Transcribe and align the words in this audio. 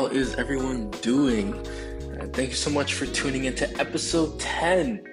How 0.00 0.06
is 0.06 0.34
everyone 0.36 0.90
doing? 1.02 1.52
Uh, 1.52 2.26
thank 2.32 2.48
you 2.48 2.54
so 2.54 2.70
much 2.70 2.94
for 2.94 3.04
tuning 3.04 3.44
into 3.44 3.68
episode 3.78 4.40
10 4.40 5.04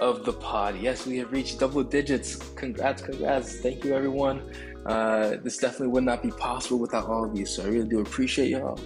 of 0.00 0.24
the 0.24 0.32
pod. 0.32 0.80
Yes, 0.80 1.06
we 1.06 1.16
have 1.18 1.30
reached 1.30 1.60
double 1.60 1.84
digits. 1.84 2.34
Congrats, 2.56 3.02
congrats. 3.02 3.60
Thank 3.60 3.84
you, 3.84 3.94
everyone. 3.94 4.52
Uh, 4.84 5.36
this 5.44 5.58
definitely 5.58 5.90
would 5.94 6.02
not 6.02 6.24
be 6.24 6.32
possible 6.32 6.80
without 6.80 7.06
all 7.06 7.24
of 7.24 7.38
you, 7.38 7.46
so 7.46 7.62
I 7.62 7.68
really 7.68 7.88
do 7.88 8.00
appreciate 8.00 8.48
y'all. 8.48 8.80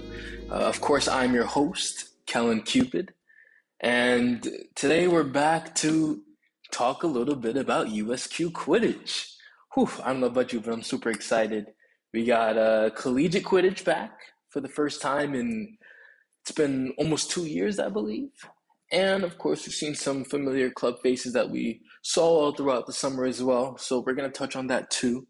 Uh, 0.50 0.56
of 0.56 0.82
course, 0.82 1.08
I'm 1.08 1.32
your 1.32 1.46
host, 1.46 2.10
Kellan 2.26 2.60
Cupid, 2.60 3.14
and 3.80 4.46
today 4.74 5.08
we're 5.08 5.24
back 5.24 5.74
to 5.76 6.20
talk 6.70 7.02
a 7.02 7.06
little 7.06 7.34
bit 7.34 7.56
about 7.56 7.86
USQ 7.86 8.52
Quidditch. 8.52 9.32
Whew, 9.72 9.88
I 10.04 10.12
don't 10.12 10.20
know 10.20 10.26
about 10.26 10.52
you, 10.52 10.60
but 10.60 10.74
I'm 10.74 10.82
super 10.82 11.08
excited. 11.08 11.68
We 12.12 12.26
got 12.26 12.58
uh, 12.58 12.90
collegiate 12.90 13.44
Quidditch 13.44 13.86
back 13.86 14.20
for 14.50 14.60
the 14.60 14.68
first 14.68 15.00
time 15.02 15.34
in 15.34 15.76
it's 16.42 16.52
been 16.52 16.94
almost 16.96 17.30
two 17.30 17.44
years, 17.46 17.80
I 17.80 17.88
believe. 17.88 18.30
And 18.92 19.24
of 19.24 19.36
course, 19.36 19.66
we've 19.66 19.74
seen 19.74 19.96
some 19.96 20.24
familiar 20.24 20.70
club 20.70 21.00
faces 21.02 21.32
that 21.32 21.50
we 21.50 21.80
saw 22.02 22.24
all 22.24 22.52
throughout 22.52 22.86
the 22.86 22.92
summer 22.92 23.24
as 23.24 23.42
well. 23.42 23.76
So 23.78 23.98
we're 23.98 24.14
going 24.14 24.30
to 24.30 24.38
touch 24.38 24.54
on 24.54 24.68
that 24.68 24.88
too. 24.90 25.26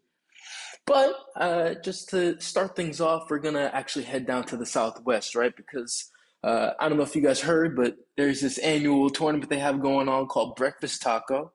But 0.85 1.15
uh, 1.35 1.73
just 1.83 2.09
to 2.09 2.39
start 2.39 2.75
things 2.75 3.01
off, 3.01 3.31
we're 3.31 3.39
going 3.39 3.55
to 3.55 3.75
actually 3.75 4.05
head 4.05 4.27
down 4.27 4.43
to 4.45 4.57
the 4.57 4.65
Southwest, 4.65 5.35
right? 5.35 5.53
Because 5.55 6.11
uh, 6.43 6.71
I 6.79 6.87
don't 6.87 6.99
know 6.99 7.03
if 7.03 7.15
you 7.15 7.23
guys 7.23 7.41
heard, 7.41 7.75
but 7.75 7.95
there's 8.15 8.41
this 8.41 8.59
annual 8.59 9.09
tournament 9.09 9.49
they 9.49 9.57
have 9.57 9.81
going 9.81 10.07
on 10.07 10.27
called 10.27 10.55
Breakfast 10.55 11.01
Taco. 11.01 11.51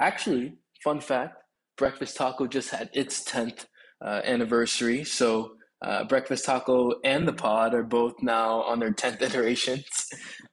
Actually, 0.00 0.54
fun 0.82 1.00
fact 1.00 1.36
Breakfast 1.76 2.16
Taco 2.16 2.46
just 2.48 2.70
had 2.70 2.90
its 2.92 3.22
10th 3.22 3.66
uh, 4.04 4.20
anniversary. 4.24 5.04
So 5.04 5.52
uh, 5.80 6.04
Breakfast 6.04 6.44
Taco 6.44 6.94
and 7.04 7.26
the 7.26 7.32
pod 7.32 7.74
are 7.74 7.84
both 7.84 8.14
now 8.20 8.62
on 8.62 8.80
their 8.80 8.92
10th 8.94 9.22
iterations. 9.22 9.86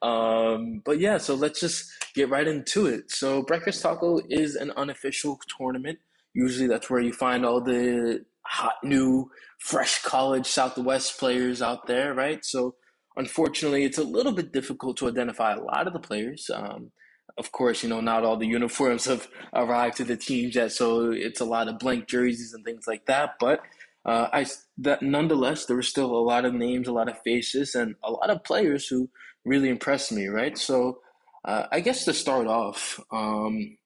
Um, 0.02 0.82
but 0.86 1.00
yeah, 1.00 1.18
so 1.18 1.36
let's 1.36 1.60
just 1.60 1.90
get 2.14 2.30
right 2.30 2.48
into 2.48 2.86
it. 2.86 3.12
So, 3.12 3.44
Breakfast 3.44 3.82
Taco 3.82 4.20
is 4.30 4.56
an 4.56 4.72
unofficial 4.72 5.40
tournament. 5.58 6.00
Usually, 6.34 6.68
that's 6.68 6.90
where 6.90 7.02
you 7.02 7.14
find 7.14 7.46
all 7.46 7.62
the 7.62 8.26
hot, 8.46 8.76
new, 8.84 9.32
fresh 9.60 10.02
college 10.04 10.46
Southwest 10.46 11.18
players 11.20 11.62
out 11.62 11.88
there, 11.88 12.14
right? 12.14 12.44
So, 12.44 12.76
unfortunately, 13.16 13.84
it's 13.84 13.98
a 13.98 14.04
little 14.04 14.34
bit 14.34 14.54
difficult 14.54 14.98
to 14.98 15.08
identify 15.08 15.54
a 15.54 15.62
lot 15.62 15.88
of 15.88 15.94
the 15.94 16.00
players. 16.00 16.50
Um, 16.54 16.92
of 17.38 17.52
course, 17.52 17.84
you 17.84 17.90
know, 17.90 18.00
not 18.02 18.24
all 18.24 18.38
the 18.38 18.48
uniforms 18.48 19.06
have 19.08 19.28
arrived 19.54 19.98
to 19.98 20.04
the 20.04 20.18
teams 20.18 20.56
yet, 20.56 20.72
so 20.72 21.12
it's 21.12 21.42
a 21.42 21.46
lot 21.46 21.68
of 21.68 21.80
blank 21.80 22.08
jerseys 22.08 22.54
and 22.54 22.64
things 22.64 22.86
like 22.88 23.06
that. 23.08 23.32
But 23.40 23.62
uh, 24.06 24.28
I 24.32 24.46
that 24.78 25.02
nonetheless, 25.02 25.66
there 25.66 25.76
were 25.76 25.82
still 25.82 26.16
a 26.16 26.22
lot 26.22 26.46
of 26.46 26.54
names, 26.54 26.88
a 26.88 26.94
lot 26.94 27.10
of 27.10 27.22
faces, 27.24 27.76
and 27.76 27.96
a 28.04 28.12
lot 28.12 28.30
of 28.30 28.44
players 28.44 28.88
who 28.88 29.10
really 29.44 29.70
impressed 29.70 30.12
me. 30.12 30.28
Right, 30.28 30.58
so 30.58 31.00
uh, 31.44 31.68
I 31.72 31.80
guess 31.80 32.06
to 32.06 32.14
start 32.14 32.48
off, 32.48 33.00
um, 33.12 33.78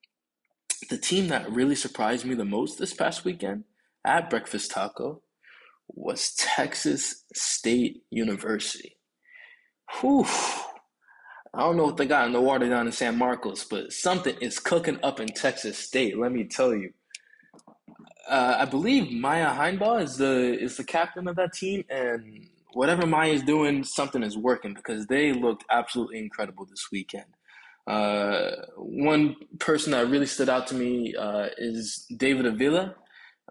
the 0.90 0.98
team 0.98 1.28
that 1.28 1.52
really 1.52 1.76
surprised 1.76 2.26
me 2.26 2.36
the 2.36 2.46
most 2.46 2.80
this 2.80 2.94
past 2.94 3.26
weekend 3.26 3.64
at 4.06 4.30
Breakfast 4.30 4.72
Taco 4.72 5.22
was 5.88 6.34
Texas 6.36 7.26
State 7.34 8.04
University. 8.10 8.98
Whew. 10.00 10.26
I 11.54 11.62
don't 11.62 11.78
know 11.78 11.86
what 11.86 11.98
they 11.98 12.06
got 12.06 12.28
in 12.28 12.34
the 12.34 12.42
water 12.42 12.70
down 12.70 12.86
in 12.86 12.92
San 12.92 13.18
Marcos, 13.18 13.64
but 13.64 13.92
something 13.92 14.36
is 14.40 14.60
cooking 14.60 15.00
up 15.02 15.20
in 15.20 15.28
Texas 15.30 15.80
State. 15.80 16.18
Let 16.18 16.32
me 16.32 16.44
tell 16.44 16.76
you. 16.76 16.94
Uh, 18.28 18.58
I 18.60 18.66
believe 18.66 19.12
Maya 19.12 19.50
Heinbaugh 19.50 20.04
is 20.04 20.18
the 20.18 20.58
is 20.60 20.78
the 20.78 20.84
captain 20.84 21.28
of 21.28 21.36
that 21.38 21.54
team, 21.54 21.84
and 21.90 22.48
whatever 22.74 23.08
Maya 23.08 23.32
is 23.32 23.44
doing, 23.44 23.84
something 23.84 24.24
is 24.24 24.38
working 24.38 24.74
because 24.74 25.08
they 25.08 25.34
looked 25.34 25.64
absolutely 25.70 26.20
incredible 26.20 26.66
this 26.66 26.90
weekend. 26.92 27.26
Uh, 27.88 28.52
one 28.78 29.36
person 29.60 29.92
that 29.92 30.08
really 30.10 30.28
stood 30.28 30.50
out 30.50 30.68
to 30.68 30.76
me 30.76 31.16
uh, 31.16 31.48
is 31.58 32.06
David 32.16 32.46
Avila. 32.46 32.96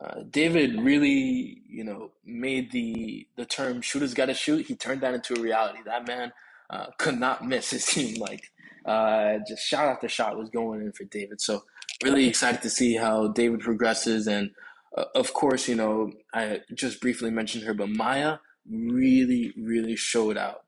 Uh, 0.01 0.23
David 0.31 0.81
really, 0.81 1.61
you 1.69 1.83
know, 1.83 2.13
made 2.25 2.71
the 2.71 3.27
the 3.37 3.45
term 3.45 3.81
"shooters 3.81 4.15
got 4.15 4.27
to 4.27 4.35
shoot." 4.35 4.67
He 4.67 4.77
turned 4.77 5.01
that 5.01 5.15
into 5.15 5.35
a 5.35 5.41
reality. 5.41 5.81
That 5.85 6.07
man 6.07 6.33
uh, 6.71 6.87
could 6.99 7.19
not 7.19 7.45
miss. 7.45 7.73
It 7.73 7.81
seemed 7.83 8.19
like 8.19 8.43
uh, 8.85 9.39
just 9.49 9.63
shot 9.63 9.89
after 9.89 10.09
shot 10.09 10.39
was 10.39 10.51
going 10.51 10.83
in 10.83 10.93
for 10.93 11.05
David. 11.05 11.41
So 11.41 11.65
really 12.03 12.29
excited 12.29 12.63
to 12.63 12.71
see 12.71 12.97
how 12.97 13.29
David 13.29 13.61
progresses. 13.61 14.27
And 14.27 14.51
uh, 14.97 15.05
of 15.15 15.33
course, 15.33 15.69
you 15.69 15.75
know, 15.75 16.13
I 16.33 16.61
just 16.75 17.01
briefly 17.01 17.31
mentioned 17.31 17.65
her, 17.65 17.75
but 17.75 17.89
Maya 17.89 18.39
really, 18.71 19.53
really 19.57 19.97
showed 19.97 20.37
out. 20.37 20.63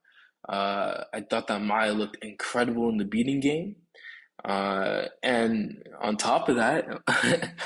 Uh, 0.49 1.05
I 1.13 1.21
thought 1.21 1.47
that 1.49 1.63
Maya 1.63 1.93
looked 1.93 2.25
incredible 2.25 2.89
in 2.89 2.97
the 2.97 3.05
beating 3.05 3.41
game. 3.41 3.77
Uh, 4.45 5.05
and 5.23 5.83
on 6.01 6.17
top 6.17 6.49
of 6.49 6.57
that, 6.57 6.87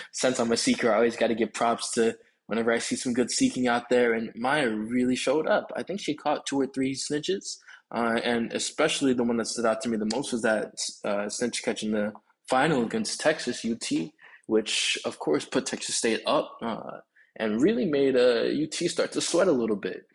since 0.13 0.39
I'm 0.41 0.53
a 0.53 0.57
seeker, 0.57 0.91
I 0.91 0.97
always 0.97 1.17
got 1.17 1.29
to 1.29 1.35
give 1.35 1.53
props 1.53 1.93
to 1.93 2.17
whenever 2.47 2.73
I 2.73 2.79
see 2.79 2.97
some 2.97 3.15
good 3.15 3.31
seeking 3.31 3.69
out 3.69 3.89
there. 3.89 4.13
And 4.13 4.33
Maya 4.35 4.69
really 4.69 5.17
showed 5.17 5.47
up. 5.47 5.73
I 5.77 5.83
think 5.83 6.01
she 6.01 6.15
caught 6.15 6.47
two 6.47 6.61
or 6.61 6.67
three 6.67 6.95
snitches. 6.95 7.59
Uh, 7.95 8.19
and 8.25 8.53
especially 8.53 9.13
the 9.13 9.23
one 9.23 9.37
that 9.37 9.47
stood 9.47 9.67
out 9.67 9.81
to 9.83 9.89
me 9.89 9.97
the 9.97 10.11
most 10.17 10.33
was 10.33 10.43
that 10.43 10.75
uh, 11.05 11.29
snitch 11.29 11.63
catch 11.63 11.85
in 11.85 11.93
the 11.93 12.13
final 12.49 12.85
against 12.85 13.21
Texas 13.21 13.65
UT, 13.65 14.11
which 14.47 14.99
of 15.05 15.19
course 15.19 15.45
put 15.45 15.67
Texas 15.67 15.97
State 15.97 16.21
up 16.27 16.59
uh, 16.63 16.99
and 17.37 17.61
really 17.61 17.85
made 17.85 18.17
UT 18.17 18.83
uh, 18.83 18.89
start 18.89 19.13
to 19.13 19.21
sweat 19.21 19.49
a 19.49 19.53
little 19.53 19.77
bit. 19.77 20.07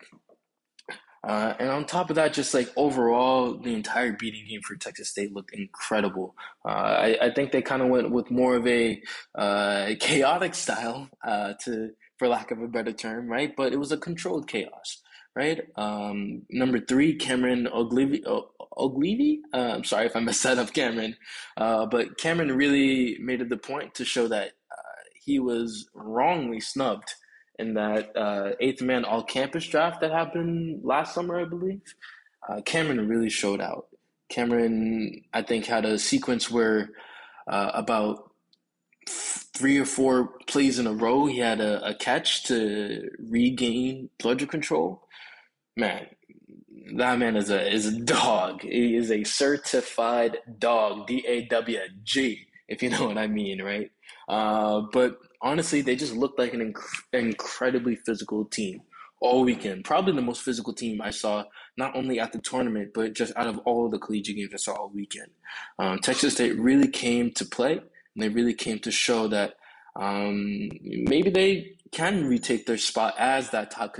Uh, 1.22 1.52
and 1.58 1.68
on 1.68 1.84
top 1.84 2.08
of 2.08 2.16
that, 2.16 2.32
just 2.32 2.54
like 2.54 2.70
overall, 2.76 3.58
the 3.58 3.74
entire 3.74 4.12
beating 4.12 4.46
game 4.48 4.62
for 4.62 4.74
Texas 4.76 5.10
State 5.10 5.34
looked 5.34 5.52
incredible. 5.52 6.34
Uh, 6.64 6.68
I, 6.68 7.18
I, 7.20 7.34
think 7.34 7.52
they 7.52 7.60
kind 7.60 7.82
of 7.82 7.88
went 7.88 8.10
with 8.10 8.30
more 8.30 8.56
of 8.56 8.66
a 8.66 9.02
chaotic 9.36 10.54
style, 10.54 11.10
to 11.26 11.90
for 12.18 12.26
lack 12.26 12.50
of 12.50 12.62
a 12.62 12.68
better 12.68 12.92
term, 12.92 13.28
right? 13.28 13.54
But 13.54 13.74
it 13.74 13.76
was 13.76 13.92
a 13.92 13.98
controlled 13.98 14.48
chaos 14.48 15.02
right? 15.40 15.60
Um, 15.76 16.42
number 16.50 16.80
three, 16.80 17.14
Cameron. 17.14 17.66
Oglivi? 17.72 19.38
Uh, 19.54 19.72
I'm 19.74 19.84
sorry 19.84 20.06
if 20.06 20.14
I 20.14 20.20
messed 20.20 20.42
that 20.42 20.58
up, 20.58 20.72
Cameron. 20.72 21.16
Uh, 21.56 21.86
but 21.86 22.18
Cameron 22.18 22.52
really 22.56 23.16
made 23.20 23.40
it 23.40 23.48
the 23.48 23.56
point 23.56 23.94
to 23.94 24.04
show 24.04 24.28
that 24.28 24.48
uh, 24.48 25.02
he 25.24 25.38
was 25.38 25.88
wrongly 25.94 26.60
snubbed 26.60 27.14
in 27.58 27.74
that 27.74 28.14
uh, 28.16 28.50
eighth 28.60 28.82
man 28.82 29.04
all 29.04 29.22
campus 29.22 29.66
draft 29.66 30.00
that 30.00 30.12
happened 30.12 30.80
last 30.84 31.14
summer, 31.14 31.40
I 31.40 31.44
believe. 31.44 31.82
Uh, 32.48 32.60
Cameron 32.62 33.08
really 33.08 33.30
showed 33.30 33.60
out. 33.60 33.86
Cameron, 34.28 35.24
I 35.32 35.42
think, 35.42 35.66
had 35.66 35.84
a 35.84 35.98
sequence 35.98 36.50
where 36.50 36.90
uh, 37.48 37.70
about 37.74 38.30
three 39.08 39.78
or 39.78 39.84
four 39.86 40.34
plays 40.46 40.78
in 40.78 40.86
a 40.86 40.92
row, 40.92 41.26
he 41.26 41.38
had 41.38 41.60
a, 41.60 41.84
a 41.84 41.94
catch 41.94 42.44
to 42.44 43.10
regain 43.18 44.10
bludger 44.18 44.46
control 44.46 45.02
man, 45.80 46.06
that 46.96 47.18
man 47.18 47.36
is 47.36 47.50
a 47.50 47.60
is 47.72 47.86
a 47.86 47.98
dog. 48.00 48.62
He 48.62 48.96
is 48.96 49.10
a 49.10 49.24
certified 49.24 50.38
dog, 50.58 51.06
D 51.06 51.24
A 51.26 51.46
W 51.46 51.78
G, 52.04 52.46
if 52.68 52.82
you 52.82 52.90
know 52.90 53.06
what 53.06 53.18
I 53.18 53.26
mean, 53.26 53.62
right? 53.62 53.90
Uh, 54.28 54.82
but 54.92 55.18
honestly, 55.42 55.80
they 55.82 55.96
just 55.96 56.14
looked 56.14 56.38
like 56.38 56.54
an 56.54 56.72
inc- 56.72 57.02
incredibly 57.12 57.96
physical 57.96 58.44
team 58.44 58.82
all 59.20 59.44
weekend. 59.44 59.84
Probably 59.84 60.14
the 60.14 60.22
most 60.22 60.42
physical 60.42 60.72
team 60.72 61.00
I 61.02 61.10
saw, 61.10 61.44
not 61.76 61.96
only 61.96 62.20
at 62.20 62.32
the 62.32 62.38
tournament, 62.38 62.92
but 62.94 63.14
just 63.14 63.32
out 63.36 63.48
of 63.48 63.58
all 63.66 63.88
the 63.88 63.98
collegiate 63.98 64.36
games 64.36 64.54
I 64.54 64.56
saw 64.58 64.74
all 64.74 64.90
weekend. 64.94 65.30
Um, 65.78 65.98
Texas 65.98 66.34
State 66.34 66.58
really 66.58 66.88
came 66.88 67.32
to 67.32 67.44
play, 67.44 67.72
and 67.72 68.22
they 68.22 68.28
really 68.28 68.54
came 68.54 68.78
to 68.80 68.90
show 68.90 69.28
that 69.28 69.54
um, 69.96 70.70
maybe 70.82 71.30
they 71.30 71.76
can 71.92 72.26
retake 72.26 72.66
their 72.66 72.78
spot 72.78 73.14
as 73.18 73.50
that 73.50 73.70
top 73.70 73.94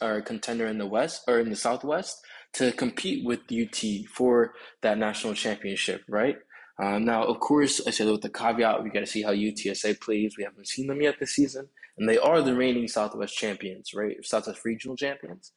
or 0.00 0.16
a 0.16 0.22
contender 0.22 0.66
in 0.66 0.78
the 0.78 0.86
West 0.86 1.22
or 1.28 1.38
in 1.38 1.50
the 1.50 1.56
Southwest 1.56 2.24
to 2.54 2.72
compete 2.72 3.24
with 3.24 3.40
UT 3.50 3.82
for 4.14 4.54
that 4.82 4.98
national 4.98 5.34
championship, 5.34 6.02
right? 6.08 6.36
Uh, 6.82 6.98
now, 6.98 7.22
of 7.24 7.40
course, 7.40 7.80
I 7.86 7.90
said 7.90 8.08
with 8.08 8.22
the 8.22 8.30
caveat, 8.30 8.82
we 8.82 8.90
got 8.90 9.00
to 9.00 9.06
see 9.06 9.22
how 9.22 9.32
UTSA 9.32 10.00
plays. 10.00 10.36
We 10.36 10.44
haven't 10.44 10.68
seen 10.68 10.86
them 10.86 11.00
yet 11.00 11.16
this 11.20 11.34
season, 11.34 11.68
and 11.98 12.08
they 12.08 12.18
are 12.18 12.42
the 12.42 12.54
reigning 12.54 12.88
Southwest 12.88 13.36
champions, 13.36 13.94
right? 13.94 14.16
Southwest 14.24 14.64
regional 14.64 14.96
champions. 14.96 15.52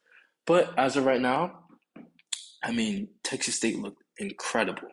But 0.45 0.77
as 0.77 0.95
of 0.95 1.05
right 1.05 1.21
now, 1.21 1.59
I 2.63 2.71
mean, 2.71 3.09
Texas 3.23 3.55
State 3.55 3.79
looked 3.79 4.03
incredible. 4.17 4.89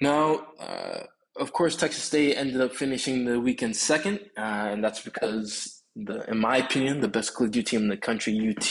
Now, 0.00 0.46
uh, 0.60 1.04
of 1.38 1.52
course, 1.52 1.76
Texas 1.76 2.04
State 2.04 2.36
ended 2.36 2.60
up 2.60 2.74
finishing 2.74 3.24
the 3.24 3.40
weekend 3.40 3.76
second, 3.76 4.20
uh, 4.36 4.70
and 4.70 4.82
that's 4.82 5.02
because 5.02 5.77
the, 6.06 6.30
in 6.30 6.38
my 6.38 6.58
opinion, 6.58 7.00
the 7.00 7.08
best 7.08 7.34
collegiate 7.36 7.66
team 7.68 7.82
in 7.82 7.88
the 7.88 7.96
country, 7.96 8.34
UT. 8.56 8.70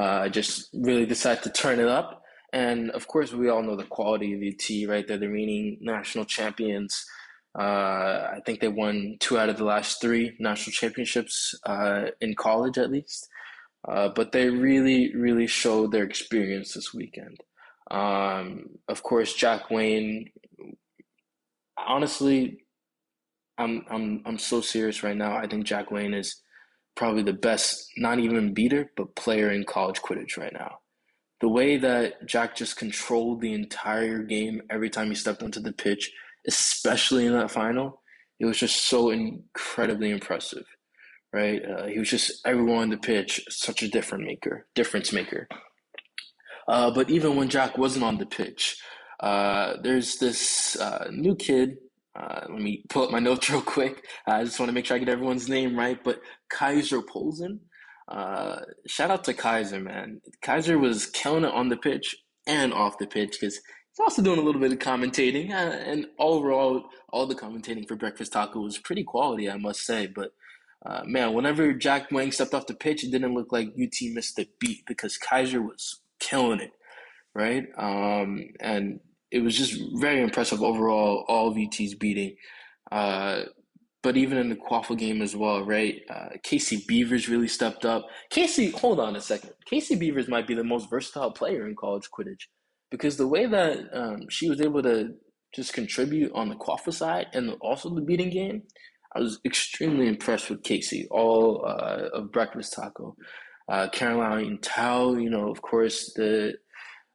Uh, 0.00 0.28
just 0.28 0.70
really 0.74 1.06
decided 1.06 1.42
to 1.44 1.50
turn 1.50 1.80
it 1.80 1.88
up. 1.88 2.22
And 2.52 2.90
of 2.92 3.08
course, 3.08 3.32
we 3.32 3.48
all 3.50 3.62
know 3.62 3.76
the 3.76 3.84
quality 3.84 4.34
of 4.34 4.40
UT, 4.42 4.88
right? 4.90 5.06
They're 5.06 5.18
the 5.18 5.28
reigning 5.28 5.78
national 5.80 6.26
champions. 6.26 7.06
Uh, 7.58 7.62
I 8.36 8.40
think 8.46 8.60
they 8.60 8.68
won 8.68 9.16
two 9.20 9.38
out 9.38 9.48
of 9.48 9.58
the 9.58 9.64
last 9.64 10.00
three 10.00 10.36
national 10.40 10.72
championships 10.72 11.54
uh, 11.66 12.06
in 12.20 12.34
college, 12.34 12.78
at 12.78 12.90
least. 12.90 13.28
uh, 13.88 14.08
but 14.08 14.32
they 14.32 14.48
really, 14.50 15.14
really 15.14 15.46
showed 15.46 15.92
their 15.92 16.04
experience 16.04 16.74
this 16.74 16.94
weekend. 16.94 17.38
Um, 17.90 18.66
of 18.88 19.02
course, 19.02 19.34
Jack 19.34 19.70
Wayne. 19.70 20.30
Honestly, 21.76 22.63
I'm 23.58 23.84
I'm 23.90 24.22
I'm 24.26 24.38
so 24.38 24.60
serious 24.60 25.02
right 25.02 25.16
now. 25.16 25.36
I 25.36 25.46
think 25.46 25.64
Jack 25.64 25.90
Wayne 25.90 26.14
is 26.14 26.42
probably 26.96 27.22
the 27.22 27.32
best, 27.32 27.90
not 27.96 28.18
even 28.18 28.54
beater, 28.54 28.90
but 28.96 29.14
player 29.16 29.50
in 29.50 29.64
college 29.64 30.00
Quidditch 30.00 30.36
right 30.36 30.52
now. 30.52 30.78
The 31.40 31.48
way 31.48 31.76
that 31.76 32.26
Jack 32.26 32.56
just 32.56 32.76
controlled 32.76 33.40
the 33.40 33.52
entire 33.52 34.22
game 34.22 34.62
every 34.70 34.88
time 34.88 35.08
he 35.08 35.14
stepped 35.14 35.42
onto 35.42 35.60
the 35.60 35.72
pitch, 35.72 36.10
especially 36.46 37.26
in 37.26 37.32
that 37.32 37.50
final, 37.50 38.00
it 38.38 38.46
was 38.46 38.58
just 38.58 38.86
so 38.86 39.10
incredibly 39.10 40.10
impressive, 40.10 40.64
right? 41.32 41.62
Uh, 41.64 41.86
he 41.86 41.98
was 41.98 42.08
just 42.08 42.46
everyone 42.46 42.84
on 42.84 42.90
the 42.90 42.96
pitch, 42.96 43.44
such 43.50 43.82
a 43.82 43.88
different 43.88 44.24
maker, 44.24 44.66
difference 44.74 45.12
maker. 45.12 45.48
Uh, 46.66 46.90
but 46.90 47.10
even 47.10 47.36
when 47.36 47.48
Jack 47.48 47.76
wasn't 47.76 48.04
on 48.04 48.18
the 48.18 48.26
pitch, 48.26 48.78
uh, 49.20 49.74
there's 49.82 50.16
this 50.16 50.76
uh, 50.80 51.08
new 51.10 51.36
kid 51.36 51.76
uh, 52.16 52.46
let 52.48 52.60
me 52.60 52.84
pull 52.88 53.04
up 53.04 53.10
my 53.10 53.18
notes 53.18 53.50
real 53.50 53.62
quick. 53.62 54.04
I 54.26 54.44
just 54.44 54.58
want 54.58 54.68
to 54.68 54.74
make 54.74 54.86
sure 54.86 54.96
I 54.96 55.00
get 55.00 55.08
everyone's 55.08 55.48
name 55.48 55.76
right. 55.78 56.02
But 56.02 56.20
Kaiser 56.48 57.02
Polson, 57.02 57.60
uh, 58.08 58.60
shout 58.86 59.10
out 59.10 59.24
to 59.24 59.34
Kaiser, 59.34 59.80
man. 59.80 60.20
Kaiser 60.42 60.78
was 60.78 61.06
killing 61.06 61.44
it 61.44 61.52
on 61.52 61.68
the 61.68 61.76
pitch 61.76 62.16
and 62.46 62.72
off 62.72 62.98
the 62.98 63.06
pitch 63.06 63.38
because 63.40 63.56
he's 63.56 64.00
also 64.00 64.22
doing 64.22 64.38
a 64.38 64.42
little 64.42 64.60
bit 64.60 64.72
of 64.72 64.78
commentating. 64.78 65.50
Uh, 65.50 65.54
and 65.54 66.06
overall, 66.18 66.84
all 67.12 67.26
the 67.26 67.34
commentating 67.34 67.86
for 67.86 67.96
Breakfast 67.96 68.32
Taco 68.32 68.60
was 68.60 68.78
pretty 68.78 69.04
quality, 69.04 69.50
I 69.50 69.56
must 69.56 69.84
say. 69.84 70.06
But 70.06 70.32
uh, 70.86 71.02
man, 71.04 71.32
whenever 71.32 71.72
Jack 71.72 72.10
Wayne 72.10 72.30
stepped 72.30 72.54
off 72.54 72.66
the 72.66 72.74
pitch, 72.74 73.02
it 73.02 73.10
didn't 73.10 73.34
look 73.34 73.52
like 73.52 73.68
UT 73.68 73.94
missed 74.12 74.38
a 74.38 74.46
beat 74.60 74.84
because 74.86 75.16
Kaiser 75.16 75.62
was 75.62 76.00
killing 76.20 76.60
it, 76.60 76.72
right? 77.34 77.64
Um, 77.76 78.50
and 78.60 79.00
it 79.30 79.40
was 79.40 79.56
just 79.56 79.80
very 79.94 80.22
impressive 80.22 80.62
overall. 80.62 81.24
All 81.28 81.50
UT's 81.50 81.94
beating, 81.94 82.36
uh, 82.92 83.42
but 84.02 84.16
even 84.16 84.38
in 84.38 84.50
the 84.50 84.56
Quaffle 84.56 84.98
game 84.98 85.22
as 85.22 85.34
well, 85.34 85.64
right? 85.64 86.02
Uh, 86.10 86.28
Casey 86.42 86.84
Beavers 86.86 87.28
really 87.28 87.48
stepped 87.48 87.84
up. 87.84 88.06
Casey, 88.30 88.70
hold 88.70 89.00
on 89.00 89.16
a 89.16 89.20
second. 89.20 89.50
Casey 89.64 89.96
Beavers 89.96 90.28
might 90.28 90.46
be 90.46 90.54
the 90.54 90.62
most 90.62 90.90
versatile 90.90 91.32
player 91.32 91.66
in 91.66 91.74
college 91.74 92.08
Quidditch 92.10 92.46
because 92.90 93.16
the 93.16 93.26
way 93.26 93.46
that 93.46 93.78
um, 93.92 94.28
she 94.28 94.48
was 94.48 94.60
able 94.60 94.82
to 94.82 95.14
just 95.54 95.72
contribute 95.72 96.32
on 96.34 96.48
the 96.48 96.54
Quaffle 96.54 96.92
side 96.92 97.28
and 97.32 97.56
also 97.60 97.88
the 97.94 98.02
beating 98.02 98.30
game, 98.30 98.62
I 99.16 99.20
was 99.20 99.40
extremely 99.44 100.08
impressed 100.08 100.50
with 100.50 100.62
Casey, 100.62 101.06
all 101.10 101.64
uh, 101.64 102.08
of 102.12 102.30
Breakfast 102.30 102.74
Taco. 102.74 103.16
Uh, 103.68 103.88
Caroline 103.88 104.58
Tao, 104.60 105.14
you 105.14 105.30
know, 105.30 105.50
of 105.50 105.62
course, 105.62 106.12
the 106.14 106.54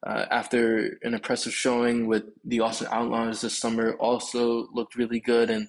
uh, 0.05 0.25
after 0.31 0.97
an 1.03 1.13
impressive 1.13 1.53
showing 1.53 2.07
with 2.07 2.23
the 2.45 2.61
Austin 2.61 2.87
Outlaws 2.91 3.41
this 3.41 3.57
summer, 3.57 3.93
also 3.95 4.67
looked 4.73 4.95
really 4.95 5.19
good. 5.19 5.49
And 5.49 5.67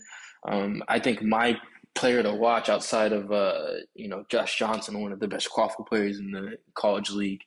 um, 0.48 0.82
I 0.88 0.98
think 0.98 1.22
my 1.22 1.58
player 1.94 2.22
to 2.22 2.32
watch 2.32 2.68
outside 2.68 3.12
of 3.12 3.32
uh, 3.32 3.72
you 3.94 4.08
know 4.08 4.24
Josh 4.30 4.58
Johnson, 4.58 5.00
one 5.00 5.12
of 5.12 5.20
the 5.20 5.28
best 5.28 5.50
quaffle 5.50 5.86
players 5.86 6.18
in 6.18 6.30
the 6.30 6.56
college 6.74 7.10
league, 7.10 7.42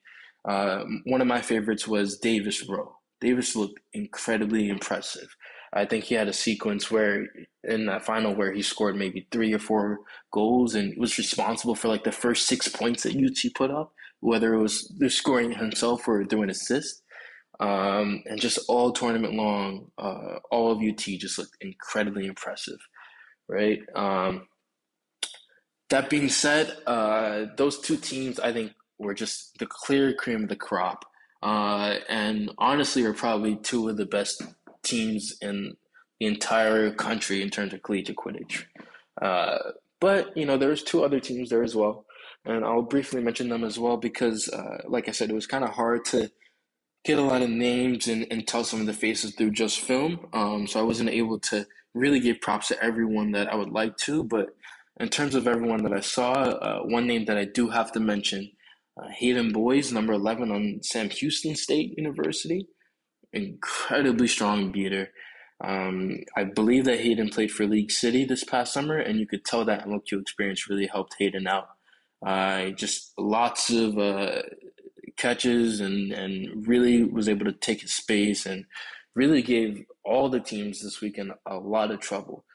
uh, 0.46 0.84
one 1.06 1.22
of 1.22 1.28
my 1.28 1.42
favorites 1.42 1.88
was 1.88 2.20
Davis 2.20 2.68
Rowe. 2.68 2.98
Davis 3.22 3.56
looked 3.56 3.80
incredibly 3.94 4.68
impressive. 4.68 5.36
I 5.72 5.86
think 5.86 6.04
he 6.04 6.16
had 6.16 6.28
a 6.28 6.34
sequence 6.34 6.92
where 6.92 7.26
in 7.64 7.86
that 7.88 8.06
final 8.06 8.36
where 8.36 8.52
he 8.52 8.62
scored 8.62 8.96
maybe 8.96 9.28
three 9.32 9.54
or 9.54 9.60
four 9.60 10.02
goals 10.32 10.76
and 10.76 10.96
was 10.98 11.18
responsible 11.18 11.74
for 11.74 11.88
like 11.88 12.04
the 12.04 12.12
first 12.12 12.48
six 12.48 12.68
points 12.68 13.04
that 13.04 13.16
UT 13.16 13.54
put 13.56 13.72
up 13.72 13.94
whether 14.24 14.54
it 14.54 14.62
was 14.62 14.92
through 14.98 15.10
scoring 15.10 15.52
himself 15.52 16.08
or 16.08 16.24
through 16.26 16.44
an 16.44 16.50
assist. 16.50 17.02
Um, 17.60 18.24
and 18.26 18.40
just 18.40 18.58
all 18.68 18.92
tournament 18.92 19.34
long, 19.34 19.92
uh, 19.98 20.40
all 20.50 20.72
of 20.72 20.80
UT 20.80 20.98
just 20.98 21.38
looked 21.38 21.56
incredibly 21.62 22.26
impressive, 22.26 22.80
right? 23.48 23.80
Um, 23.96 24.48
that 25.90 26.10
being 26.10 26.30
said, 26.30 26.76
uh, 26.88 27.46
those 27.58 27.80
two 27.80 27.98
teams 27.98 28.40
I 28.40 28.54
think 28.54 28.72
were 28.98 29.14
just 29.14 29.60
the 29.60 29.68
clear 29.68 30.14
cream 30.14 30.44
of 30.44 30.50
the 30.50 30.56
crop, 30.56 31.06
uh, 31.44 31.98
and 32.10 32.50
honestly 32.58 33.04
are 33.04 33.14
probably 33.14 33.58
two 33.58 33.88
of 33.90 33.98
the 33.98 34.06
best 34.06 34.42
teams 34.84 35.36
in 35.42 35.76
the 36.20 36.26
entire 36.26 36.92
country 36.92 37.42
in 37.42 37.50
terms 37.50 37.74
of 37.74 37.84
collegiate 37.84 38.18
Quidditch. 38.18 38.64
Uh, 39.22 39.58
but 40.02 40.36
you 40.36 40.46
know, 40.46 40.58
there's 40.58 40.82
two 40.82 41.04
other 41.04 41.20
teams 41.20 41.50
there 41.50 41.64
as 41.64 41.76
well 41.76 42.06
and 42.46 42.66
I'll 42.66 42.82
briefly 42.82 43.22
mention 43.22 43.50
them 43.50 43.64
as 43.64 43.80
well 43.80 43.98
because, 43.98 44.50
uh, 44.50 44.80
like 44.88 45.08
I 45.08 45.12
said, 45.12 45.30
it 45.30 45.36
was 45.36 45.48
kind 45.48 45.64
of 45.64 45.72
hard 45.72 46.06
to 46.06 46.32
get 47.06 47.20
a 47.20 47.24
lot 47.24 47.42
of 47.42 47.50
names 47.50 48.08
and, 48.08 48.26
and 48.32 48.48
tell 48.48 48.64
some 48.64 48.82
of 48.82 48.86
the 48.86 48.94
faces 48.94 49.36
through 49.36 49.52
just 49.52 49.80
film. 49.80 50.28
Um, 50.34 50.68
so 50.68 50.80
I 50.80 50.84
wasn't 50.84 51.10
able 51.10 51.40
to 51.40 51.66
really 51.94 52.20
give 52.20 52.42
props 52.42 52.70
to 52.70 52.84
everyone 52.84 53.32
that 53.32 53.52
I 53.52 53.56
would 53.56 53.72
like 53.72 53.98
to. 53.98 54.24
But 54.24 54.56
in 55.00 55.10
terms 55.10 55.36
of 55.36 55.48
everyone 55.48 55.84
that 55.84 55.94
I 55.94 56.00
saw, 56.00 56.34
uh, 56.34 56.80
one 56.84 57.08
name 57.08 57.26
that 57.26 57.38
I 57.38 57.46
do 57.46 57.70
have 57.70 57.92
to 57.94 58.00
mention, 58.00 58.52
uh, 58.98 59.08
Hayden 59.10 59.52
Boys, 59.52 59.92
number 59.92 60.14
11 60.14 60.52
on 60.52 60.80
Sam 60.82 61.10
Houston 61.10 61.56
State 61.56 61.98
University. 61.98 62.68
Incredibly 63.32 64.28
strong 64.28 64.72
beater. 64.72 65.10
Um, 65.64 66.20
I 66.36 66.44
believe 66.44 66.86
that 66.86 67.00
Hayden 67.00 67.30
played 67.30 67.52
for 67.52 67.66
League 67.66 67.92
City 67.92 68.26
this 68.26 68.44
past 68.44 68.74
summer, 68.74 68.98
and 68.98 69.20
you 69.20 69.26
could 69.26 69.46
tell 69.46 69.66
that 69.66 69.88
MLQ 69.88 70.22
experience 70.22 70.70
really 70.70 70.88
helped 70.88 71.16
Hayden 71.20 71.48
out. 71.48 71.70
Uh, 72.26 72.70
just 72.70 73.14
lots 73.18 73.70
of 73.70 73.98
uh, 73.98 74.42
catches 75.18 75.82
and, 75.82 76.12
and 76.12 76.68
really 76.68 77.04
was 77.04 77.28
able 77.28 77.46
to 77.46 77.52
take 77.52 77.82
his 77.82 77.94
space 77.94 78.46
and 78.46 78.66
really 79.16 79.42
gave 79.42 79.86
all 80.06 80.30
the 80.30 80.40
teams 80.40 80.82
this 80.82 81.02
weekend 81.02 81.32
a 81.46 81.56
lot 81.56 81.92
of 81.92 82.00
trouble. 82.00 82.46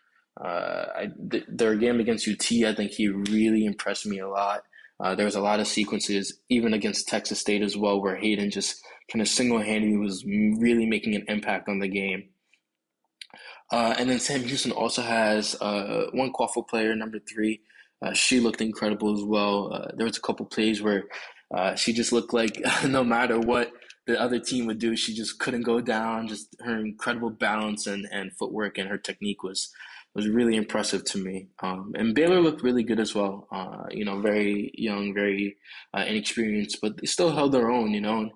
Uh, 0.43 0.87
I, 0.97 1.09
th- 1.31 1.47
their 1.49 1.75
game 1.75 2.01
against 2.01 2.29
UT, 2.29 2.51
I 2.65 2.75
think 2.75 2.93
he 2.93 3.09
really 3.09 3.65
impressed 3.65 4.07
me 4.07 4.19
a 4.21 4.29
lot. 4.29 4.63
Uh, 5.01 5.15
there 5.15 5.27
was 5.27 5.37
a 5.37 5.41
lot 5.41 5.61
of 5.61 5.69
sequences, 5.69 6.41
even 6.49 6.75
against 6.75 7.09
Texas 7.09 7.41
State 7.41 7.63
as 7.63 7.77
well, 7.77 8.01
where 8.01 8.17
Hayden 8.17 8.51
just 8.51 8.83
kind 9.11 9.23
of 9.23 9.29
single 9.29 9.61
handedly 9.61 9.97
was 9.97 10.25
really 10.25 10.87
making 10.87 11.15
an 11.15 11.25
impact 11.29 11.69
on 11.69 11.79
the 11.79 11.89
game. 11.89 12.31
Uh, 13.71 13.95
and 13.99 14.09
then 14.09 14.19
Sam 14.19 14.43
Houston 14.43 14.73
also 14.73 15.03
has 15.03 15.55
uh, 15.61 16.07
one 16.13 16.33
quaffle 16.33 16.67
player, 16.67 16.95
number 16.97 17.19
three, 17.19 17.61
uh, 18.03 18.13
she 18.13 18.41
looked 18.41 18.61
incredible 18.61 19.15
as 19.17 19.25
well. 19.25 19.73
Uh, 19.73 19.89
there 19.97 20.07
was 20.07 20.17
a 20.17 20.23
couple 20.23 20.47
plays 20.47 20.83
where 20.83 21.05
uh, 21.55 21.75
she 21.75 21.93
just 21.93 22.13
looked 22.13 22.33
like 22.33 22.61
no 22.87 23.03
matter 23.05 23.39
what 23.39 23.73
the 24.07 24.21
other 24.21 24.39
team 24.39 24.67
would 24.67 24.79
do, 24.79 24.97
she 24.97 25.15
just 25.15 25.39
couldn't 25.39 25.63
go 25.63 25.81
down. 25.81 26.29
Just 26.29 26.57
her 26.61 26.79
incredible 26.79 27.31
balance 27.31 27.87
and, 27.87 28.07
and 28.11 28.33
footwork 28.37 28.79
and 28.79 28.89
her 28.89 28.99
technique 28.99 29.43
was 29.43 29.71
was 30.15 30.29
really 30.29 30.57
impressive 30.57 31.05
to 31.05 31.19
me. 31.19 31.49
Um, 31.63 31.93
and 31.95 32.15
Baylor 32.15 32.41
looked 32.41 32.63
really 32.63 32.83
good 32.83 32.99
as 32.99 33.15
well. 33.15 33.47
Uh, 33.53 33.85
you 33.91 34.05
know, 34.05 34.21
very 34.21 34.73
young, 34.75 35.13
very 35.15 35.57
uh, 35.95 36.05
inexperienced, 36.09 36.81
but 36.81 36.97
they 36.97 37.07
still 37.07 37.31
held 37.31 37.53
their 37.53 37.71
own. 37.71 37.93
You 37.93 38.01
know, 38.01 38.19
and 38.21 38.31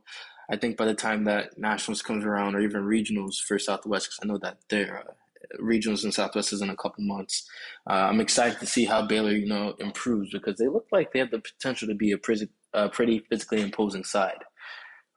I 0.50 0.56
think 0.56 0.76
by 0.76 0.84
the 0.84 0.94
time 0.94 1.24
that 1.24 1.58
nationals 1.58 2.02
comes 2.02 2.24
around 2.24 2.54
or 2.54 2.60
even 2.60 2.82
regionals 2.82 3.36
for 3.36 3.58
Southwest, 3.58 4.08
because 4.08 4.18
I 4.22 4.26
know 4.26 4.38
that 4.42 4.58
they're 4.68 4.98
uh, 4.98 5.12
regionals 5.60 6.04
in 6.04 6.12
Southwest 6.12 6.52
is 6.52 6.62
in 6.62 6.70
a 6.70 6.76
couple 6.76 7.04
months. 7.04 7.48
Uh, 7.88 8.08
I'm 8.10 8.20
excited 8.20 8.58
to 8.60 8.66
see 8.66 8.84
how 8.84 9.06
Baylor, 9.06 9.32
you 9.32 9.46
know, 9.46 9.74
improves 9.78 10.30
because 10.32 10.58
they 10.58 10.68
look 10.68 10.86
like 10.92 11.12
they 11.12 11.18
have 11.18 11.30
the 11.30 11.40
potential 11.40 11.88
to 11.88 11.94
be 11.94 12.12
a 12.12 12.18
pretty, 12.18 12.48
pretty 12.92 13.24
physically 13.30 13.60
imposing 13.60 14.04
side. 14.04 14.44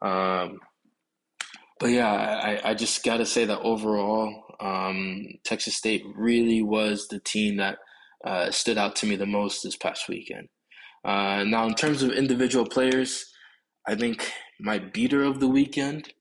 Um, 0.02 0.60
but 1.80 1.88
yeah, 1.88 2.12
I, 2.12 2.72
I 2.72 2.74
just 2.74 3.04
got 3.04 3.18
to 3.18 3.26
say 3.26 3.46
that 3.46 3.60
overall, 3.60 4.44
um, 4.60 5.28
Texas 5.44 5.76
State 5.76 6.04
really 6.16 6.62
was 6.62 7.08
the 7.08 7.20
team 7.20 7.58
that 7.58 7.80
uh, 8.26 8.50
stood 8.52 8.78
out 8.78 8.96
to 8.98 9.06
me 9.06 9.16
the 9.16 9.26
most 9.26 9.64
this 9.64 9.76
past 9.76 10.08
weekend. 10.08 10.48
Uh, 11.04 11.44
now, 11.44 11.68
in 11.68 11.76
terms 11.76 12.02
of 12.02 12.12
individual 12.12 12.66
players, 12.66 13.26
I 13.88 13.96
think 13.96 14.32
my 14.60 14.80
beater 14.80 15.24
of 15.24 15.40
the 15.40 15.48
weekend 15.48 16.14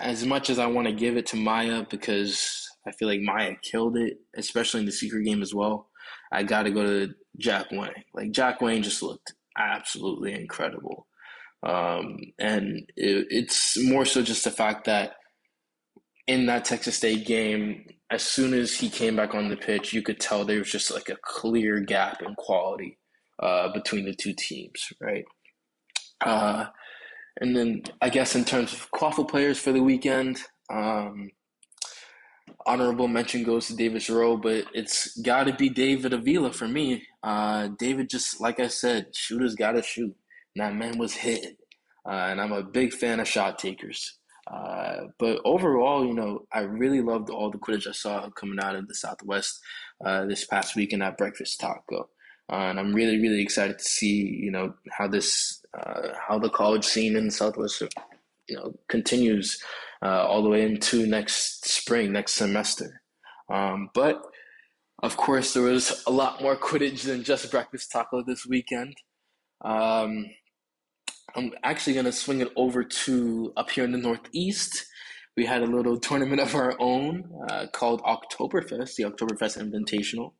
as 0.00 0.24
much 0.24 0.50
as 0.50 0.58
I 0.58 0.66
want 0.66 0.88
to 0.88 0.92
give 0.92 1.16
it 1.16 1.26
to 1.26 1.36
Maya 1.36 1.84
because 1.88 2.68
I 2.86 2.92
feel 2.92 3.08
like 3.08 3.20
Maya 3.20 3.54
killed 3.62 3.96
it, 3.96 4.18
especially 4.36 4.80
in 4.80 4.86
the 4.86 4.92
seeker 4.92 5.20
game 5.20 5.42
as 5.42 5.54
well. 5.54 5.88
I 6.32 6.42
got 6.42 6.64
to 6.64 6.70
go 6.70 6.82
to 6.82 7.14
Jack 7.38 7.70
Wayne. 7.70 8.04
Like 8.14 8.32
Jack 8.32 8.60
Wayne 8.60 8.82
just 8.82 9.02
looked 9.02 9.34
absolutely 9.56 10.32
incredible, 10.32 11.06
um, 11.62 12.18
and 12.38 12.90
it, 12.96 13.26
it's 13.30 13.78
more 13.82 14.04
so 14.04 14.22
just 14.22 14.44
the 14.44 14.50
fact 14.50 14.86
that 14.86 15.12
in 16.26 16.46
that 16.46 16.64
Texas 16.64 16.96
State 16.96 17.26
game, 17.26 17.84
as 18.10 18.22
soon 18.22 18.54
as 18.54 18.74
he 18.74 18.88
came 18.88 19.16
back 19.16 19.34
on 19.34 19.48
the 19.48 19.56
pitch, 19.56 19.92
you 19.92 20.02
could 20.02 20.20
tell 20.20 20.44
there 20.44 20.58
was 20.58 20.70
just 20.70 20.92
like 20.92 21.08
a 21.08 21.16
clear 21.22 21.80
gap 21.80 22.22
in 22.22 22.34
quality 22.36 22.98
uh, 23.40 23.72
between 23.72 24.04
the 24.04 24.14
two 24.14 24.34
teams, 24.36 24.92
right? 25.00 25.24
Uh, 26.20 26.66
and 27.40 27.56
then 27.56 27.82
I 28.00 28.08
guess 28.08 28.34
in 28.34 28.44
terms 28.44 28.72
of 28.72 28.90
quaffle 28.90 29.28
players 29.28 29.58
for 29.58 29.72
the 29.72 29.82
weekend, 29.82 30.38
um, 30.70 31.30
honorable 32.66 33.08
mention 33.08 33.44
goes 33.44 33.66
to 33.66 33.76
Davis 33.76 34.08
Rowe, 34.08 34.36
but 34.36 34.66
it's 34.74 35.16
got 35.18 35.44
to 35.44 35.54
be 35.54 35.68
David 35.68 36.12
Avila 36.12 36.52
for 36.52 36.68
me. 36.68 37.04
Uh, 37.22 37.68
David, 37.78 38.10
just 38.10 38.40
like 38.40 38.60
I 38.60 38.68
said, 38.68 39.14
shooters 39.14 39.54
got 39.54 39.72
to 39.72 39.82
shoot. 39.82 40.14
And 40.54 40.64
that 40.64 40.74
man 40.74 40.98
was 40.98 41.14
hitting. 41.14 41.56
Uh, 42.06 42.26
and 42.30 42.40
I'm 42.40 42.52
a 42.52 42.62
big 42.62 42.92
fan 42.92 43.20
of 43.20 43.28
shot 43.28 43.58
takers. 43.58 44.18
Uh, 44.50 45.04
but 45.18 45.40
overall, 45.44 46.04
you 46.04 46.14
know, 46.14 46.46
I 46.52 46.60
really 46.60 47.00
loved 47.00 47.30
all 47.30 47.50
the 47.50 47.58
Quidditch 47.58 47.88
I 47.88 47.92
saw 47.92 48.28
coming 48.30 48.58
out 48.60 48.76
of 48.76 48.88
the 48.88 48.94
Southwest 48.94 49.60
uh, 50.04 50.26
this 50.26 50.44
past 50.44 50.74
weekend 50.74 51.02
at 51.02 51.16
Breakfast 51.16 51.60
Taco. 51.60 52.08
Uh, 52.50 52.56
and 52.56 52.78
I'm 52.78 52.92
really, 52.92 53.18
really 53.20 53.40
excited 53.40 53.78
to 53.78 53.84
see, 53.84 54.40
you 54.42 54.50
know, 54.50 54.74
how 54.90 55.08
this, 55.08 55.61
uh, 55.78 56.08
how 56.28 56.38
the 56.38 56.50
college 56.50 56.84
scene 56.84 57.16
in 57.16 57.30
Southwest, 57.30 57.82
you 58.48 58.56
know, 58.56 58.74
continues 58.88 59.62
uh, 60.02 60.26
all 60.26 60.42
the 60.42 60.48
way 60.48 60.62
into 60.62 61.06
next 61.06 61.66
spring, 61.66 62.12
next 62.12 62.32
semester. 62.34 63.02
Um, 63.50 63.90
but 63.94 64.22
of 65.02 65.16
course, 65.16 65.54
there 65.54 65.64
was 65.64 66.02
a 66.06 66.10
lot 66.10 66.42
more 66.42 66.56
Quidditch 66.56 67.02
than 67.02 67.24
just 67.24 67.50
Breakfast 67.50 67.90
Taco 67.90 68.22
this 68.22 68.46
weekend. 68.46 68.94
Um, 69.64 70.26
I'm 71.34 71.52
actually 71.62 71.94
going 71.94 72.06
to 72.06 72.12
swing 72.12 72.40
it 72.40 72.52
over 72.56 72.84
to 72.84 73.52
up 73.56 73.70
here 73.70 73.84
in 73.84 73.92
the 73.92 73.98
Northeast. 73.98 74.86
We 75.36 75.46
had 75.46 75.62
a 75.62 75.66
little 75.66 75.98
tournament 75.98 76.40
of 76.40 76.54
our 76.54 76.76
own 76.78 77.24
uh, 77.48 77.66
called 77.72 78.02
Oktoberfest, 78.02 78.96
the 78.96 79.04
Oktoberfest 79.04 79.58
Invitational. 79.58 80.32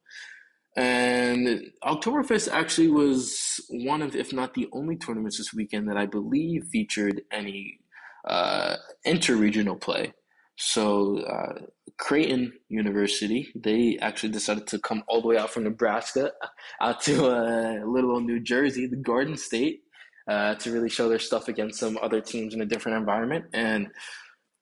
And 0.76 1.70
Oktoberfest 1.84 2.50
actually 2.50 2.88
was 2.88 3.60
one 3.68 4.00
of, 4.00 4.16
if 4.16 4.32
not 4.32 4.54
the 4.54 4.68
only 4.72 4.96
tournaments 4.96 5.38
this 5.38 5.52
weekend 5.52 5.88
that 5.88 5.98
I 5.98 6.06
believe 6.06 6.64
featured 6.72 7.22
any 7.30 7.80
uh, 8.26 8.76
interregional 9.06 9.80
play. 9.80 10.14
So 10.56 11.18
uh, 11.18 11.66
Creighton 11.98 12.52
University, 12.68 13.52
they 13.54 13.98
actually 14.00 14.30
decided 14.30 14.66
to 14.68 14.78
come 14.78 15.02
all 15.08 15.20
the 15.20 15.28
way 15.28 15.36
out 15.36 15.50
from 15.50 15.64
Nebraska 15.64 16.32
out 16.80 17.00
to 17.02 17.26
uh, 17.26 17.86
little 17.86 18.12
old 18.12 18.24
New 18.24 18.40
Jersey, 18.40 18.86
the 18.86 18.96
Garden 18.96 19.36
State, 19.36 19.80
uh, 20.28 20.54
to 20.56 20.72
really 20.72 20.88
show 20.88 21.08
their 21.08 21.18
stuff 21.18 21.48
against 21.48 21.80
some 21.80 21.98
other 22.00 22.20
teams 22.20 22.54
in 22.54 22.60
a 22.60 22.66
different 22.66 22.98
environment. 22.98 23.46
And 23.52 23.88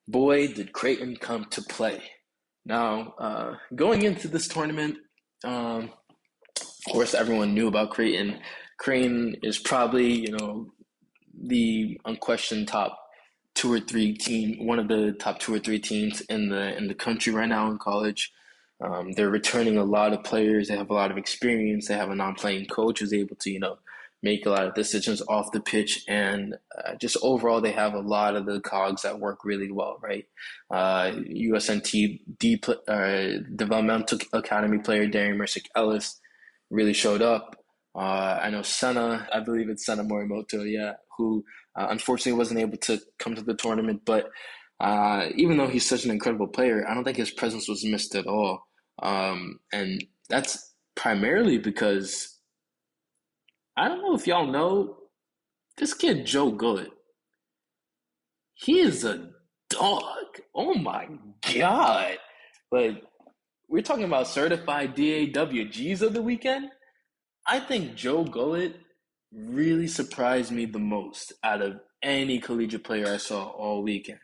boy, 0.07 0.47
did 0.47 0.73
Creighton 0.73 1.17
come 1.17 1.45
to 1.51 1.61
play. 1.61 2.01
Now, 2.65 3.13
uh, 3.19 3.55
going 3.75 4.03
into 4.03 4.27
this 4.27 4.47
tournament, 4.47 4.97
um, 5.43 5.91
of 6.85 6.93
course, 6.93 7.13
everyone 7.13 7.53
knew 7.53 7.67
about 7.67 7.91
Creighton. 7.91 8.39
Creighton 8.77 9.35
is 9.43 9.59
probably, 9.59 10.21
you 10.21 10.31
know, 10.31 10.71
the 11.39 11.99
unquestioned 12.05 12.67
top 12.67 12.97
two 13.53 13.71
or 13.71 13.79
three 13.79 14.13
team, 14.13 14.65
one 14.65 14.79
of 14.79 14.87
the 14.87 15.11
top 15.13 15.39
two 15.39 15.53
or 15.53 15.59
three 15.59 15.79
teams 15.79 16.21
in 16.21 16.49
the 16.49 16.75
in 16.77 16.87
the 16.87 16.95
country 16.95 17.33
right 17.33 17.49
now 17.49 17.69
in 17.69 17.77
college. 17.77 18.31
Um, 18.81 19.11
they're 19.11 19.29
returning 19.29 19.77
a 19.77 19.83
lot 19.83 20.13
of 20.13 20.23
players. 20.23 20.67
They 20.67 20.75
have 20.75 20.89
a 20.89 20.95
lot 20.95 21.11
of 21.11 21.17
experience. 21.17 21.87
They 21.87 21.93
have 21.93 22.09
a 22.09 22.15
non-playing 22.15 22.65
coach 22.65 22.99
who's 22.99 23.13
able 23.13 23.35
to, 23.35 23.51
you 23.51 23.59
know, 23.59 23.77
make 24.23 24.47
a 24.47 24.49
lot 24.49 24.65
of 24.65 24.73
decisions 24.73 25.21
off 25.27 25.51
the 25.51 25.59
pitch, 25.59 26.03
and 26.07 26.55
uh, 26.83 26.95
just 26.95 27.17
overall, 27.21 27.61
they 27.61 27.71
have 27.71 27.93
a 27.93 27.99
lot 27.99 28.35
of 28.35 28.45
the 28.47 28.59
cogs 28.61 29.03
that 29.03 29.19
work 29.19 29.45
really 29.45 29.71
well, 29.71 29.97
right? 30.01 30.25
Uh, 30.71 31.11
USNT 31.29 32.21
D, 32.39 32.61
uh, 32.87 33.27
developmental 33.55 34.19
academy 34.33 34.79
player 34.79 35.05
Darian 35.05 35.37
Mercick 35.37 35.67
Ellis 35.75 36.20
really 36.71 36.93
showed 36.93 37.21
up. 37.21 37.57
Uh, 37.95 38.39
I 38.41 38.49
know 38.49 38.63
Senna, 38.63 39.27
I 39.33 39.41
believe 39.41 39.69
it's 39.69 39.85
Senna 39.85 40.03
Morimoto, 40.03 40.69
yeah, 40.69 40.93
who 41.17 41.43
uh, 41.77 41.87
unfortunately 41.89 42.39
wasn't 42.39 42.61
able 42.61 42.77
to 42.79 42.99
come 43.19 43.35
to 43.35 43.43
the 43.43 43.53
tournament, 43.53 44.01
but 44.05 44.29
uh, 44.79 45.27
even 45.35 45.57
though 45.57 45.67
he's 45.67 45.87
such 45.87 46.05
an 46.05 46.11
incredible 46.11 46.47
player, 46.47 46.87
I 46.89 46.95
don't 46.95 47.03
think 47.03 47.17
his 47.17 47.31
presence 47.31 47.67
was 47.69 47.85
missed 47.85 48.15
at 48.15 48.25
all. 48.25 48.63
Um, 49.03 49.59
and 49.71 50.03
that's 50.29 50.73
primarily 50.95 51.59
because 51.59 52.39
I 53.77 53.87
don't 53.87 54.01
know 54.01 54.15
if 54.15 54.25
y'all 54.25 54.47
know 54.47 54.97
this 55.77 55.93
kid, 55.93 56.25
Joe 56.25 56.51
Good. 56.51 56.89
He 58.55 58.79
is 58.79 59.03
a 59.03 59.29
dog. 59.69 60.25
Oh 60.55 60.75
my 60.75 61.07
God. 61.53 62.17
Like, 62.71 63.03
we're 63.71 63.81
talking 63.81 64.03
about 64.03 64.27
certified 64.27 64.95
DAWGs 64.95 66.01
of 66.01 66.13
the 66.13 66.21
weekend. 66.21 66.69
I 67.47 67.61
think 67.61 67.95
Joe 67.95 68.25
Gullett 68.25 68.75
really 69.33 69.87
surprised 69.87 70.51
me 70.51 70.65
the 70.65 70.77
most 70.77 71.31
out 71.41 71.61
of 71.61 71.79
any 72.03 72.39
collegiate 72.39 72.83
player 72.83 73.07
I 73.07 73.15
saw 73.17 73.45
all 73.45 73.81
weekend. 73.81 74.19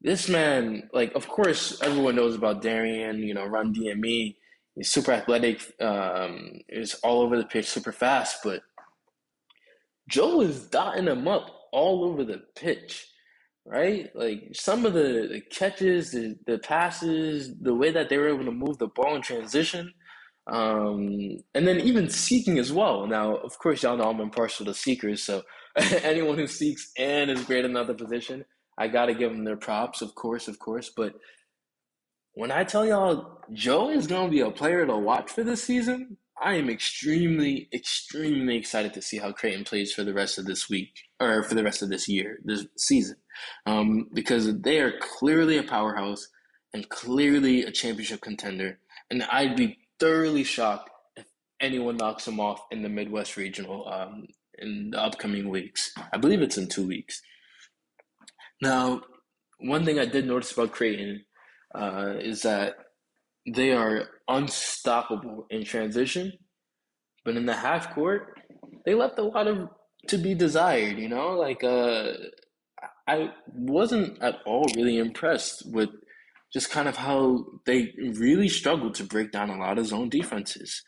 This 0.00 0.28
man, 0.28 0.88
like, 0.94 1.14
of 1.14 1.28
course, 1.28 1.82
everyone 1.82 2.16
knows 2.16 2.34
about 2.34 2.62
Darian, 2.62 3.18
you 3.18 3.34
know, 3.34 3.44
run 3.44 3.74
DME. 3.74 4.36
He's 4.74 4.90
super 4.90 5.12
athletic, 5.12 5.60
um, 5.80 6.60
is 6.68 6.94
all 7.02 7.20
over 7.20 7.36
the 7.36 7.44
pitch, 7.44 7.66
super 7.66 7.92
fast, 7.92 8.38
but 8.42 8.62
Joe 10.08 10.40
is 10.40 10.62
dotting 10.62 11.08
him 11.08 11.28
up 11.28 11.50
all 11.72 12.04
over 12.04 12.24
the 12.24 12.42
pitch, 12.54 13.06
right? 13.66 14.10
Like 14.14 14.50
some 14.52 14.86
of 14.86 14.94
the, 14.94 15.28
the 15.32 15.42
catches, 15.50 16.12
the, 16.12 16.36
the 16.46 16.58
passes, 16.58 17.52
the 17.60 17.74
way 17.74 17.90
that 17.90 18.08
they 18.08 18.16
were 18.18 18.28
able 18.28 18.44
to 18.44 18.52
move 18.52 18.78
the 18.78 18.88
ball 18.88 19.16
in 19.16 19.22
transition– 19.22 19.92
um, 20.46 21.38
and 21.54 21.66
then 21.66 21.80
even 21.80 22.08
seeking 22.08 22.58
as 22.58 22.72
well. 22.72 23.06
Now, 23.06 23.36
of 23.36 23.58
course, 23.58 23.82
y'all 23.82 23.96
know 23.96 24.10
I'm 24.10 24.20
impartial 24.20 24.66
to 24.66 24.74
seekers, 24.74 25.22
so 25.22 25.42
anyone 25.76 26.38
who 26.38 26.46
seeks 26.46 26.92
and 26.96 27.30
is 27.30 27.44
great 27.44 27.64
in 27.64 27.72
another 27.72 27.94
position, 27.94 28.44
I 28.78 28.88
got 28.88 29.06
to 29.06 29.14
give 29.14 29.32
them 29.32 29.44
their 29.44 29.56
props, 29.56 30.02
of 30.02 30.14
course, 30.14 30.46
of 30.46 30.58
course. 30.58 30.92
But 30.96 31.14
when 32.34 32.52
I 32.52 32.64
tell 32.64 32.86
y'all 32.86 33.40
Joe 33.52 33.90
is 33.90 34.06
to 34.06 34.28
be 34.28 34.40
a 34.40 34.50
player 34.50 34.86
to 34.86 34.96
watch 34.96 35.32
for 35.32 35.42
this 35.42 35.64
season, 35.64 36.16
I 36.42 36.54
am 36.54 36.68
extremely, 36.68 37.68
extremely 37.72 38.56
excited 38.56 38.92
to 38.94 39.02
see 39.02 39.16
how 39.18 39.32
Creighton 39.32 39.64
plays 39.64 39.92
for 39.92 40.04
the 40.04 40.12
rest 40.12 40.38
of 40.38 40.44
this 40.44 40.68
week 40.68 40.92
or 41.18 41.42
for 41.42 41.54
the 41.54 41.64
rest 41.64 41.82
of 41.82 41.88
this 41.88 42.08
year, 42.08 42.38
this 42.44 42.66
season, 42.76 43.16
um, 43.64 44.08
because 44.12 44.60
they 44.60 44.80
are 44.80 44.98
clearly 45.00 45.56
a 45.56 45.62
powerhouse 45.62 46.28
and 46.74 46.88
clearly 46.90 47.62
a 47.62 47.70
championship 47.70 48.20
contender. 48.20 48.78
And 49.10 49.22
I'd 49.24 49.56
be 49.56 49.78
thoroughly 49.98 50.44
shocked 50.44 50.90
if 51.16 51.24
anyone 51.60 51.96
knocks 51.96 52.26
them 52.26 52.38
off 52.38 52.60
in 52.70 52.82
the 52.82 52.90
Midwest 52.90 53.36
Regional 53.38 53.88
um, 53.88 54.26
in 54.58 54.90
the 54.90 55.02
upcoming 55.02 55.48
weeks. 55.48 55.92
I 56.12 56.18
believe 56.18 56.42
it's 56.42 56.58
in 56.58 56.68
two 56.68 56.86
weeks. 56.86 57.22
Now, 58.60 59.02
one 59.58 59.84
thing 59.86 59.98
I 59.98 60.04
did 60.04 60.26
notice 60.26 60.52
about 60.52 60.72
Creighton 60.72 61.24
uh, 61.74 62.14
is 62.18 62.42
that 62.42 62.76
they 63.46 63.72
are 63.72 64.08
unstoppable 64.28 65.46
in 65.50 65.64
transition, 65.64 66.32
but 67.24 67.36
in 67.36 67.46
the 67.46 67.54
half 67.54 67.94
court, 67.94 68.38
they 68.84 68.94
left 68.94 69.18
a 69.18 69.22
lot 69.22 69.46
of 69.46 69.68
to 70.08 70.18
be 70.18 70.34
desired. 70.34 70.98
You 70.98 71.08
know, 71.08 71.30
like 71.30 71.62
uh, 71.62 72.12
I 73.06 73.30
wasn't 73.54 74.20
at 74.22 74.38
all 74.46 74.66
really 74.76 74.98
impressed 74.98 75.62
with 75.72 75.90
just 76.52 76.70
kind 76.70 76.88
of 76.88 76.96
how 76.96 77.44
they 77.66 77.92
really 77.98 78.48
struggled 78.48 78.94
to 78.94 79.04
break 79.04 79.32
down 79.32 79.50
a 79.50 79.58
lot 79.58 79.78
of 79.78 79.86
zone 79.86 80.08
defenses. 80.08 80.82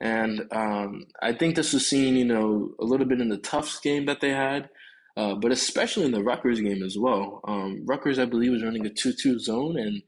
And 0.00 0.42
um, 0.52 1.06
I 1.22 1.32
think 1.32 1.56
this 1.56 1.72
was 1.72 1.88
seen, 1.88 2.14
you 2.14 2.24
know, 2.24 2.70
a 2.78 2.84
little 2.84 3.06
bit 3.06 3.20
in 3.20 3.28
the 3.28 3.38
Tufts 3.38 3.80
game 3.80 4.06
that 4.06 4.20
they 4.20 4.30
had, 4.30 4.68
uh, 5.16 5.34
but 5.34 5.50
especially 5.50 6.04
in 6.04 6.12
the 6.12 6.22
Rutgers 6.22 6.60
game 6.60 6.82
as 6.84 6.96
well. 6.96 7.40
Um, 7.48 7.84
Rutgers, 7.84 8.18
I 8.18 8.26
believe, 8.26 8.52
was 8.52 8.62
running 8.62 8.86
a 8.86 8.90
2 8.90 9.12
2 9.12 9.40
zone, 9.40 9.76
and 9.76 10.02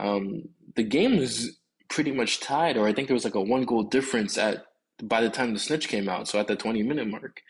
um, 0.00 0.42
the 0.76 0.82
game 0.82 1.18
was 1.18 1.58
pretty 1.88 2.12
much 2.12 2.40
tied, 2.40 2.76
or 2.76 2.86
I 2.86 2.92
think 2.92 3.08
there 3.08 3.14
was 3.14 3.24
like 3.24 3.34
a 3.34 3.40
one 3.40 3.64
goal 3.64 3.82
difference 3.82 4.38
at 4.38 4.64
by 5.02 5.20
the 5.20 5.30
time 5.30 5.52
the 5.52 5.58
snitch 5.58 5.88
came 5.88 6.08
out, 6.08 6.28
so 6.28 6.38
at 6.38 6.46
the 6.46 6.56
20 6.56 6.82
minute 6.82 7.08
mark. 7.08 7.40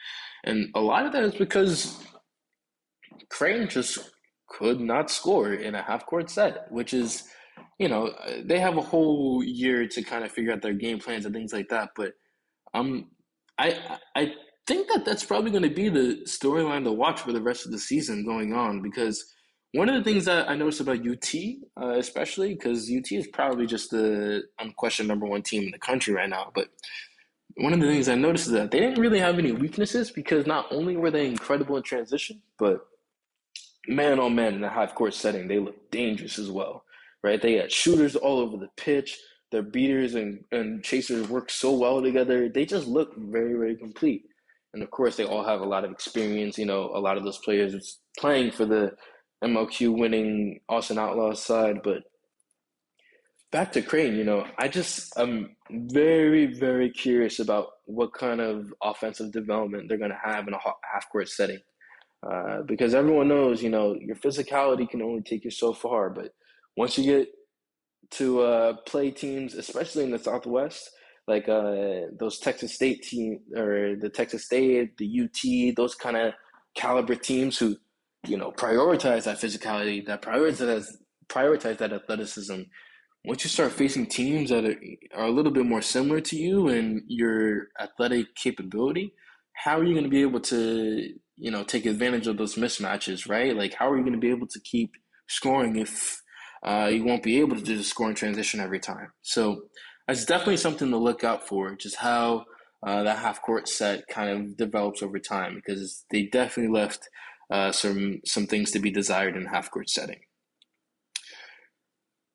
And 0.45 0.71
a 0.75 0.81
lot 0.81 1.07
of 1.07 1.13
that 1.13 1.23
is 1.23 1.35
because 1.35 2.03
Creighton 3.29 3.69
just 3.69 4.11
could 4.49 4.81
not 4.81 5.11
score 5.11 5.53
in 5.53 5.75
a 5.75 5.83
half 5.83 6.07
court 6.07 6.31
set, 6.31 6.71
which 6.71 6.93
is, 6.93 7.25
you 7.79 7.89
know, 7.89 8.13
they 8.45 8.59
have 8.59 8.77
a 8.77 8.83
whole 8.83 9.43
year 9.45 9.87
to 9.89 10.03
kind 10.03 10.25
of 10.25 10.33
figure 10.33 10.53
out 10.53 10.63
their 10.63 10.75
game 10.75 10.99
plans 10.99 11.25
and 11.25 11.35
things 11.35 11.53
like 11.53 11.69
that. 11.69 11.91
But 11.97 12.13
um, 12.75 13.11
I 13.59 13.99
I 14.17 14.33
think 14.67 14.89
that 14.89 15.05
that's 15.05 15.25
probably 15.25 15.51
going 15.51 15.63
to 15.63 15.71
be 15.71 15.89
the 15.89 16.23
storyline 16.27 16.85
to 16.85 16.93
watch 16.93 17.21
for 17.21 17.33
the 17.33 17.43
rest 17.43 17.67
of 17.67 17.73
the 17.73 17.79
season 17.79 18.25
going 18.25 18.55
on 18.55 18.83
because 18.83 19.25
one 19.75 19.89
of 19.89 19.95
the 19.95 20.05
things 20.05 20.27
that 20.27 20.51
I 20.51 20.55
noticed 20.55 20.81
about 20.81 21.07
UT, 21.07 21.35
uh, 21.81 21.99
especially 21.99 22.55
because 22.55 22.91
UT 22.91 23.11
is 23.13 23.27
probably 23.29 23.67
just 23.67 23.91
the 23.91 24.43
unquestioned 24.59 25.09
number 25.09 25.27
one 25.27 25.43
team 25.43 25.63
in 25.65 25.71
the 25.71 25.79
country 25.79 26.13
right 26.13 26.29
now, 26.29 26.53
but 26.55 26.69
one 27.57 27.73
of 27.73 27.81
the 27.81 27.87
things 27.87 28.09
I 28.09 28.15
noticed 28.15 28.47
is 28.47 28.53
that 28.53 28.71
they 28.71 28.81
didn't 28.81 29.01
really 29.01 29.19
have 29.19 29.39
any 29.39 29.53
weaknesses 29.53 30.11
because 30.11 30.47
not 30.47 30.67
only 30.71 30.97
were 30.97 31.11
they 31.11 31.27
incredible 31.27 31.77
in 31.77 31.83
transition, 31.83 32.41
but 32.59 32.87
man 33.89 34.21
on 34.21 34.35
man 34.35 34.55
in 34.55 34.65
a 34.65 34.71
half 34.71 34.95
court 34.95 35.15
setting, 35.15 35.49
they 35.49 35.59
look 35.59 35.91
dangerous 35.91 36.39
as 36.39 36.51
well, 36.51 36.85
right? 37.23 37.41
They 37.41 37.59
got 37.59 37.73
shooters 37.73 38.17
all 38.17 38.39
over 38.39 38.57
the 38.57 38.71
pitch. 38.77 39.19
Their 39.51 39.63
beaters 39.63 40.15
and, 40.15 40.45
and 40.51 40.83
chasers 40.83 41.29
work 41.29 41.51
so 41.51 41.73
well 41.73 42.01
together. 42.01 42.49
They 42.49 42.65
just 42.65 42.87
look 42.87 43.15
very, 43.19 43.53
very 43.53 43.77
complete. 43.77 44.25
And 44.73 44.83
of 44.83 44.91
course, 44.91 45.17
they 45.17 45.25
all 45.25 45.45
have 45.45 45.61
a 45.61 45.67
lot 45.67 45.85
of 45.85 45.91
experience. 45.91 46.57
You 46.57 46.65
know, 46.65 46.91
a 46.95 46.99
lot 46.99 47.19
of 47.19 47.25
those 47.25 47.37
players 47.39 47.99
playing 48.19 48.53
for 48.53 48.65
the 48.65 48.93
MLQ 49.43 49.99
winning 49.99 50.61
Austin 50.69 50.99
Outlaws 50.99 51.43
side. 51.43 51.81
But 51.83 52.03
back 53.51 53.73
to 53.73 53.83
Creighton, 53.83 54.17
you 54.17 54.25
know, 54.25 54.47
I 54.59 54.69
just 54.69 55.13
I'm 55.19 55.57
very 55.71 56.47
very 56.47 56.91
curious 56.91 57.39
about 57.39 57.69
what 57.87 58.13
kind 58.13 58.41
of 58.41 58.73
offensive 58.83 59.33
development 59.33 59.89
they're 59.89 59.99
going 59.99 60.11
to 60.11 60.21
have 60.23 60.49
in 60.49 60.55
a 60.55 60.59
half 60.93 61.11
court 61.11 61.29
setting, 61.29 61.61
uh, 62.29 62.63
because 62.67 62.95
everyone 62.95 63.29
knows, 63.29 63.63
you 63.63 63.71
know, 63.71 63.95
your 64.01 64.17
physicality 64.17 64.89
can 64.89 65.03
only 65.03 65.23
take 65.23 65.45
you 65.45 65.51
so 65.51 65.73
far, 65.73 66.11
but 66.11 66.33
once 66.77 66.97
you 66.97 67.05
get 67.05 67.29
to 68.11 68.41
uh, 68.41 68.75
play 68.87 69.11
teams, 69.11 69.55
especially 69.55 70.05
in 70.05 70.11
the 70.11 70.19
Southwest, 70.19 70.91
like 71.27 71.49
uh, 71.49 72.03
those 72.19 72.39
Texas 72.39 72.75
State 72.75 73.03
team 73.03 73.41
or 73.57 73.97
the 73.97 74.09
Texas 74.09 74.45
State, 74.45 74.97
the 74.99 75.23
UT, 75.23 75.77
those 75.77 75.95
kind 75.95 76.17
of 76.17 76.35
caliber 76.75 77.15
teams 77.15 77.59
who, 77.59 77.77
you 78.27 78.37
know, 78.37 78.53
prioritize 78.53 79.25
that 79.25 79.41
physicality, 79.41 80.05
that 80.07 80.23
prioritize 80.23 80.87
prioritize 81.29 81.79
that 81.79 81.93
athleticism 81.93 82.63
once 83.25 83.45
you 83.45 83.51
start 83.51 83.73
facing 83.73 84.07
teams 84.07 84.51
that 84.51 84.65
are, 84.65 84.77
are 85.15 85.27
a 85.27 85.31
little 85.31 85.53
bit 85.53 85.65
more 85.65 85.83
similar 85.83 86.21
to 86.21 86.37
you 86.37 86.69
and 86.69 87.03
your 87.07 87.69
athletic 87.81 88.35
capability, 88.35 89.15
how 89.53 89.79
are 89.79 89.85
you 89.85 89.93
going 89.93 90.05
to 90.05 90.11
be 90.11 90.23
able 90.23 90.41
to, 90.41 91.09
you 91.37 91.51
know, 91.51 91.63
take 91.63 91.87
advantage 91.87 92.27
of 92.27 92.37
those 92.37 92.57
mismatches, 92.57 93.29
right? 93.29 93.57
Like, 93.57 93.75
how 93.75 93.91
are 93.91 93.97
you 93.97 94.03
going 94.03 94.15
to 94.15 94.19
be 94.19 94.31
able 94.31 94.49
to 94.49 94.61
keep 94.61 94.93
scoring 95.29 95.77
if 95.77 96.21
uh, 96.67 96.91
you 96.93 97.05
won't 97.05 97.23
be 97.23 97.39
able 97.39 97.57
to 97.57 97.63
do 97.63 97.77
the 97.77 97.85
scoring 97.85 98.17
transition 98.17 98.59
every 98.59 98.81
time? 98.81 99.13
So 99.23 99.63
that's 100.09 100.25
definitely 100.25 100.57
something 100.57 100.91
to 100.91 100.97
look 100.97 101.23
out 101.23 101.47
for, 101.47 101.77
just 101.77 101.97
how 101.97 102.47
uh, 102.85 103.05
that 103.05 103.19
half 103.19 103.41
court 103.41 103.69
set 103.69 104.09
kind 104.09 104.31
of 104.31 104.57
develops 104.57 105.01
over 105.01 105.21
time, 105.21 105.55
because 105.55 106.05
they 106.11 106.25
definitely 106.25 106.73
left 106.73 107.09
uh, 107.53 107.71
some 107.71 108.21
some 108.25 108.47
things 108.47 108.71
to 108.71 108.79
be 108.79 108.91
desired 108.91 109.37
in 109.37 109.45
half 109.45 109.71
court 109.71 109.91
setting. 109.91 110.21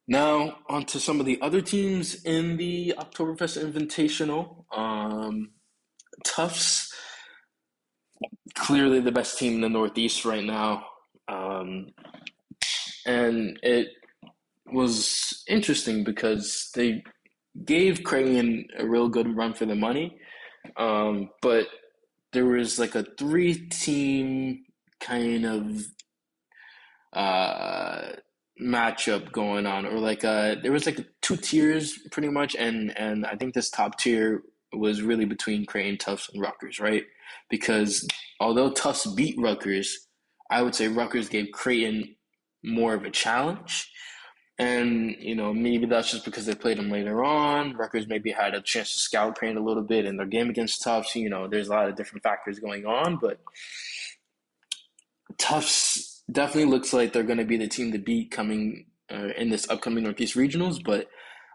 Now, 0.08 0.60
on 0.70 0.86
to 0.86 1.00
some 1.00 1.20
of 1.20 1.26
the 1.26 1.42
other 1.42 1.60
teams 1.60 2.24
in 2.24 2.56
the 2.56 2.94
Oktoberfest 2.98 3.58
Invitational. 3.62 4.64
Um, 4.72 5.50
Tufts, 6.24 6.94
clearly 8.54 9.00
the 9.02 9.12
best 9.12 9.38
team 9.38 9.56
in 9.56 9.62
the 9.62 9.70
Northeast 9.70 10.24
right 10.24 10.44
now. 10.44 10.86
Um, 11.28 11.88
and 13.06 13.60
it 13.64 13.88
was 14.72 15.44
interesting 15.48 16.04
because 16.04 16.70
they 16.76 17.04
gave 17.66 18.04
Creighton 18.04 18.68
a 18.78 18.86
real 18.86 19.10
good 19.10 19.36
run 19.36 19.54
for 19.54 19.66
the 19.66 19.76
money. 19.76 20.20
Um, 20.78 21.32
but 21.42 21.68
there 22.34 22.46
was 22.46 22.78
like 22.78 22.96
a 22.96 23.06
three 23.18 23.68
team 23.68 24.64
kind 25.00 25.46
of 25.46 25.86
uh, 27.14 28.14
matchup 28.62 29.32
going 29.32 29.66
on, 29.66 29.86
or 29.86 30.00
like 30.00 30.24
uh, 30.24 30.56
there 30.62 30.72
was 30.72 30.86
like 30.86 31.06
two 31.22 31.38
tiers 31.38 31.98
pretty 32.12 32.30
much, 32.30 32.56
and 32.56 32.98
and 32.98 33.26
I 33.26 33.36
think 33.36 33.54
this 33.54 33.70
top 33.70 34.00
tier 34.00 34.44
was 34.74 35.02
really 35.02 35.26
between 35.26 35.66
Creighton, 35.66 35.98
Tufts, 35.98 36.30
and 36.34 36.42
Rutgers, 36.42 36.80
right? 36.80 37.04
Because 37.50 38.08
although 38.40 38.72
Tufts 38.72 39.08
beat 39.14 39.36
Rutgers, 39.40 40.08
I 40.50 40.62
would 40.62 40.76
say 40.76 40.88
Rutgers 40.88 41.30
gave 41.30 41.52
Creighton 41.54 42.16
more 42.64 42.94
of 42.94 43.04
a 43.04 43.12
challenge. 43.12 43.92
And, 44.60 45.16
you 45.20 45.36
know, 45.36 45.54
maybe 45.54 45.86
that's 45.86 46.12
just 46.12 46.26
because 46.26 46.48
they 46.48 46.56
played 46.56 46.80
them 46.80 46.90
later 46.90 47.24
on. 47.24 47.76
Rutgers 47.76 48.08
maybe 48.08 48.32
had 48.32 48.56
a 48.56 48.62
chance 48.62 48.92
to 48.92 49.00
scout 49.00 49.36
Creighton 49.36 49.58
a 49.58 49.64
little 49.64 49.84
bit 49.84 50.06
in 50.06 50.18
their 50.18 50.26
game 50.26 50.50
against 50.50 50.82
Tufts. 50.82 51.16
You 51.16 51.30
know, 51.30 51.48
there's 51.48 51.68
a 51.68 51.72
lot 51.72 51.90
of 51.90 51.96
different 51.96 52.24
factors 52.24 52.60
going 52.60 52.86
on, 52.86 53.18
but 53.22 53.40
Tufts 55.38 56.24
definitely 56.32 56.72
looks 56.72 56.94
like 56.94 57.14
they're 57.14 57.24
going 57.24 57.38
to 57.38 57.46
be 57.46 57.58
the 57.58 57.68
team 57.68 57.92
to 57.92 58.00
beat 58.00 58.32
coming 58.32 58.86
uh, 59.12 59.30
in 59.38 59.50
this 59.50 59.70
upcoming 59.70 60.04
Northeast 60.04 60.36
Regionals, 60.36 60.84
but 60.84 61.08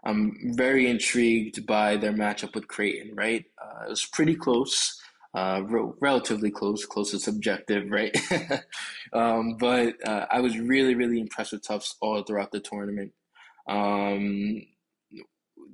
I'm 0.05 0.53
very 0.55 0.89
intrigued 0.89 1.65
by 1.65 1.97
their 1.97 2.13
matchup 2.13 2.55
with 2.55 2.67
Creighton, 2.67 3.15
right? 3.15 3.45
Uh, 3.61 3.85
it 3.85 3.89
was 3.89 4.05
pretty 4.05 4.35
close, 4.35 4.99
uh, 5.33 5.61
re- 5.65 5.91
relatively 6.01 6.51
close, 6.51 6.85
close 6.85 7.13
is 7.13 7.23
subjective, 7.23 7.89
right? 7.89 8.15
um, 9.13 9.55
but 9.57 9.95
uh, 10.05 10.25
I 10.29 10.41
was 10.41 10.57
really, 10.57 10.95
really 10.95 11.19
impressed 11.19 11.53
with 11.53 11.65
Tufts 11.65 11.95
all 12.01 12.21
throughout 12.23 12.51
the 12.51 12.59
tournament. 12.59 13.13
Um, 13.67 14.63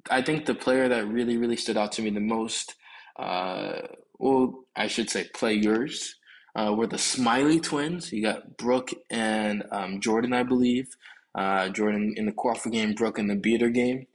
I 0.10 0.22
think 0.22 0.46
the 0.46 0.56
player 0.56 0.88
that 0.90 1.08
really, 1.08 1.38
really 1.38 1.58
stood 1.58 1.78
out 1.78 1.92
to 1.94 2.02
me 2.02 2.12
the 2.12 2.20
most, 2.20 2.76
uh, 3.18 3.82
well, 4.20 4.66
I 4.76 4.88
should 4.88 5.10
say 5.10 5.28
players, 5.34 6.16
uh, 6.56 6.74
were 6.74 6.88
the 6.88 6.98
Smiley 6.98 7.60
twins. 7.60 8.12
You 8.12 8.24
got 8.24 8.58
Brooke 8.58 8.92
and 9.10 9.64
um, 9.72 10.00
Jordan, 10.02 10.34
I 10.34 10.44
believe. 10.44 10.88
Uh, 11.36 11.70
Jordan 11.70 12.14
in 12.18 12.26
the 12.26 12.32
quaffle 12.32 12.72
game, 12.72 12.94
Brooke 12.94 13.20
in 13.20 13.28
the 13.28 13.36
beater 13.36 13.70
game. 13.70 14.08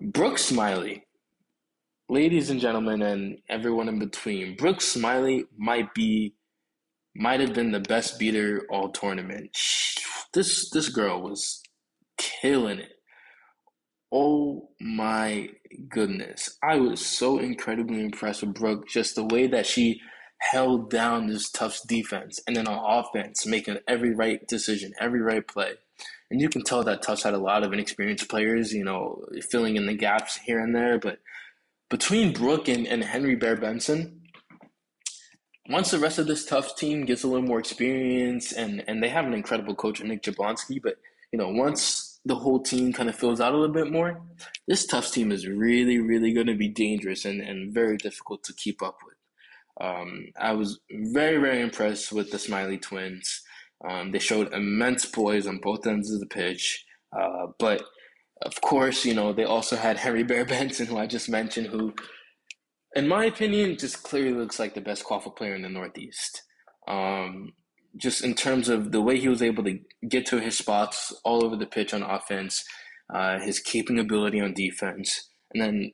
Brooke 0.00 0.38
Smiley, 0.38 1.04
ladies 2.08 2.50
and 2.50 2.60
gentlemen, 2.60 3.02
and 3.02 3.38
everyone 3.48 3.88
in 3.88 3.98
between, 3.98 4.56
Brooke 4.56 4.80
Smiley 4.80 5.44
might 5.56 5.94
be, 5.94 6.34
might 7.14 7.40
have 7.40 7.54
been 7.54 7.72
the 7.72 7.80
best 7.80 8.18
beater 8.18 8.66
all 8.70 8.90
tournament. 8.90 9.56
This 10.34 10.70
this 10.70 10.88
girl 10.88 11.22
was 11.22 11.62
killing 12.18 12.78
it. 12.78 12.92
Oh 14.12 14.68
my 14.80 15.48
goodness. 15.88 16.58
I 16.62 16.76
was 16.76 17.04
so 17.04 17.38
incredibly 17.38 18.00
impressed 18.00 18.42
with 18.42 18.54
Brooke. 18.54 18.88
Just 18.88 19.14
the 19.14 19.24
way 19.24 19.46
that 19.46 19.66
she 19.66 20.00
held 20.50 20.90
down 20.90 21.26
this 21.26 21.50
Tufts 21.50 21.82
defense 21.82 22.40
and 22.46 22.56
then 22.56 22.66
on 22.66 23.04
offense, 23.04 23.46
making 23.46 23.78
every 23.86 24.14
right 24.14 24.46
decision, 24.48 24.92
every 25.00 25.20
right 25.20 25.46
play. 25.46 25.74
And 26.30 26.40
you 26.40 26.48
can 26.48 26.64
tell 26.64 26.82
that 26.84 27.02
Tufts 27.02 27.22
had 27.22 27.34
a 27.34 27.38
lot 27.38 27.62
of 27.62 27.72
inexperienced 27.72 28.28
players, 28.28 28.72
you 28.72 28.84
know, 28.84 29.24
filling 29.50 29.76
in 29.76 29.86
the 29.86 29.94
gaps 29.94 30.36
here 30.36 30.58
and 30.58 30.74
there. 30.74 30.98
But 30.98 31.18
between 31.90 32.32
Brooke 32.32 32.68
and, 32.68 32.86
and 32.86 33.04
Henry 33.04 33.36
Bear 33.36 33.56
Benson, 33.56 34.22
once 35.68 35.90
the 35.92 35.98
rest 35.98 36.18
of 36.18 36.26
this 36.26 36.44
Tufts 36.44 36.74
team 36.74 37.04
gets 37.04 37.22
a 37.22 37.28
little 37.28 37.46
more 37.46 37.60
experience 37.60 38.52
and, 38.52 38.82
and 38.88 39.02
they 39.02 39.10
have 39.10 39.26
an 39.26 39.34
incredible 39.34 39.74
coach, 39.74 40.02
Nick 40.02 40.22
Jablonski, 40.22 40.82
but, 40.82 40.96
you 41.32 41.38
know, 41.38 41.50
once 41.50 42.18
the 42.24 42.34
whole 42.34 42.60
team 42.60 42.92
kind 42.92 43.08
of 43.08 43.14
fills 43.14 43.40
out 43.40 43.52
a 43.52 43.56
little 43.56 43.74
bit 43.74 43.92
more, 43.92 44.20
this 44.66 44.86
Tufts 44.86 45.12
team 45.12 45.30
is 45.30 45.46
really, 45.46 45.98
really 45.98 46.32
going 46.32 46.48
to 46.48 46.56
be 46.56 46.68
dangerous 46.68 47.24
and, 47.24 47.40
and 47.40 47.72
very 47.72 47.96
difficult 47.96 48.42
to 48.44 48.52
keep 48.54 48.82
up 48.82 48.98
with. 49.04 49.14
Um, 49.80 50.26
I 50.38 50.52
was 50.52 50.80
very, 50.90 51.38
very 51.38 51.60
impressed 51.60 52.12
with 52.12 52.30
the 52.30 52.38
Smiley 52.38 52.78
twins. 52.78 53.42
Um, 53.88 54.12
they 54.12 54.18
showed 54.18 54.52
immense 54.52 55.06
poise 55.06 55.46
on 55.46 55.58
both 55.58 55.86
ends 55.86 56.12
of 56.12 56.20
the 56.20 56.26
pitch. 56.26 56.84
Uh, 57.16 57.46
but 57.58 57.82
of 58.42 58.60
course, 58.60 59.04
you 59.04 59.14
know, 59.14 59.32
they 59.32 59.44
also 59.44 59.76
had 59.76 59.96
Henry 59.96 60.22
Bear 60.30 60.44
Benson, 60.44 60.86
who 60.86 60.98
I 60.98 61.06
just 61.06 61.28
mentioned, 61.28 61.68
who, 61.68 61.94
in 62.94 63.08
my 63.08 63.24
opinion, 63.24 63.76
just 63.78 64.02
clearly 64.02 64.34
looks 64.34 64.58
like 64.58 64.74
the 64.74 64.80
best 64.80 65.04
qualified 65.04 65.36
player 65.36 65.54
in 65.54 65.62
the 65.62 65.68
Northeast. 65.68 66.42
Um, 66.88 67.52
just 67.96 68.24
in 68.24 68.34
terms 68.34 68.68
of 68.68 68.90
the 68.90 69.02
way 69.02 69.18
he 69.18 69.28
was 69.28 69.42
able 69.42 69.64
to 69.64 69.78
get 70.08 70.26
to 70.26 70.40
his 70.40 70.56
spots 70.56 71.14
all 71.24 71.44
over 71.44 71.56
the 71.56 71.66
pitch 71.66 71.92
on 71.92 72.02
offense, 72.02 72.64
uh, 73.12 73.38
his 73.40 73.60
keeping 73.60 73.98
ability 73.98 74.40
on 74.40 74.54
defense, 74.54 75.28
and 75.52 75.62
then 75.62 75.92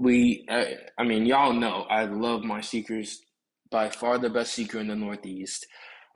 we, 0.00 0.46
I, 0.48 0.76
I 0.98 1.04
mean, 1.04 1.26
y'all 1.26 1.52
know 1.52 1.86
I 1.90 2.04
love 2.04 2.42
my 2.42 2.60
seekers. 2.60 3.20
By 3.70 3.88
far 3.88 4.18
the 4.18 4.30
best 4.30 4.52
seeker 4.52 4.78
in 4.78 4.86
the 4.86 4.94
Northeast. 4.94 5.66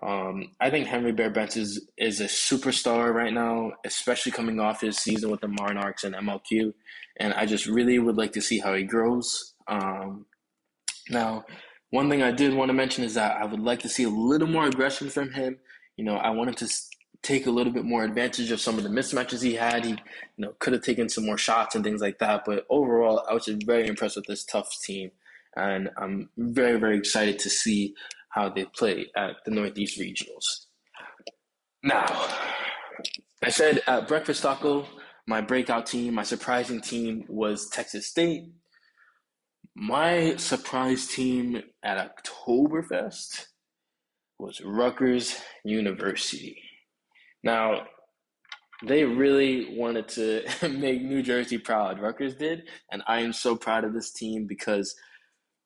Um, 0.00 0.52
I 0.60 0.70
think 0.70 0.86
Henry 0.86 1.10
Bear 1.10 1.30
Benson 1.30 1.62
is, 1.62 1.88
is 1.96 2.20
a 2.20 2.26
superstar 2.26 3.12
right 3.12 3.32
now, 3.32 3.72
especially 3.84 4.30
coming 4.30 4.60
off 4.60 4.80
his 4.80 4.96
season 4.98 5.30
with 5.30 5.40
the 5.40 5.48
Monarchs 5.48 6.04
and 6.04 6.14
MLQ. 6.14 6.72
And 7.18 7.34
I 7.34 7.46
just 7.46 7.66
really 7.66 7.98
would 7.98 8.16
like 8.16 8.32
to 8.34 8.40
see 8.40 8.60
how 8.60 8.74
he 8.74 8.84
grows. 8.84 9.54
Um, 9.66 10.26
now, 11.10 11.44
one 11.90 12.08
thing 12.08 12.22
I 12.22 12.30
did 12.30 12.54
want 12.54 12.68
to 12.68 12.74
mention 12.74 13.02
is 13.02 13.14
that 13.14 13.40
I 13.40 13.44
would 13.44 13.60
like 13.60 13.80
to 13.80 13.88
see 13.88 14.04
a 14.04 14.08
little 14.08 14.46
more 14.46 14.66
aggression 14.66 15.10
from 15.10 15.32
him. 15.32 15.58
You 15.96 16.04
know, 16.04 16.16
I 16.16 16.30
wanted 16.30 16.58
to 16.58 16.68
take 17.22 17.46
a 17.46 17.50
little 17.50 17.72
bit 17.72 17.84
more 17.84 18.04
advantage 18.04 18.50
of 18.50 18.60
some 18.60 18.78
of 18.78 18.84
the 18.84 18.90
mismatches 18.90 19.42
he 19.42 19.54
had. 19.54 19.84
He, 19.84 19.92
you 19.92 19.98
know, 20.38 20.54
could 20.58 20.72
have 20.72 20.82
taken 20.82 21.08
some 21.08 21.26
more 21.26 21.38
shots 21.38 21.74
and 21.74 21.84
things 21.84 22.00
like 22.00 22.18
that. 22.18 22.44
But 22.46 22.66
overall, 22.70 23.24
I 23.28 23.34
was 23.34 23.46
just 23.46 23.66
very 23.66 23.86
impressed 23.86 24.16
with 24.16 24.26
this 24.26 24.44
Tufts 24.44 24.84
team, 24.84 25.10
and 25.56 25.90
I'm 25.96 26.30
very, 26.36 26.78
very 26.78 26.96
excited 26.96 27.38
to 27.40 27.50
see 27.50 27.94
how 28.30 28.48
they 28.48 28.64
play 28.64 29.06
at 29.16 29.36
the 29.44 29.50
Northeast 29.50 29.98
Regionals. 29.98 30.66
Now, 31.82 32.06
I 33.42 33.50
said 33.50 33.82
at 33.86 34.08
Breakfast 34.08 34.42
Taco, 34.42 34.86
my 35.26 35.40
breakout 35.40 35.86
team, 35.86 36.14
my 36.14 36.22
surprising 36.22 36.80
team 36.80 37.24
was 37.28 37.68
Texas 37.68 38.06
State. 38.06 38.44
My 39.74 40.36
surprise 40.36 41.06
team 41.06 41.62
at 41.82 42.16
Oktoberfest 42.24 43.46
was 44.38 44.60
Rutgers 44.60 45.40
University. 45.64 46.62
Now, 47.42 47.86
they 48.84 49.04
really 49.04 49.76
wanted 49.76 50.08
to 50.10 50.44
make 50.68 51.02
New 51.02 51.22
Jersey 51.22 51.58
proud. 51.58 52.00
Rutgers 52.00 52.34
did, 52.34 52.62
and 52.90 53.02
I 53.06 53.20
am 53.20 53.32
so 53.32 53.56
proud 53.56 53.84
of 53.84 53.94
this 53.94 54.12
team 54.12 54.46
because 54.46 54.94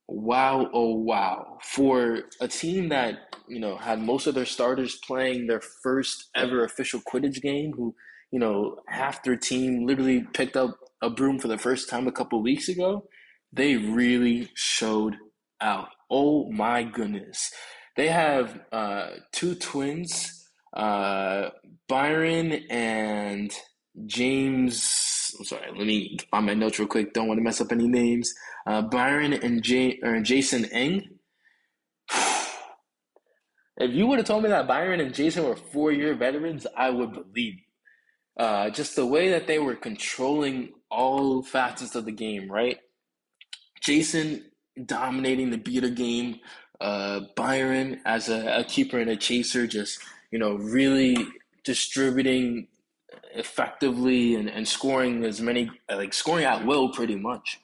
wow, 0.09 0.69
oh 0.73 0.95
wow, 0.95 1.59
for 1.63 2.23
a 2.41 2.49
team 2.49 2.89
that 2.89 3.37
you 3.49 3.61
know 3.61 3.77
had 3.77 4.01
most 4.01 4.27
of 4.27 4.35
their 4.35 4.47
starters 4.47 4.99
playing 5.07 5.47
their 5.47 5.61
first 5.61 6.31
ever 6.35 6.65
official 6.65 7.01
Quidditch 7.01 7.43
game, 7.43 7.73
who 7.77 7.95
you 8.33 8.39
know, 8.39 8.77
half 8.89 9.23
their 9.23 9.37
team 9.37 9.87
literally 9.87 10.27
picked 10.33 10.57
up 10.57 10.77
a 11.03 11.11
broom 11.11 11.39
for 11.39 11.49
the 11.49 11.59
first 11.59 11.89
time 11.89 12.09
a 12.09 12.13
couple 12.13 12.43
weeks 12.43 12.69
ago, 12.69 13.07
they 13.53 13.77
really 13.77 14.49
showed 14.55 15.15
out. 15.61 15.89
Oh 16.11 16.51
my 16.51 16.83
goodness. 16.83 17.53
They 17.97 18.09
have 18.09 18.59
uh, 18.73 19.09
two 19.33 19.55
twins, 19.55 20.42
uh, 20.73 21.51
Byron 21.89 22.53
and 22.71 23.53
James. 24.07 25.35
I'm 25.39 25.45
sorry, 25.45 25.67
let 25.77 25.87
me 25.87 26.19
find 26.31 26.47
my 26.47 26.55
notes 26.55 26.79
real 26.79 26.89
quick. 26.89 27.13
Don't 27.13 27.29
want 27.29 27.39
to 27.39 27.45
mess 27.45 27.61
up 27.61 27.73
any 27.73 27.89
names. 27.89 28.33
Uh, 28.67 28.83
Byron 28.83 29.33
and 29.33 29.63
J- 29.63 29.99
or 30.03 30.21
Jason 30.21 30.67
Eng. 30.67 31.19
if 33.77 33.91
you 33.93 34.07
would 34.07 34.19
have 34.19 34.27
told 34.27 34.43
me 34.43 34.51
that 34.51 34.69
Byron 34.69 35.01
and 35.01 35.15
Jason 35.15 35.45
were 35.45 35.57
four 35.57 35.93
year 35.93 36.15
veterans, 36.15 36.67
I 36.77 36.91
would 36.91 37.13
believe. 37.13 37.55
Uh, 38.39 38.71
just 38.71 38.97
the 38.97 39.07
way 39.07 39.31
that 39.31 39.47
they 39.47 39.59
were 39.59 39.75
controlling 39.75 40.71
all 40.91 41.43
facets 41.43 41.95
of 41.95 42.07
the 42.07 42.13
game, 42.13 42.51
right? 42.51 42.79
Jason 43.83 44.51
dominating 44.87 45.51
the 45.51 45.59
beater 45.59 45.91
game, 45.91 46.37
uh, 46.81 47.21
Byron 47.37 48.01
as 48.05 48.29
a, 48.29 48.61
a, 48.61 48.65
keeper 48.65 48.99
and 48.99 49.11
a 49.11 49.17
chaser, 49.17 49.67
just 49.67 50.01
you 50.33 50.39
know 50.39 50.55
really 50.55 51.17
distributing 51.63 52.67
effectively 53.35 54.35
and, 54.35 54.49
and 54.51 54.67
scoring 54.67 55.25
as 55.25 55.41
many 55.41 55.71
like 55.89 56.13
scoring 56.13 56.45
at 56.45 56.67
will 56.67 56.89
pretty 56.89 57.17
much. 57.17 57.61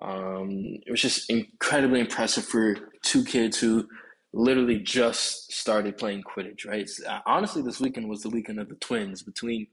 Um, 0.00 0.78
it 0.86 0.90
was 0.90 1.00
just 1.00 1.30
incredibly 1.30 2.00
impressive 2.00 2.44
for 2.44 2.76
two 3.02 3.22
kids 3.24 3.58
who 3.58 3.86
literally 4.32 4.78
just 4.78 5.52
started 5.52 5.98
playing 5.98 6.22
Quidditch. 6.22 6.66
Right? 6.66 6.88
Uh, 7.06 7.20
honestly, 7.26 7.62
this 7.62 7.80
weekend 7.80 8.08
was 8.08 8.22
the 8.22 8.30
weekend 8.30 8.58
of 8.58 8.68
the 8.68 8.74
twins 8.76 9.22
between 9.22 9.66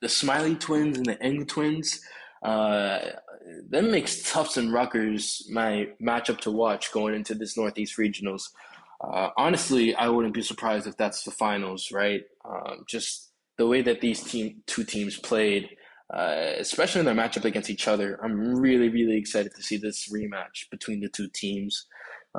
the 0.00 0.08
Smiley 0.08 0.56
twins 0.56 0.96
and 0.96 1.06
the 1.06 1.22
Eng 1.22 1.46
twins. 1.46 2.00
Uh, 2.42 2.98
that 3.70 3.84
makes 3.84 4.30
Tufts 4.30 4.56
and 4.56 4.72
Rutgers 4.72 5.46
my 5.50 5.88
matchup 6.02 6.40
to 6.40 6.50
watch 6.50 6.92
going 6.92 7.14
into 7.14 7.34
this 7.34 7.56
Northeast 7.56 7.98
Regionals. 7.98 8.50
Uh, 9.02 9.30
honestly, 9.36 9.94
I 9.94 10.08
wouldn't 10.08 10.34
be 10.34 10.42
surprised 10.42 10.86
if 10.86 10.96
that's 10.96 11.22
the 11.24 11.30
finals, 11.30 11.90
right? 11.92 12.22
Um, 12.44 12.84
just 12.88 13.30
the 13.56 13.66
way 13.66 13.82
that 13.82 14.00
these 14.00 14.22
team 14.22 14.62
two 14.66 14.84
teams 14.84 15.18
played, 15.18 15.68
uh, 16.14 16.52
especially 16.58 17.00
in 17.00 17.06
their 17.06 17.14
matchup 17.14 17.44
against 17.44 17.70
each 17.70 17.88
other, 17.88 18.18
I'm 18.22 18.56
really, 18.56 18.88
really 18.90 19.16
excited 19.16 19.54
to 19.54 19.62
see 19.62 19.78
this 19.78 20.10
rematch 20.12 20.68
between 20.70 21.00
the 21.00 21.08
two 21.08 21.28
teams. 21.32 21.86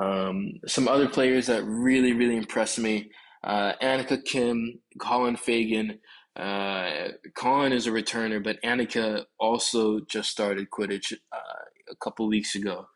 Um, 0.00 0.52
some 0.66 0.88
other 0.88 1.08
players 1.08 1.46
that 1.46 1.64
really, 1.64 2.12
really 2.12 2.36
impressed 2.36 2.78
me: 2.78 3.10
uh, 3.44 3.72
Annika 3.82 4.24
Kim, 4.24 4.78
Colin 5.00 5.36
Fagan. 5.36 5.98
Uh, 6.36 7.08
Colin 7.34 7.72
is 7.72 7.86
a 7.86 7.90
returner, 7.90 8.42
but 8.42 8.62
Annika 8.64 9.24
also 9.38 10.00
just 10.08 10.30
started 10.30 10.68
Quidditch 10.70 11.12
uh, 11.12 11.64
a 11.90 11.96
couple 11.96 12.26
weeks 12.28 12.54
ago. 12.54 12.86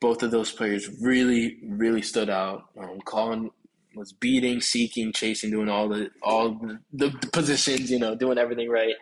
Both 0.00 0.22
of 0.22 0.30
those 0.30 0.50
players 0.52 0.88
really, 1.00 1.58
really 1.62 2.02
stood 2.02 2.30
out. 2.30 2.64
Um, 2.78 3.00
Colin 3.04 3.50
was 3.94 4.12
beating, 4.12 4.60
seeking, 4.60 5.12
chasing, 5.12 5.50
doing 5.50 5.68
all 5.68 5.88
the 5.88 6.10
all 6.22 6.54
the, 6.54 6.78
the, 6.92 7.28
positions, 7.32 7.90
you 7.90 7.98
know, 7.98 8.14
doing 8.14 8.38
everything 8.38 8.68
right, 8.68 8.94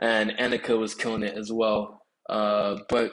and 0.00 0.30
Annika 0.32 0.78
was 0.78 0.94
killing 0.94 1.22
it 1.22 1.36
as 1.36 1.52
well. 1.52 2.02
Uh, 2.28 2.78
but 2.88 3.12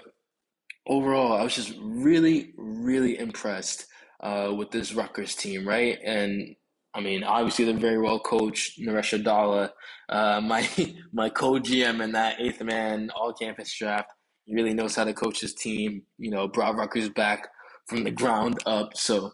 overall, 0.88 1.34
I 1.34 1.44
was 1.44 1.56
just 1.56 1.74
really, 1.82 2.54
really 2.58 3.18
impressed 3.18 3.86
uh, 4.22 4.54
with 4.56 4.72
this 4.72 4.94
Rutgers 4.94 5.36
team, 5.36 5.68
right? 5.68 5.98
And 6.04 6.56
I 6.94 7.02
mean, 7.02 7.24
obviously 7.24 7.66
they're 7.66 7.76
very 7.76 8.00
well 8.00 8.20
coached. 8.20 8.80
Naresh 8.80 9.22
Adala, 9.22 9.70
uh, 10.10 10.42
my 10.44 10.68
my 11.14 11.30
co-GM 11.30 12.04
in 12.04 12.12
that 12.14 12.42
eighth 12.42 12.62
man 12.62 13.10
all 13.16 13.34
campus 13.34 13.74
draft, 13.78 14.10
he 14.50 14.56
really 14.56 14.74
knows 14.74 14.96
how 14.96 15.04
to 15.04 15.14
coach 15.14 15.42
his 15.42 15.54
team. 15.54 16.04
You 16.18 16.32
know, 16.32 16.48
brought 16.48 16.76
Rutgers 16.76 17.10
back 17.10 17.48
from 17.88 18.04
the 18.04 18.12
ground 18.12 18.58
up. 18.66 18.98
So, 18.98 19.32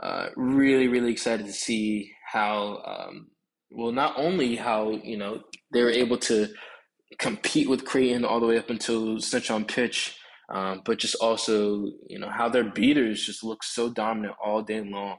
uh, 0.00 0.28
really, 0.36 0.86
really 0.88 1.10
excited 1.12 1.46
to 1.46 1.52
see 1.52 2.12
how. 2.32 2.82
Um, 2.86 3.26
well, 3.72 3.90
not 3.90 4.14
only 4.16 4.54
how 4.54 4.90
you 4.90 5.16
know 5.16 5.40
they 5.72 5.82
were 5.82 5.90
able 5.90 6.18
to 6.18 6.48
compete 7.18 7.68
with 7.68 7.84
Creighton 7.84 8.24
all 8.24 8.38
the 8.38 8.46
way 8.46 8.58
up 8.58 8.70
until 8.70 9.18
snitch 9.18 9.50
on 9.50 9.64
pitch, 9.64 10.16
um, 10.50 10.82
but 10.84 10.98
just 10.98 11.16
also 11.16 11.86
you 12.06 12.18
know 12.18 12.28
how 12.30 12.48
their 12.48 12.70
beaters 12.70 13.26
just 13.26 13.42
look 13.42 13.64
so 13.64 13.90
dominant 13.90 14.34
all 14.42 14.62
day 14.62 14.80
long. 14.80 15.18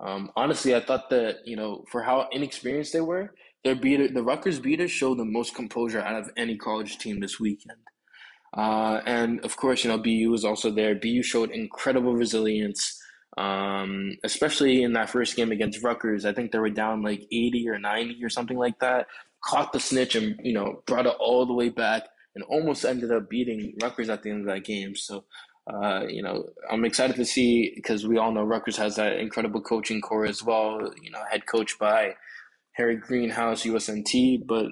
Um, 0.00 0.32
honestly, 0.34 0.74
I 0.74 0.80
thought 0.80 1.08
that 1.10 1.36
you 1.44 1.54
know 1.54 1.84
for 1.92 2.02
how 2.02 2.28
inexperienced 2.32 2.94
they 2.94 3.00
were, 3.00 3.32
their 3.62 3.76
beater, 3.76 4.08
the 4.08 4.24
Rutgers 4.24 4.58
beaters 4.58 4.90
showed 4.90 5.18
the 5.18 5.24
most 5.24 5.54
composure 5.54 6.00
out 6.00 6.20
of 6.20 6.30
any 6.36 6.56
college 6.56 6.98
team 6.98 7.20
this 7.20 7.38
weekend. 7.38 7.78
Uh, 8.56 9.00
and 9.06 9.44
of 9.44 9.56
course, 9.56 9.84
you 9.84 9.90
know 9.90 9.98
BU 9.98 10.30
was 10.30 10.44
also 10.44 10.70
there. 10.70 10.94
BU 10.94 11.22
showed 11.22 11.50
incredible 11.50 12.14
resilience, 12.14 13.00
um, 13.38 14.16
especially 14.24 14.82
in 14.82 14.92
that 14.92 15.10
first 15.10 15.36
game 15.36 15.52
against 15.52 15.82
Rutgers. 15.82 16.24
I 16.24 16.32
think 16.32 16.52
they 16.52 16.58
were 16.58 16.70
down 16.70 17.02
like 17.02 17.22
eighty 17.32 17.66
or 17.68 17.78
ninety 17.78 18.22
or 18.22 18.28
something 18.28 18.58
like 18.58 18.78
that. 18.80 19.06
Caught 19.44 19.72
the 19.72 19.80
snitch 19.80 20.14
and 20.14 20.38
you 20.42 20.52
know 20.52 20.82
brought 20.86 21.06
it 21.06 21.16
all 21.18 21.46
the 21.46 21.54
way 21.54 21.70
back 21.70 22.04
and 22.34 22.44
almost 22.44 22.84
ended 22.84 23.10
up 23.10 23.28
beating 23.28 23.74
Rutgers 23.82 24.08
at 24.08 24.22
the 24.22 24.30
end 24.30 24.40
of 24.40 24.54
that 24.54 24.64
game. 24.64 24.94
So 24.96 25.24
uh, 25.72 26.04
you 26.08 26.22
know, 26.22 26.44
I'm 26.70 26.84
excited 26.84 27.16
to 27.16 27.24
see 27.24 27.72
because 27.74 28.06
we 28.06 28.18
all 28.18 28.32
know 28.32 28.42
Rutgers 28.42 28.76
has 28.78 28.96
that 28.96 29.18
incredible 29.18 29.60
coaching 29.60 30.00
core 30.00 30.26
as 30.26 30.42
well. 30.42 30.92
You 31.00 31.10
know, 31.10 31.22
head 31.30 31.46
coached 31.46 31.78
by 31.78 32.14
Harry 32.72 32.96
Greenhouse, 32.96 33.62
USNT, 33.62 34.46
but 34.46 34.66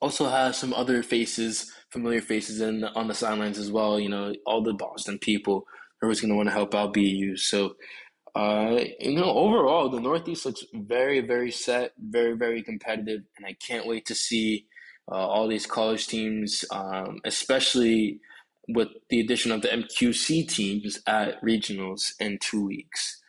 also 0.00 0.28
has 0.28 0.56
some 0.56 0.72
other 0.72 1.02
faces, 1.02 1.70
familiar 1.92 2.20
faces, 2.20 2.60
in 2.60 2.84
on 2.84 3.08
the 3.08 3.14
sidelines 3.14 3.58
as 3.58 3.70
well. 3.70 4.00
You 4.00 4.08
know, 4.08 4.34
all 4.46 4.62
the 4.62 4.72
Boston 4.72 5.18
people 5.18 5.66
are 6.00 6.06
always 6.06 6.20
going 6.20 6.30
to 6.30 6.36
want 6.36 6.48
to 6.48 6.54
help 6.54 6.74
out 6.74 6.94
BU. 6.94 7.36
So, 7.36 7.74
uh, 8.34 8.80
you 8.98 9.14
know, 9.14 9.30
overall, 9.30 9.88
the 9.88 10.00
Northeast 10.00 10.46
looks 10.46 10.64
very, 10.74 11.20
very 11.20 11.50
set, 11.50 11.92
very, 11.98 12.34
very 12.34 12.62
competitive, 12.62 13.22
and 13.36 13.46
I 13.46 13.54
can't 13.64 13.86
wait 13.86 14.06
to 14.06 14.14
see 14.14 14.66
uh, 15.10 15.14
all 15.14 15.48
these 15.48 15.66
college 15.66 16.06
teams, 16.06 16.64
um, 16.70 17.18
especially 17.24 18.20
with 18.68 18.88
the 19.10 19.20
addition 19.20 19.52
of 19.52 19.60
the 19.60 19.68
MQC 19.68 20.48
teams 20.48 21.00
at 21.06 21.42
regionals 21.42 22.12
in 22.20 22.38
two 22.40 22.64
weeks. 22.64 23.20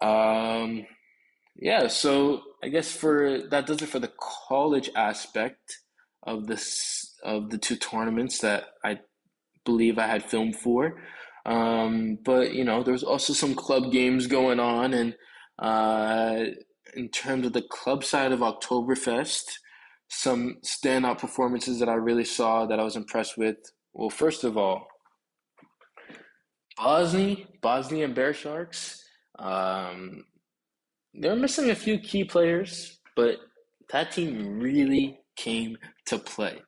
Um, 0.00 0.86
yeah, 1.56 1.88
so 1.88 2.40
I 2.62 2.68
guess 2.68 2.92
for 2.92 3.42
that 3.50 3.66
does 3.66 3.82
it 3.82 3.88
for 3.88 3.98
the 3.98 4.12
college 4.48 4.88
aspect 4.96 5.78
of 6.22 6.46
this 6.46 7.09
of 7.24 7.50
the 7.50 7.58
two 7.58 7.76
tournaments 7.76 8.38
that 8.38 8.64
I 8.84 9.00
believe 9.64 9.98
I 9.98 10.06
had 10.06 10.24
filmed 10.24 10.56
for. 10.56 11.00
Um, 11.46 12.18
but 12.24 12.54
you 12.54 12.64
know, 12.64 12.82
there's 12.82 13.02
also 13.02 13.32
some 13.32 13.54
club 13.54 13.92
games 13.92 14.26
going 14.26 14.60
on, 14.60 14.92
and 14.92 15.14
uh, 15.58 16.44
in 16.94 17.08
terms 17.08 17.46
of 17.46 17.52
the 17.52 17.62
club 17.62 18.04
side 18.04 18.32
of 18.32 18.40
Oktoberfest, 18.40 19.44
some 20.08 20.56
standout 20.64 21.18
performances 21.18 21.78
that 21.78 21.88
I 21.88 21.94
really 21.94 22.24
saw 22.24 22.66
that 22.66 22.78
I 22.78 22.84
was 22.84 22.96
impressed 22.96 23.38
with 23.38 23.56
well, 23.92 24.10
first 24.10 24.44
of 24.44 24.56
all, 24.56 24.86
Bosnia, 26.76 27.36
Bosnia 27.60 28.04
and 28.04 28.14
Bear 28.14 28.32
Sharks, 28.32 29.02
um, 29.38 30.24
they're 31.14 31.36
missing 31.36 31.70
a 31.70 31.74
few 31.74 31.98
key 31.98 32.24
players, 32.24 33.00
but 33.16 33.36
that 33.92 34.12
team 34.12 34.60
really 34.60 35.18
came 35.36 35.76
to 36.06 36.18
play. 36.18 36.60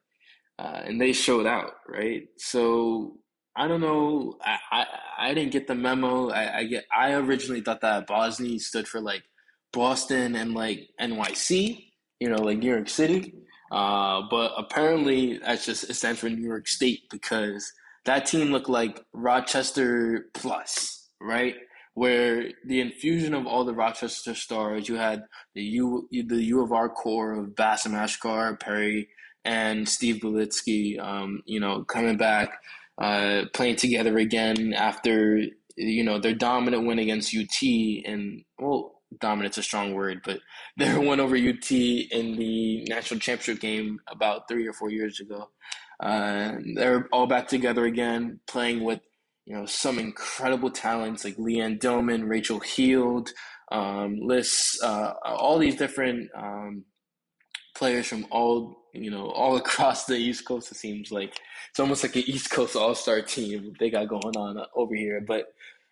Uh, 0.62 0.82
and 0.84 1.00
they 1.00 1.12
showed 1.12 1.46
out, 1.46 1.72
right? 1.88 2.28
So 2.38 3.16
I 3.56 3.66
don't 3.66 3.80
know. 3.80 4.38
I, 4.44 4.58
I, 4.70 4.86
I 5.18 5.34
didn't 5.34 5.50
get 5.52 5.66
the 5.66 5.74
memo. 5.74 6.30
I, 6.30 6.58
I 6.58 6.64
get. 6.64 6.84
I 6.96 7.14
originally 7.14 7.62
thought 7.62 7.80
that 7.80 8.06
Bosnia 8.06 8.60
stood 8.60 8.86
for 8.86 9.00
like 9.00 9.24
Boston 9.72 10.36
and 10.36 10.54
like 10.54 10.88
NYC, 11.00 11.84
you 12.20 12.28
know, 12.28 12.42
like 12.42 12.58
New 12.58 12.70
York 12.70 12.88
City. 12.88 13.34
Uh, 13.72 14.22
but 14.30 14.52
apparently, 14.56 15.38
that's 15.38 15.66
just 15.66 15.90
it 15.90 15.94
stands 15.94 16.20
for 16.20 16.30
New 16.30 16.46
York 16.46 16.68
State 16.68 17.10
because 17.10 17.72
that 18.04 18.26
team 18.26 18.52
looked 18.52 18.68
like 18.68 19.04
Rochester 19.12 20.26
plus, 20.32 21.08
right? 21.20 21.56
Where 21.94 22.50
the 22.66 22.80
infusion 22.80 23.34
of 23.34 23.46
all 23.46 23.64
the 23.64 23.74
Rochester 23.74 24.36
stars, 24.36 24.88
you 24.88 24.94
had 24.94 25.24
the 25.56 25.62
U 25.62 26.08
the 26.12 26.42
U 26.44 26.62
of 26.62 26.72
R 26.72 26.88
core 26.88 27.32
of 27.32 27.56
Bassam 27.56 27.92
Ashkar, 27.92 28.60
Perry, 28.60 29.08
and 29.44 29.88
Steve 29.88 30.16
Belitsky, 30.16 30.98
um, 31.00 31.42
you 31.46 31.60
know, 31.60 31.84
coming 31.84 32.16
back, 32.16 32.62
uh, 32.98 33.44
playing 33.52 33.76
together 33.76 34.18
again 34.18 34.72
after 34.74 35.40
you 35.76 36.04
know 36.04 36.18
their 36.18 36.34
dominant 36.34 36.86
win 36.86 36.98
against 36.98 37.34
UT 37.34 37.62
and 38.04 38.44
well 38.58 39.02
dominant's 39.18 39.58
a 39.58 39.62
strong 39.62 39.94
word, 39.94 40.20
but 40.24 40.40
they 40.76 40.96
won 40.96 41.20
over 41.20 41.36
UT 41.36 41.70
in 41.70 42.36
the 42.36 42.84
national 42.88 43.20
championship 43.20 43.60
game 43.60 44.00
about 44.08 44.48
three 44.48 44.66
or 44.66 44.72
four 44.72 44.90
years 44.90 45.20
ago. 45.20 45.48
Uh, 46.00 46.56
they're 46.74 47.08
all 47.12 47.26
back 47.26 47.46
together 47.48 47.84
again, 47.84 48.40
playing 48.46 48.82
with 48.82 49.00
you 49.44 49.56
know 49.56 49.66
some 49.66 49.98
incredible 49.98 50.70
talents 50.70 51.24
like 51.24 51.36
Leanne 51.36 51.78
Dillman, 51.78 52.28
Rachel 52.28 52.60
Heald, 52.60 53.30
um, 53.70 54.18
Liz, 54.20 54.78
uh, 54.82 55.14
all 55.24 55.58
these 55.58 55.76
different 55.76 56.30
um, 56.36 56.84
players 57.74 58.06
from 58.06 58.26
all 58.30 58.76
you 58.92 59.10
know 59.10 59.30
all 59.30 59.56
across 59.62 60.04
the 60.06 60.16
East 60.16 60.46
Coast. 60.46 60.70
It 60.70 60.76
seems 60.76 61.10
like 61.10 61.38
it's 61.70 61.80
almost 61.80 62.02
like 62.02 62.16
an 62.16 62.24
East 62.26 62.50
Coast 62.50 62.76
All 62.76 62.94
Star 62.94 63.22
team 63.22 63.74
they 63.78 63.90
got 63.90 64.08
going 64.08 64.36
on 64.36 64.64
over 64.74 64.94
here. 64.94 65.20
But 65.20 65.46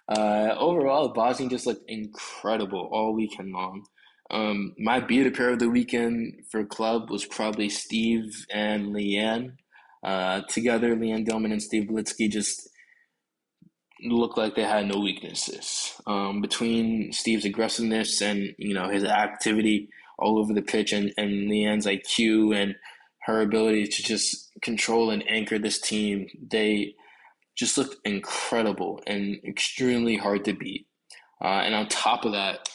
uh, 0.09 0.55
overall, 0.59 1.09
Boston 1.09 1.49
just 1.49 1.67
looked 1.67 1.89
incredible 1.89 2.89
all 2.93 3.15
weekend 3.15 3.53
long. 3.53 3.85
Um, 4.31 4.75
my 4.79 5.01
beat 5.01 5.33
pair 5.35 5.51
of 5.51 5.59
the 5.59 5.69
weekend 5.71 6.45
for 6.51 6.65
club 6.65 7.11
was 7.11 7.25
probably 7.25 7.69
Steve 7.69 8.47
and 8.53 8.95
Leanne. 8.95 9.57
Uh, 10.05 10.43
together, 10.43 10.95
Leanne 10.97 11.27
Dillman 11.27 11.53
and 11.53 11.63
Steve 11.63 11.89
Belitsky 11.89 12.31
just 12.31 12.69
looked 14.03 14.39
like 14.39 14.55
they 14.55 14.65
had 14.65 14.87
no 14.87 15.01
weaknesses. 15.01 15.95
Um, 16.07 16.41
between 16.41 17.13
Steve's 17.13 17.45
aggressiveness 17.45 18.23
and 18.23 18.55
you 18.59 18.75
know 18.75 18.89
his 18.89 19.05
activity 19.05 19.89
all 20.21 20.39
over 20.39 20.53
the 20.53 20.63
pitch, 20.63 20.93
and 20.93 21.13
and 21.17 21.51
Leanne's 21.51 21.87
IQ 21.87 22.55
and 22.55 22.77
her 23.23 23.41
ability 23.41 23.87
to 23.87 24.03
just 24.03 24.51
control 24.63 25.11
and 25.11 25.29
anchor 25.29 25.59
this 25.59 25.81
team, 25.81 26.27
they 26.51 26.95
just 27.57 27.77
looked 27.77 27.97
incredible 28.07 29.03
and 29.07 29.37
extremely 29.47 30.17
hard 30.17 30.45
to 30.45 30.55
beat. 30.55 30.87
Uh, 31.43 31.63
and 31.65 31.75
on 31.75 31.89
top 31.89 32.25
of 32.25 32.33
that, 32.33 32.69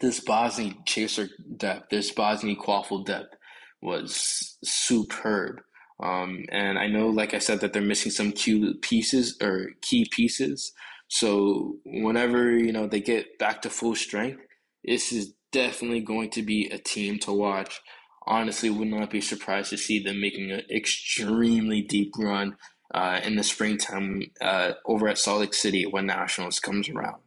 this 0.00 0.20
Bosnia 0.20 0.74
chaser 0.86 1.28
depth, 1.56 1.90
this 1.90 2.10
Bosnia 2.10 2.56
quaffle 2.56 3.04
depth 3.04 3.34
was 3.80 4.58
superb. 4.64 5.60
Um, 6.02 6.44
and 6.50 6.78
I 6.78 6.88
know, 6.88 7.08
like 7.08 7.34
I 7.34 7.38
said, 7.38 7.60
that 7.60 7.72
they're 7.72 7.82
missing 7.82 8.10
some 8.10 8.32
key 8.32 8.74
pieces 8.82 9.36
or 9.40 9.70
key 9.82 10.08
pieces. 10.10 10.72
So 11.08 11.76
whenever 11.84 12.56
you 12.56 12.72
know 12.72 12.86
they 12.86 13.00
get 13.00 13.38
back 13.38 13.62
to 13.62 13.70
full 13.70 13.94
strength, 13.94 14.40
this 14.84 15.12
is 15.12 15.34
definitely 15.52 16.00
going 16.00 16.30
to 16.30 16.42
be 16.42 16.68
a 16.68 16.78
team 16.78 17.18
to 17.20 17.32
watch. 17.32 17.80
Honestly, 18.26 18.70
would 18.70 18.88
not 18.88 19.10
be 19.10 19.20
surprised 19.20 19.70
to 19.70 19.76
see 19.76 20.02
them 20.02 20.20
making 20.20 20.50
an 20.50 20.62
extremely 20.70 21.82
deep 21.82 22.12
run 22.18 22.56
uh, 22.94 23.20
in 23.24 23.36
the 23.36 23.42
springtime 23.42 24.22
uh, 24.40 24.72
over 24.86 25.08
at 25.08 25.18
Salt 25.18 25.40
Lake 25.40 25.54
City 25.54 25.86
when 25.86 26.06
Nationals 26.06 26.58
comes 26.58 26.88
around. 26.88 27.20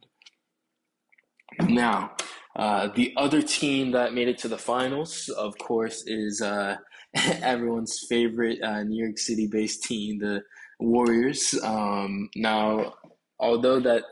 Now, 1.59 2.15
uh, 2.55 2.87
the 2.95 3.13
other 3.17 3.41
team 3.41 3.91
that 3.91 4.13
made 4.13 4.27
it 4.27 4.37
to 4.39 4.47
the 4.47 4.57
finals, 4.57 5.29
of 5.29 5.57
course, 5.57 6.03
is 6.05 6.41
uh, 6.41 6.77
everyone's 7.13 8.05
favorite 8.07 8.61
uh, 8.61 8.83
New 8.83 9.03
York 9.03 9.17
City 9.17 9.47
based 9.47 9.83
team, 9.83 10.19
the 10.19 10.43
Warriors. 10.79 11.57
Um, 11.63 12.29
now, 12.35 12.95
although 13.39 13.79
that 13.81 14.03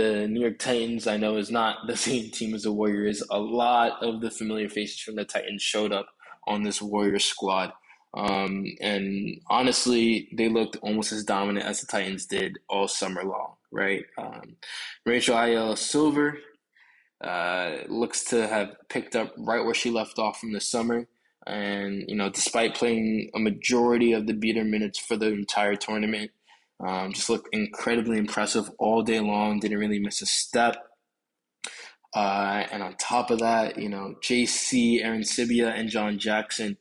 the 0.00 0.26
New 0.26 0.40
York 0.40 0.58
Titans, 0.58 1.06
I 1.06 1.16
know, 1.16 1.36
is 1.36 1.50
not 1.50 1.86
the 1.86 1.96
same 2.08 2.30
team 2.30 2.54
as 2.54 2.62
the 2.62 2.72
Warriors, 2.72 3.22
a 3.30 3.38
lot 3.38 4.02
of 4.02 4.20
the 4.20 4.30
familiar 4.30 4.68
faces 4.68 5.00
from 5.00 5.16
the 5.16 5.24
Titans 5.24 5.62
showed 5.62 5.92
up 5.92 6.08
on 6.46 6.62
this 6.62 6.80
Warriors 6.80 7.24
squad. 7.24 7.72
Um, 8.12 8.64
and 8.80 9.40
honestly, 9.48 10.28
they 10.36 10.48
looked 10.48 10.76
almost 10.82 11.12
as 11.12 11.22
dominant 11.22 11.66
as 11.66 11.80
the 11.80 11.86
Titans 11.86 12.26
did 12.26 12.58
all 12.68 12.88
summer 12.88 13.22
long, 13.22 13.54
right? 13.70 14.04
Um, 14.18 14.56
Rachel 15.06 15.38
Ayala 15.38 15.76
Silver 15.76 16.38
uh, 17.22 17.76
looks 17.88 18.24
to 18.24 18.48
have 18.48 18.74
picked 18.88 19.14
up 19.14 19.32
right 19.36 19.64
where 19.64 19.74
she 19.74 19.90
left 19.90 20.18
off 20.18 20.40
from 20.40 20.52
the 20.52 20.60
summer. 20.60 21.06
And, 21.46 22.04
you 22.08 22.16
know, 22.16 22.30
despite 22.30 22.74
playing 22.74 23.30
a 23.34 23.38
majority 23.38 24.12
of 24.12 24.26
the 24.26 24.34
beater 24.34 24.64
minutes 24.64 24.98
for 24.98 25.16
the 25.16 25.26
entire 25.26 25.76
tournament, 25.76 26.32
um, 26.86 27.12
just 27.12 27.28
looked 27.28 27.48
incredibly 27.52 28.18
impressive 28.18 28.70
all 28.78 29.02
day 29.02 29.20
long, 29.20 29.60
didn't 29.60 29.78
really 29.78 29.98
miss 29.98 30.22
a 30.22 30.26
step. 30.26 30.76
Uh, 32.14 32.64
and 32.72 32.82
on 32.82 32.96
top 32.96 33.30
of 33.30 33.38
that, 33.38 33.78
you 33.78 33.88
know, 33.88 34.14
JC, 34.22 35.04
Arencibia, 35.04 35.78
and 35.78 35.88
John 35.88 36.18
Jackson, 36.18 36.76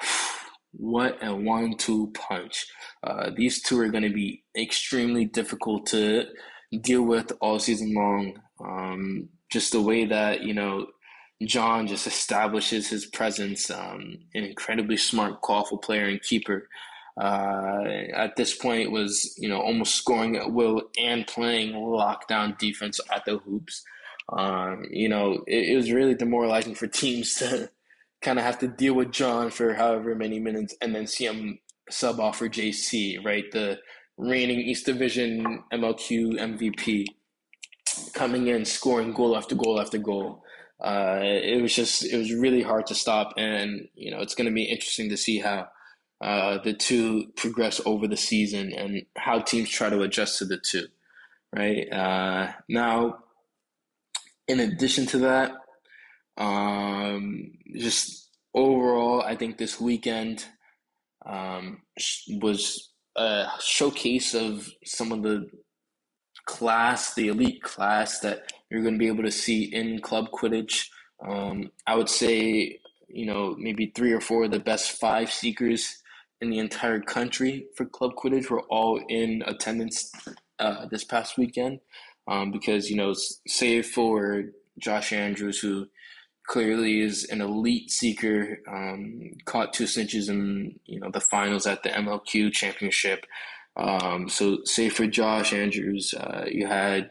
what 0.72 1.18
a 1.22 1.34
one 1.34 1.76
two 1.76 2.12
punch. 2.14 2.66
Uh, 3.02 3.30
these 3.34 3.62
two 3.62 3.80
are 3.80 3.88
going 3.88 4.04
to 4.04 4.12
be 4.12 4.44
extremely 4.56 5.24
difficult 5.24 5.86
to 5.86 6.26
deal 6.80 7.02
with 7.02 7.32
all 7.40 7.58
season 7.58 7.94
long. 7.94 8.40
Um, 8.64 9.28
just 9.50 9.72
the 9.72 9.80
way 9.80 10.04
that, 10.04 10.42
you 10.42 10.54
know, 10.54 10.86
John 11.44 11.86
just 11.86 12.06
establishes 12.06 12.88
his 12.88 13.06
presence, 13.06 13.70
um, 13.70 14.18
an 14.34 14.44
incredibly 14.44 14.96
smart, 14.96 15.40
quaffle 15.40 15.80
player 15.80 16.06
and 16.06 16.20
keeper. 16.22 16.68
Uh, 17.18 17.82
at 18.14 18.36
this 18.36 18.54
point 18.54 18.92
was, 18.92 19.34
you 19.38 19.48
know, 19.48 19.60
almost 19.60 19.96
scoring 19.96 20.36
at 20.36 20.52
will 20.52 20.82
and 20.98 21.26
playing 21.26 21.72
lockdown 21.72 22.56
defense 22.58 23.00
at 23.12 23.24
the 23.24 23.38
hoops. 23.38 23.82
Um, 24.32 24.84
you 24.90 25.08
know, 25.08 25.42
it, 25.46 25.70
it, 25.70 25.76
was 25.76 25.90
really 25.90 26.14
demoralizing 26.14 26.74
for 26.74 26.86
teams 26.86 27.34
to 27.36 27.70
kind 28.22 28.38
of 28.38 28.44
have 28.44 28.58
to 28.58 28.68
deal 28.68 28.94
with 28.94 29.10
John 29.10 29.50
for 29.50 29.74
however 29.74 30.14
many 30.14 30.38
minutes 30.38 30.76
and 30.80 30.94
then 30.94 31.06
see 31.06 31.24
him 31.24 31.58
sub 31.90 32.20
off 32.20 32.38
for 32.38 32.48
JC, 32.48 33.24
right? 33.24 33.50
The 33.50 33.78
reigning 34.16 34.60
East 34.60 34.86
Division 34.86 35.64
MLQ 35.72 36.38
MVP 36.38 37.06
coming 38.12 38.46
in, 38.46 38.64
scoring 38.64 39.12
goal 39.12 39.36
after 39.36 39.56
goal 39.56 39.80
after 39.80 39.98
goal. 39.98 40.44
Uh, 40.80 41.18
it 41.22 41.60
was 41.60 41.74
just, 41.74 42.04
it 42.04 42.16
was 42.16 42.32
really 42.32 42.62
hard 42.62 42.86
to 42.86 42.94
stop. 42.94 43.32
And, 43.36 43.88
you 43.94 44.12
know, 44.12 44.20
it's 44.20 44.36
going 44.36 44.48
to 44.48 44.54
be 44.54 44.64
interesting 44.64 45.08
to 45.08 45.16
see 45.16 45.38
how 45.38 45.68
uh, 46.20 46.58
the 46.62 46.72
two 46.72 47.28
progress 47.36 47.80
over 47.86 48.08
the 48.08 48.16
season 48.16 48.72
and 48.72 49.02
how 49.16 49.38
teams 49.38 49.70
try 49.70 49.88
to 49.88 50.02
adjust 50.02 50.38
to 50.38 50.44
the 50.44 50.58
two, 50.58 50.86
right? 51.54 51.90
Uh, 51.92 52.52
now, 52.68 53.18
in 54.48 54.60
addition 54.60 55.06
to 55.06 55.18
that, 55.18 55.52
um, 56.36 57.52
just 57.76 58.30
overall, 58.54 59.22
I 59.22 59.36
think 59.36 59.58
this 59.58 59.80
weekend 59.80 60.44
um, 61.24 61.82
was 62.40 62.90
a 63.16 63.46
showcase 63.60 64.34
of 64.34 64.68
some 64.84 65.12
of 65.12 65.22
the 65.22 65.48
class, 66.46 67.14
the 67.14 67.28
elite 67.28 67.62
class 67.62 68.20
that 68.20 68.52
you're 68.70 68.82
going 68.82 68.94
to 68.94 68.98
be 68.98 69.08
able 69.08 69.24
to 69.24 69.30
see 69.30 69.64
in 69.64 70.00
club 70.00 70.30
Quidditch. 70.32 70.86
Um, 71.26 71.70
I 71.86 71.94
would 71.94 72.08
say, 72.08 72.80
you 73.08 73.26
know, 73.26 73.54
maybe 73.58 73.92
three 73.94 74.12
or 74.12 74.20
four 74.20 74.44
of 74.44 74.50
the 74.50 74.60
best 74.60 74.92
five 74.92 75.30
seekers 75.30 76.02
in 76.40 76.50
the 76.50 76.58
entire 76.58 77.00
country 77.00 77.66
for 77.76 77.84
club 77.84 78.12
Quidditch 78.16 78.50
were 78.50 78.62
all 78.62 79.00
in 79.08 79.42
attendance 79.46 80.12
uh, 80.58 80.86
this 80.86 81.04
past 81.04 81.36
weekend. 81.36 81.80
Um, 82.28 82.52
because, 82.52 82.90
you 82.90 82.96
know, 82.96 83.14
save 83.46 83.86
for 83.86 84.44
Josh 84.78 85.14
Andrews, 85.14 85.58
who 85.58 85.86
clearly 86.46 87.00
is 87.00 87.24
an 87.24 87.40
elite 87.40 87.90
seeker, 87.90 88.58
um, 88.68 89.30
caught 89.46 89.72
two 89.72 89.84
snitches 89.84 90.28
in, 90.28 90.78
you 90.84 91.00
know, 91.00 91.10
the 91.10 91.20
finals 91.20 91.66
at 91.66 91.82
the 91.82 91.88
MLQ 91.88 92.52
championship. 92.52 93.24
Um, 93.76 94.28
so, 94.28 94.58
say 94.64 94.90
for 94.90 95.06
Josh 95.06 95.54
Andrews, 95.54 96.12
uh, 96.12 96.44
you 96.50 96.66
had, 96.66 97.10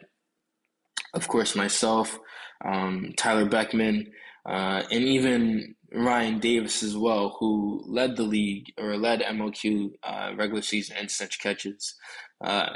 of 1.16 1.28
course, 1.28 1.56
myself, 1.56 2.20
um, 2.64 3.14
Tyler 3.18 3.46
Beckman, 3.50 4.12
uh, 4.48 4.84
and 4.92 5.04
even 5.04 5.76
Ryan 5.94 6.40
Davis 6.40 6.84
as 6.84 6.98
well, 6.98 7.38
who 7.40 7.84
led 7.86 8.18
the 8.18 8.24
league 8.24 8.74
or 8.78 8.98
led 8.98 9.22
MLQ 9.22 9.92
uh, 10.04 10.32
regular 10.36 10.62
season 10.62 10.98
and 10.98 11.10
snitch 11.10 11.40
catches. 11.40 11.96
Uh, 12.42 12.76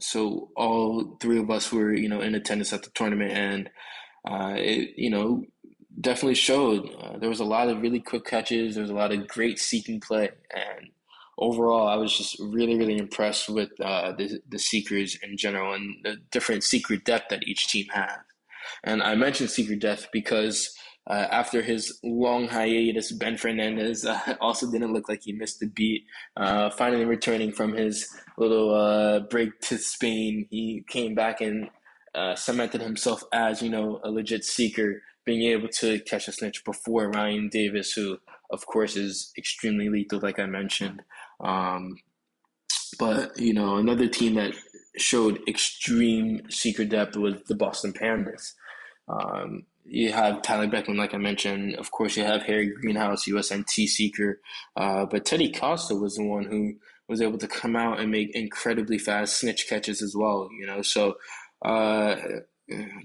so 0.00 0.50
all 0.56 1.16
three 1.20 1.38
of 1.38 1.50
us 1.50 1.72
were, 1.72 1.94
you 1.94 2.08
know, 2.08 2.20
in 2.20 2.34
attendance 2.34 2.72
at 2.72 2.82
the 2.82 2.90
tournament, 2.90 3.32
and 3.32 3.70
uh, 4.28 4.54
it, 4.56 4.90
you 4.96 5.10
know, 5.10 5.44
definitely 6.00 6.34
showed. 6.34 6.88
Uh, 7.00 7.18
there 7.18 7.28
was 7.28 7.40
a 7.40 7.44
lot 7.44 7.68
of 7.68 7.80
really 7.80 8.00
quick 8.00 8.24
catches. 8.24 8.74
There 8.74 8.82
was 8.82 8.90
a 8.90 8.94
lot 8.94 9.12
of 9.12 9.28
great 9.28 9.58
seeking 9.58 10.00
play, 10.00 10.30
and 10.54 10.90
overall, 11.38 11.88
I 11.88 11.96
was 11.96 12.16
just 12.16 12.36
really, 12.40 12.76
really 12.76 12.98
impressed 12.98 13.48
with 13.48 13.70
uh, 13.80 14.12
the, 14.12 14.40
the 14.48 14.58
seekers 14.58 15.18
in 15.22 15.36
general 15.36 15.74
and 15.74 15.96
the 16.04 16.16
different 16.30 16.64
seeker 16.64 16.96
depth 16.96 17.30
that 17.30 17.46
each 17.46 17.68
team 17.68 17.86
has. 17.92 18.18
And 18.84 19.02
I 19.02 19.14
mentioned 19.14 19.50
seeker 19.50 19.76
depth 19.76 20.08
because 20.12 20.76
uh, 21.08 21.26
after 21.30 21.62
his 21.62 21.98
long 22.04 22.48
hiatus, 22.48 23.12
Ben 23.12 23.36
Fernandez 23.36 24.04
uh, 24.04 24.34
also 24.40 24.70
didn't 24.70 24.92
look 24.92 25.08
like 25.08 25.22
he 25.22 25.32
missed 25.32 25.62
a 25.62 25.66
beat. 25.66 26.04
Uh, 26.36 26.70
finally 26.70 27.04
returning 27.04 27.52
from 27.52 27.72
his 27.72 28.08
little 28.36 28.74
uh, 28.74 29.20
break 29.20 29.58
to 29.60 29.78
Spain, 29.78 30.46
he 30.50 30.84
came 30.88 31.14
back 31.14 31.40
and 31.40 31.70
uh, 32.14 32.34
cemented 32.34 32.82
himself 32.82 33.22
as, 33.32 33.62
you 33.62 33.70
know, 33.70 34.00
a 34.04 34.10
legit 34.10 34.44
seeker, 34.44 35.02
being 35.24 35.42
able 35.50 35.68
to 35.68 35.98
catch 36.00 36.28
a 36.28 36.32
snitch 36.32 36.64
before 36.64 37.10
Ryan 37.10 37.48
Davis, 37.48 37.92
who, 37.92 38.18
of 38.50 38.66
course, 38.66 38.96
is 38.96 39.32
extremely 39.36 39.88
lethal, 39.88 40.20
like 40.20 40.38
I 40.38 40.46
mentioned. 40.46 41.02
Um, 41.40 41.96
but 42.98 43.38
you 43.38 43.54
know, 43.54 43.76
another 43.76 44.08
team 44.08 44.34
that 44.34 44.54
showed 44.96 45.40
extreme 45.46 46.42
seeker 46.50 46.84
depth 46.84 47.16
was 47.16 47.34
the 47.46 47.54
Boston 47.54 47.92
Pandas. 47.92 48.54
Um, 49.08 49.64
you 49.88 50.12
have 50.12 50.42
Tyler 50.42 50.66
Beckman, 50.66 50.96
like 50.96 51.14
I 51.14 51.18
mentioned. 51.18 51.76
Of 51.76 51.90
course, 51.90 52.16
you 52.16 52.24
have 52.24 52.42
Harry 52.42 52.72
Greenhouse, 52.72 53.26
USNT 53.26 53.88
seeker. 53.88 54.40
Uh, 54.76 55.06
but 55.06 55.24
Teddy 55.24 55.50
Costa 55.50 55.94
was 55.94 56.16
the 56.16 56.24
one 56.24 56.44
who 56.44 56.74
was 57.08 57.22
able 57.22 57.38
to 57.38 57.48
come 57.48 57.74
out 57.74 58.00
and 58.00 58.10
make 58.10 58.34
incredibly 58.36 58.98
fast 58.98 59.38
snitch 59.38 59.68
catches 59.68 60.02
as 60.02 60.14
well. 60.14 60.48
You 60.58 60.66
know, 60.66 60.82
so 60.82 61.16
uh, 61.64 62.16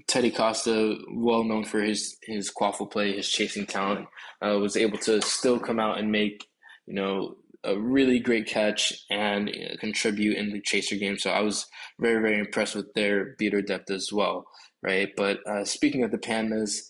Teddy 0.06 0.30
Costa, 0.30 0.98
well 1.10 1.44
known 1.44 1.64
for 1.64 1.80
his 1.80 2.16
his 2.22 2.50
quaffle 2.50 2.90
play, 2.90 3.16
his 3.16 3.28
chasing 3.28 3.66
talent, 3.66 4.06
uh, 4.42 4.58
was 4.58 4.76
able 4.76 4.98
to 4.98 5.22
still 5.22 5.58
come 5.58 5.80
out 5.80 5.98
and 5.98 6.12
make 6.12 6.46
you 6.86 6.94
know 6.94 7.36
a 7.64 7.78
really 7.78 8.20
great 8.20 8.46
catch 8.46 8.92
and 9.10 9.48
uh, 9.48 9.76
contribute 9.78 10.36
in 10.36 10.52
the 10.52 10.60
chaser 10.60 10.96
game. 10.96 11.18
So 11.18 11.30
I 11.30 11.40
was 11.40 11.66
very 11.98 12.20
very 12.20 12.38
impressed 12.38 12.76
with 12.76 12.92
their 12.92 13.34
beater 13.38 13.62
depth 13.62 13.90
as 13.90 14.12
well, 14.12 14.46
right? 14.84 15.10
But 15.16 15.38
uh, 15.46 15.64
speaking 15.64 16.04
of 16.04 16.10
the 16.10 16.18
Pandas. 16.18 16.82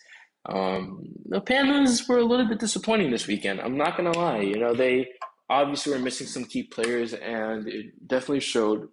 Um, 0.47 1.07
the 1.25 1.41
Pandas 1.41 2.07
were 2.07 2.19
a 2.19 2.25
little 2.25 2.47
bit 2.47 2.61
disappointing 2.61 3.11
this 3.11 3.27
weekend. 3.27 3.63
I'm 3.63 3.79
not 3.79 3.97
gonna 3.97 4.13
lie. 4.13 4.41
You 4.41 4.59
know, 4.59 4.75
they 4.75 5.09
obviously 5.49 5.93
were 5.93 5.99
missing 5.99 6.27
some 6.27 6.45
key 6.45 6.65
players, 6.65 7.15
and 7.15 7.67
it 7.67 8.07
definitely 8.07 8.41
showed. 8.41 8.89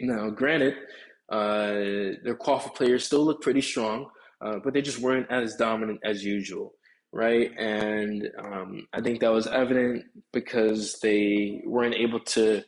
Now, 0.00 0.28
granted, 0.28 0.74
uh, 1.30 2.18
their 2.22 2.36
qualified 2.38 2.74
players 2.74 3.06
still 3.06 3.24
look 3.24 3.40
pretty 3.42 3.60
strong, 3.60 4.10
uh, 4.44 4.58
but 4.62 4.74
they 4.74 4.82
just 4.82 5.00
weren't 5.00 5.30
as 5.30 5.56
dominant 5.56 6.00
as 6.04 6.24
usual, 6.24 6.74
right? 7.12 7.50
And 7.58 8.28
um, 8.42 8.86
I 8.92 9.00
think 9.00 9.20
that 9.20 9.32
was 9.32 9.46
evident 9.46 10.04
because 10.32 10.98
they 11.00 11.62
weren't 11.64 11.94
able 11.94 12.20
to 12.20 12.62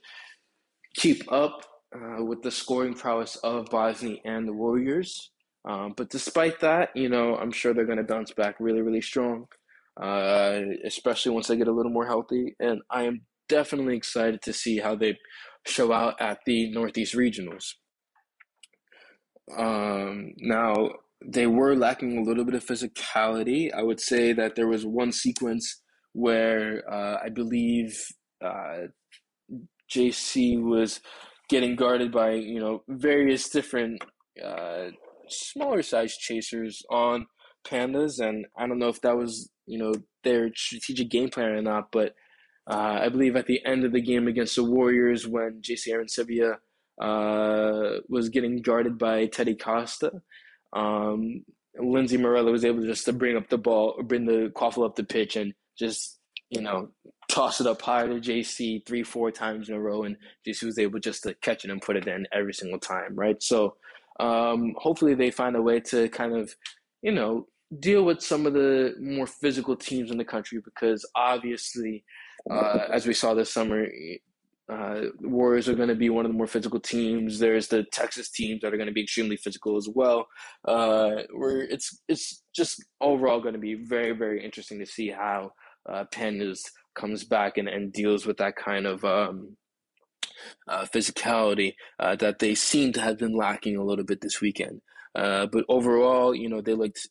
keep 0.94 1.30
up 1.32 1.64
uh, 1.94 2.24
with 2.24 2.42
the 2.42 2.50
scoring 2.50 2.94
prowess 2.94 3.36
of 3.36 3.66
Bosnia 3.66 4.18
and 4.24 4.46
the 4.46 4.52
Warriors. 4.52 5.30
Um, 5.68 5.94
but 5.96 6.10
despite 6.10 6.60
that, 6.60 6.90
you 6.94 7.08
know, 7.08 7.36
I'm 7.36 7.52
sure 7.52 7.74
they're 7.74 7.84
going 7.84 7.98
to 7.98 8.04
bounce 8.04 8.32
back 8.32 8.56
really, 8.60 8.80
really 8.80 9.02
strong, 9.02 9.46
uh, 10.00 10.60
especially 10.84 11.32
once 11.32 11.48
they 11.48 11.56
get 11.56 11.68
a 11.68 11.72
little 11.72 11.92
more 11.92 12.06
healthy. 12.06 12.54
And 12.58 12.80
I 12.90 13.02
am 13.02 13.22
definitely 13.48 13.96
excited 13.96 14.40
to 14.42 14.52
see 14.52 14.78
how 14.78 14.94
they 14.94 15.18
show 15.66 15.92
out 15.92 16.20
at 16.20 16.38
the 16.46 16.70
Northeast 16.70 17.14
Regionals. 17.14 17.74
Um, 19.56 20.32
now, 20.38 20.90
they 21.24 21.46
were 21.46 21.76
lacking 21.76 22.18
a 22.18 22.22
little 22.22 22.44
bit 22.44 22.54
of 22.54 22.64
physicality. 22.64 23.72
I 23.74 23.82
would 23.82 24.00
say 24.00 24.32
that 24.32 24.56
there 24.56 24.68
was 24.68 24.86
one 24.86 25.12
sequence 25.12 25.82
where 26.12 26.82
uh, 26.90 27.18
I 27.22 27.28
believe 27.28 28.02
uh, 28.42 28.86
JC 29.92 30.62
was 30.62 31.00
getting 31.48 31.76
guarded 31.76 32.12
by 32.12 32.32
you 32.32 32.60
know 32.60 32.82
various 32.88 33.48
different 33.48 34.02
uh, 34.42 34.86
smaller 35.32 35.82
size 35.82 36.16
chasers 36.16 36.82
on 36.90 37.26
pandas, 37.64 38.20
and 38.20 38.46
I 38.56 38.66
don't 38.66 38.78
know 38.78 38.88
if 38.88 39.00
that 39.02 39.16
was 39.16 39.50
you 39.66 39.78
know 39.78 39.94
their 40.24 40.50
strategic 40.54 41.10
game 41.10 41.28
plan 41.28 41.50
or 41.50 41.62
not, 41.62 41.90
but 41.92 42.14
uh, 42.66 43.00
I 43.02 43.08
believe 43.08 43.36
at 43.36 43.46
the 43.46 43.64
end 43.64 43.84
of 43.84 43.92
the 43.92 44.00
game 44.00 44.28
against 44.28 44.56
the 44.56 44.64
Warriors 44.64 45.26
when 45.26 45.60
JC 45.62 45.88
Arencibia 45.88 46.58
uh, 47.00 48.00
was 48.08 48.28
getting 48.28 48.62
guarded 48.62 48.98
by 48.98 49.26
Teddy 49.26 49.56
Costa. 49.56 50.22
Um, 50.72 51.44
Lindsey 51.78 52.16
Morella 52.16 52.50
was 52.50 52.64
able 52.64 52.82
just 52.82 53.06
to 53.06 53.12
bring 53.12 53.36
up 53.36 53.48
the 53.48 53.58
ball, 53.58 54.02
bring 54.02 54.26
the 54.26 54.52
quaffle 54.54 54.84
up 54.84 54.96
the 54.96 55.04
pitch, 55.04 55.36
and 55.36 55.54
just 55.78 56.18
you 56.50 56.60
know 56.60 56.88
toss 57.28 57.60
it 57.60 57.66
up 57.66 57.80
high 57.80 58.06
to 58.06 58.14
JC 58.14 58.84
three, 58.86 59.02
four 59.02 59.30
times 59.30 59.68
in 59.68 59.74
a 59.74 59.80
row, 59.80 60.02
and 60.02 60.16
JC 60.46 60.64
was 60.64 60.78
able 60.78 60.98
just 60.98 61.22
to 61.22 61.34
catch 61.34 61.64
it 61.64 61.70
and 61.70 61.82
put 61.82 61.96
it 61.96 62.06
in 62.06 62.26
every 62.32 62.52
single 62.52 62.78
time, 62.78 63.14
right? 63.14 63.42
So 63.42 63.76
um, 64.20 64.74
hopefully 64.76 65.14
they 65.14 65.30
find 65.30 65.56
a 65.56 65.62
way 65.62 65.80
to 65.80 66.08
kind 66.10 66.36
of 66.36 66.54
you 67.02 67.12
know 67.12 67.46
deal 67.78 68.04
with 68.04 68.20
some 68.20 68.46
of 68.46 68.52
the 68.52 68.94
more 69.00 69.26
physical 69.26 69.76
teams 69.76 70.10
in 70.10 70.18
the 70.18 70.24
country 70.24 70.60
because 70.64 71.08
obviously, 71.14 72.04
uh, 72.50 72.80
as 72.92 73.06
we 73.06 73.14
saw 73.14 73.32
this 73.32 73.52
summer, 73.52 73.86
uh, 74.68 75.02
Warriors 75.20 75.68
are 75.68 75.74
going 75.74 75.88
to 75.88 75.94
be 75.94 76.10
one 76.10 76.24
of 76.24 76.30
the 76.30 76.36
more 76.36 76.46
physical 76.46 76.80
teams. 76.80 77.38
There's 77.38 77.68
the 77.68 77.84
Texas 77.84 78.30
teams 78.30 78.60
that 78.60 78.72
are 78.72 78.76
going 78.76 78.88
to 78.88 78.94
be 78.94 79.02
extremely 79.02 79.36
physical 79.36 79.76
as 79.76 79.88
well. 79.88 80.26
Uh, 80.66 81.22
where 81.32 81.62
it's 81.62 82.02
it's 82.08 82.42
just 82.54 82.84
overall 83.00 83.40
going 83.40 83.54
to 83.54 83.60
be 83.60 83.74
very 83.74 84.12
very 84.12 84.44
interesting 84.44 84.78
to 84.78 84.86
see 84.86 85.10
how 85.10 85.52
uh, 85.88 86.04
Pandas 86.12 86.60
comes 86.94 87.24
back 87.24 87.56
and, 87.56 87.68
and 87.68 87.92
deals 87.92 88.26
with 88.26 88.36
that 88.38 88.56
kind 88.56 88.86
of 88.86 89.04
um, 89.04 89.56
uh, 90.68 90.84
physicality 90.84 91.74
uh, 91.98 92.16
that 92.16 92.38
they 92.38 92.54
seem 92.54 92.92
to 92.92 93.00
have 93.00 93.18
been 93.18 93.36
lacking 93.36 93.76
a 93.76 93.84
little 93.84 94.04
bit 94.04 94.20
this 94.20 94.40
weekend. 94.40 94.80
Uh, 95.14 95.46
but 95.46 95.64
overall, 95.68 96.34
you 96.34 96.48
know, 96.48 96.60
they 96.60 96.74
looked 96.74 97.08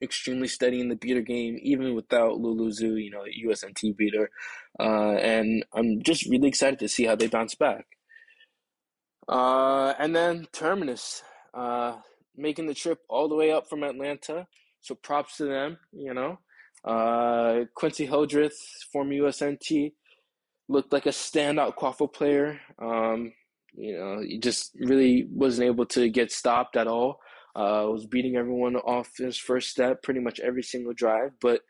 extremely 0.00 0.48
steady 0.48 0.80
in 0.80 0.88
the 0.88 0.96
beater 0.96 1.20
game, 1.20 1.58
even 1.60 1.94
without 1.94 2.38
Lulu 2.38 2.70
Luluzu, 2.70 3.02
you 3.02 3.10
know, 3.10 3.24
USNT 3.46 3.96
beater. 3.96 4.30
Uh, 4.80 5.12
and 5.12 5.64
I'm 5.74 6.02
just 6.02 6.26
really 6.26 6.48
excited 6.48 6.78
to 6.78 6.88
see 6.88 7.04
how 7.04 7.14
they 7.14 7.26
bounce 7.26 7.54
back. 7.54 7.84
Uh, 9.28 9.92
and 9.98 10.16
then 10.16 10.46
Terminus, 10.52 11.22
uh, 11.52 11.96
making 12.36 12.66
the 12.66 12.74
trip 12.74 13.00
all 13.08 13.28
the 13.28 13.36
way 13.36 13.52
up 13.52 13.68
from 13.68 13.82
Atlanta. 13.82 14.46
So 14.80 14.94
props 14.94 15.36
to 15.36 15.44
them, 15.44 15.78
you 15.92 16.14
know. 16.14 16.38
Quincy 17.74 18.06
Hildreth, 18.06 18.58
former 18.90 19.12
USNT, 19.12 19.92
looked 20.68 20.92
like 20.92 21.06
a 21.06 21.10
standout 21.10 21.76
quaffle 21.76 22.12
player. 22.12 22.60
Um, 22.80 23.32
you 23.74 23.96
know, 23.96 24.20
he 24.20 24.38
just 24.38 24.72
really 24.78 25.26
wasn't 25.30 25.66
able 25.66 25.86
to 25.86 26.08
get 26.08 26.32
stopped 26.32 26.76
at 26.76 26.86
all. 26.86 27.20
Uh, 27.54 27.84
was 27.86 28.06
beating 28.06 28.36
everyone 28.36 28.76
off 28.76 29.10
his 29.18 29.36
first 29.36 29.68
step 29.68 30.02
pretty 30.02 30.20
much 30.20 30.40
every 30.40 30.62
single 30.62 30.94
drive. 30.94 31.32
But 31.40 31.60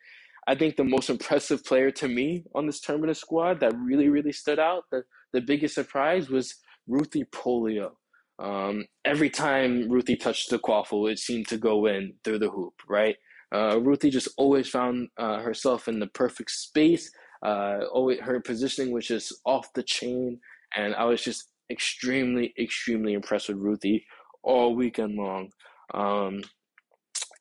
I 0.46 0.54
think 0.54 0.76
the 0.76 0.84
most 0.84 1.10
impressive 1.10 1.64
player 1.64 1.90
to 1.92 2.08
me 2.08 2.44
on 2.54 2.66
this 2.66 2.80
Terminus 2.80 3.20
squad 3.20 3.60
that 3.60 3.76
really, 3.76 4.08
really 4.08 4.32
stood 4.32 4.58
out, 4.58 4.84
the, 4.90 5.02
the 5.32 5.40
biggest 5.40 5.74
surprise 5.74 6.28
was 6.28 6.56
Ruthie 6.86 7.24
Polio. 7.24 7.92
Um, 8.38 8.86
every 9.04 9.30
time 9.30 9.88
Ruthie 9.88 10.16
touched 10.16 10.50
the 10.50 10.58
quaffle, 10.58 11.10
it 11.10 11.18
seemed 11.18 11.46
to 11.48 11.56
go 11.56 11.86
in 11.86 12.14
through 12.24 12.40
the 12.40 12.50
hoop, 12.50 12.74
right? 12.88 13.16
Uh, 13.54 13.78
Ruthie 13.80 14.10
just 14.10 14.28
always 14.36 14.68
found 14.68 15.08
uh, 15.18 15.40
herself 15.40 15.86
in 15.86 16.00
the 16.00 16.06
perfect 16.06 16.50
space. 16.50 17.10
Uh, 17.42 17.80
always, 17.92 18.20
her 18.20 18.40
positioning 18.40 18.92
was 18.92 19.06
just 19.06 19.34
off 19.44 19.72
the 19.74 19.82
chain, 19.82 20.38
and 20.76 20.94
I 20.94 21.04
was 21.04 21.22
just 21.22 21.48
extremely, 21.70 22.54
extremely 22.58 23.14
impressed 23.14 23.48
with 23.48 23.58
Ruthie 23.58 24.04
all 24.42 24.74
weekend 24.74 25.16
long. 25.16 25.50
Um, 25.92 26.42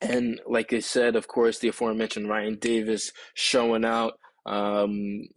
and 0.00 0.40
like 0.46 0.72
I 0.72 0.80
said, 0.80 1.14
of 1.14 1.28
course, 1.28 1.58
the 1.58 1.68
aforementioned 1.68 2.28
Ryan 2.28 2.56
Davis 2.56 3.12
showing 3.34 3.84
out. 3.84 4.14
Um, 4.44 5.28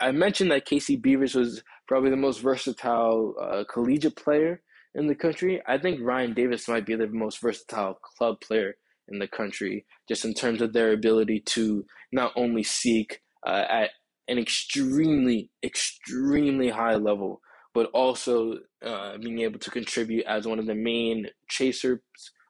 I 0.00 0.12
mentioned 0.12 0.50
that 0.50 0.64
Casey 0.64 0.96
Beavers 0.96 1.34
was 1.34 1.62
probably 1.86 2.10
the 2.10 2.16
most 2.16 2.40
versatile 2.40 3.34
uh, 3.40 3.64
collegiate 3.70 4.16
player 4.16 4.62
in 4.94 5.06
the 5.06 5.14
country. 5.14 5.60
I 5.66 5.76
think 5.76 6.00
Ryan 6.00 6.32
Davis 6.32 6.68
might 6.68 6.86
be 6.86 6.94
the 6.96 7.08
most 7.08 7.42
versatile 7.42 7.98
club 8.16 8.40
player 8.40 8.76
in 9.08 9.18
the 9.18 9.28
country, 9.28 9.84
just 10.08 10.24
in 10.24 10.32
terms 10.32 10.62
of 10.62 10.72
their 10.72 10.92
ability 10.92 11.40
to 11.40 11.84
not 12.12 12.32
only 12.34 12.62
seek 12.62 13.20
uh, 13.46 13.64
at 13.68 13.90
an 14.28 14.38
extremely, 14.38 15.50
extremely 15.62 16.70
high 16.70 16.96
level, 16.96 17.40
but 17.74 17.90
also 17.92 18.54
uh, 18.84 19.18
being 19.18 19.40
able 19.40 19.58
to 19.58 19.70
contribute 19.70 20.24
as 20.26 20.46
one 20.46 20.58
of 20.58 20.66
the 20.66 20.74
main 20.74 21.26
chasers 21.48 22.00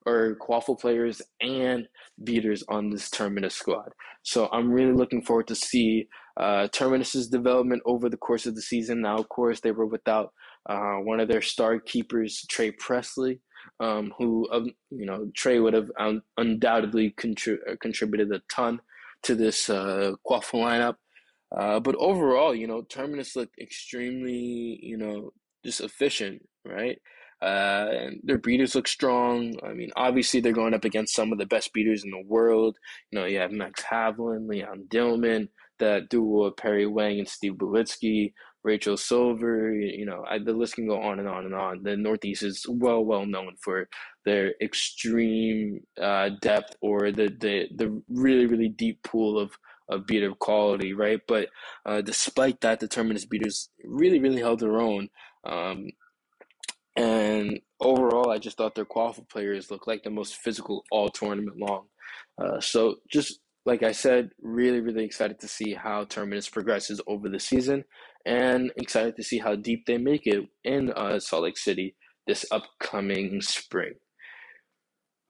or 0.06 0.36
quaffle 0.40 0.78
players 0.78 1.20
and 1.40 1.88
beaters 2.22 2.62
on 2.68 2.90
this 2.90 3.10
Terminus 3.10 3.54
squad. 3.54 3.92
So 4.22 4.48
I'm 4.52 4.70
really 4.70 4.92
looking 4.92 5.22
forward 5.22 5.48
to 5.48 5.54
see 5.54 6.08
uh, 6.36 6.68
Terminus's 6.68 7.28
development 7.28 7.82
over 7.84 8.08
the 8.08 8.16
course 8.16 8.46
of 8.46 8.54
the 8.54 8.62
season. 8.62 9.02
Now, 9.02 9.16
of 9.16 9.28
course, 9.28 9.60
they 9.60 9.72
were 9.72 9.86
without 9.86 10.32
uh, 10.68 10.96
one 10.96 11.20
of 11.20 11.28
their 11.28 11.42
star 11.42 11.78
keepers, 11.80 12.44
Trey 12.48 12.70
Presley, 12.72 13.40
um, 13.80 14.12
who 14.18 14.48
um, 14.52 14.70
you 14.90 15.06
know 15.06 15.30
Trey 15.34 15.58
would 15.60 15.74
have 15.74 15.90
un- 15.98 16.22
undoubtedly 16.36 17.14
contri- 17.18 17.58
contributed 17.80 18.32
a 18.32 18.40
ton 18.52 18.80
to 19.22 19.34
this 19.34 19.68
uh, 19.68 20.12
quaffle 20.26 20.60
lineup. 20.60 20.96
Uh, 21.54 21.80
but 21.80 21.94
overall, 21.96 22.54
you 22.54 22.66
know, 22.66 22.82
Terminus 22.82 23.36
looked 23.36 23.58
extremely, 23.58 24.78
you 24.82 24.96
know, 24.96 25.32
just 25.64 25.80
efficient, 25.80 26.42
right? 26.64 26.98
Uh, 27.42 27.88
and 27.90 28.20
their 28.24 28.38
beaters 28.38 28.74
look 28.74 28.88
strong. 28.88 29.54
I 29.62 29.72
mean, 29.74 29.90
obviously 29.94 30.40
they're 30.40 30.52
going 30.52 30.74
up 30.74 30.84
against 30.84 31.14
some 31.14 31.32
of 31.32 31.38
the 31.38 31.46
best 31.46 31.72
beaters 31.72 32.02
in 32.02 32.10
the 32.10 32.24
world. 32.26 32.78
You 33.10 33.18
know, 33.18 33.26
you 33.26 33.38
have 33.38 33.52
Max 33.52 33.82
Havlin, 33.82 34.48
Leon 34.48 34.86
Dillman, 34.88 35.48
that 35.78 36.08
duo 36.08 36.44
of 36.44 36.56
Perry 36.56 36.86
Wang 36.86 37.18
and 37.18 37.28
Steve 37.28 37.54
Belitsky, 37.54 38.32
Rachel 38.64 38.96
Silver. 38.96 39.72
You 39.72 40.06
know, 40.06 40.24
I, 40.28 40.38
the 40.38 40.54
list 40.54 40.76
can 40.76 40.88
go 40.88 41.00
on 41.00 41.18
and 41.18 41.28
on 41.28 41.44
and 41.44 41.54
on. 41.54 41.82
The 41.82 41.96
Northeast 41.96 42.42
is 42.42 42.64
well, 42.68 43.04
well 43.04 43.26
known 43.26 43.56
for 43.62 43.88
their 44.24 44.54
extreme 44.62 45.80
uh, 46.00 46.30
depth 46.40 46.74
or 46.80 47.12
the, 47.12 47.28
the 47.38 47.68
the 47.76 48.02
really, 48.08 48.46
really 48.46 48.70
deep 48.70 49.02
pool 49.02 49.38
of 49.38 49.52
of 49.88 50.06
beater 50.06 50.32
quality, 50.32 50.92
right? 50.92 51.20
But 51.26 51.48
uh, 51.84 52.00
despite 52.00 52.60
that, 52.60 52.80
the 52.80 52.88
Terminus 52.88 53.24
beaters 53.24 53.70
really, 53.84 54.18
really 54.18 54.40
held 54.40 54.60
their 54.60 54.80
own. 54.80 55.08
Um, 55.44 55.88
and 56.96 57.60
overall, 57.80 58.30
I 58.30 58.38
just 58.38 58.56
thought 58.56 58.74
their 58.74 58.84
qualified 58.84 59.28
players 59.28 59.70
looked 59.70 59.86
like 59.86 60.02
the 60.02 60.10
most 60.10 60.36
physical 60.36 60.84
all 60.90 61.08
tournament 61.08 61.58
long. 61.58 61.86
Uh, 62.38 62.60
so 62.60 62.96
just 63.10 63.40
like 63.66 63.82
I 63.82 63.92
said, 63.92 64.30
really, 64.40 64.80
really 64.80 65.04
excited 65.04 65.40
to 65.40 65.48
see 65.48 65.74
how 65.74 66.04
Terminus 66.04 66.48
progresses 66.48 67.00
over 67.06 67.28
the 67.28 67.40
season 67.40 67.84
and 68.24 68.70
excited 68.76 69.16
to 69.16 69.24
see 69.24 69.38
how 69.38 69.56
deep 69.56 69.86
they 69.86 69.98
make 69.98 70.26
it 70.26 70.46
in 70.64 70.92
uh, 70.92 71.18
Salt 71.18 71.42
Lake 71.42 71.58
City 71.58 71.96
this 72.26 72.44
upcoming 72.50 73.40
spring. 73.40 73.94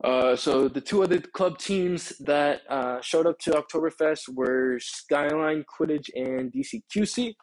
Uh, 0.06 0.36
so 0.36 0.68
the 0.68 0.80
two 0.80 1.02
other 1.02 1.20
club 1.20 1.58
teams 1.58 2.12
that 2.20 2.60
uh, 2.70 3.00
showed 3.00 3.26
up 3.26 3.40
to 3.40 3.50
Oktoberfest 3.50 4.28
were 4.28 4.78
Skyline 4.78 5.64
Quidditch 5.64 6.08
and 6.14 6.52
DCQC. 6.52 7.34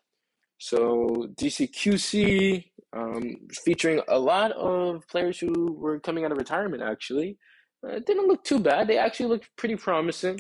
So 0.59 1.27
DCQC 1.35 2.63
um, 2.95 3.35
featuring 3.65 3.99
a 4.07 4.17
lot 4.17 4.53
of 4.53 5.05
players 5.09 5.37
who 5.39 5.73
were 5.73 5.99
coming 5.99 6.23
out 6.23 6.31
of 6.31 6.37
retirement. 6.37 6.81
Actually, 6.81 7.37
uh, 7.85 7.99
didn't 8.07 8.27
look 8.27 8.45
too 8.45 8.59
bad. 8.59 8.87
They 8.87 8.97
actually 8.97 9.27
looked 9.27 9.49
pretty 9.57 9.75
promising. 9.75 10.39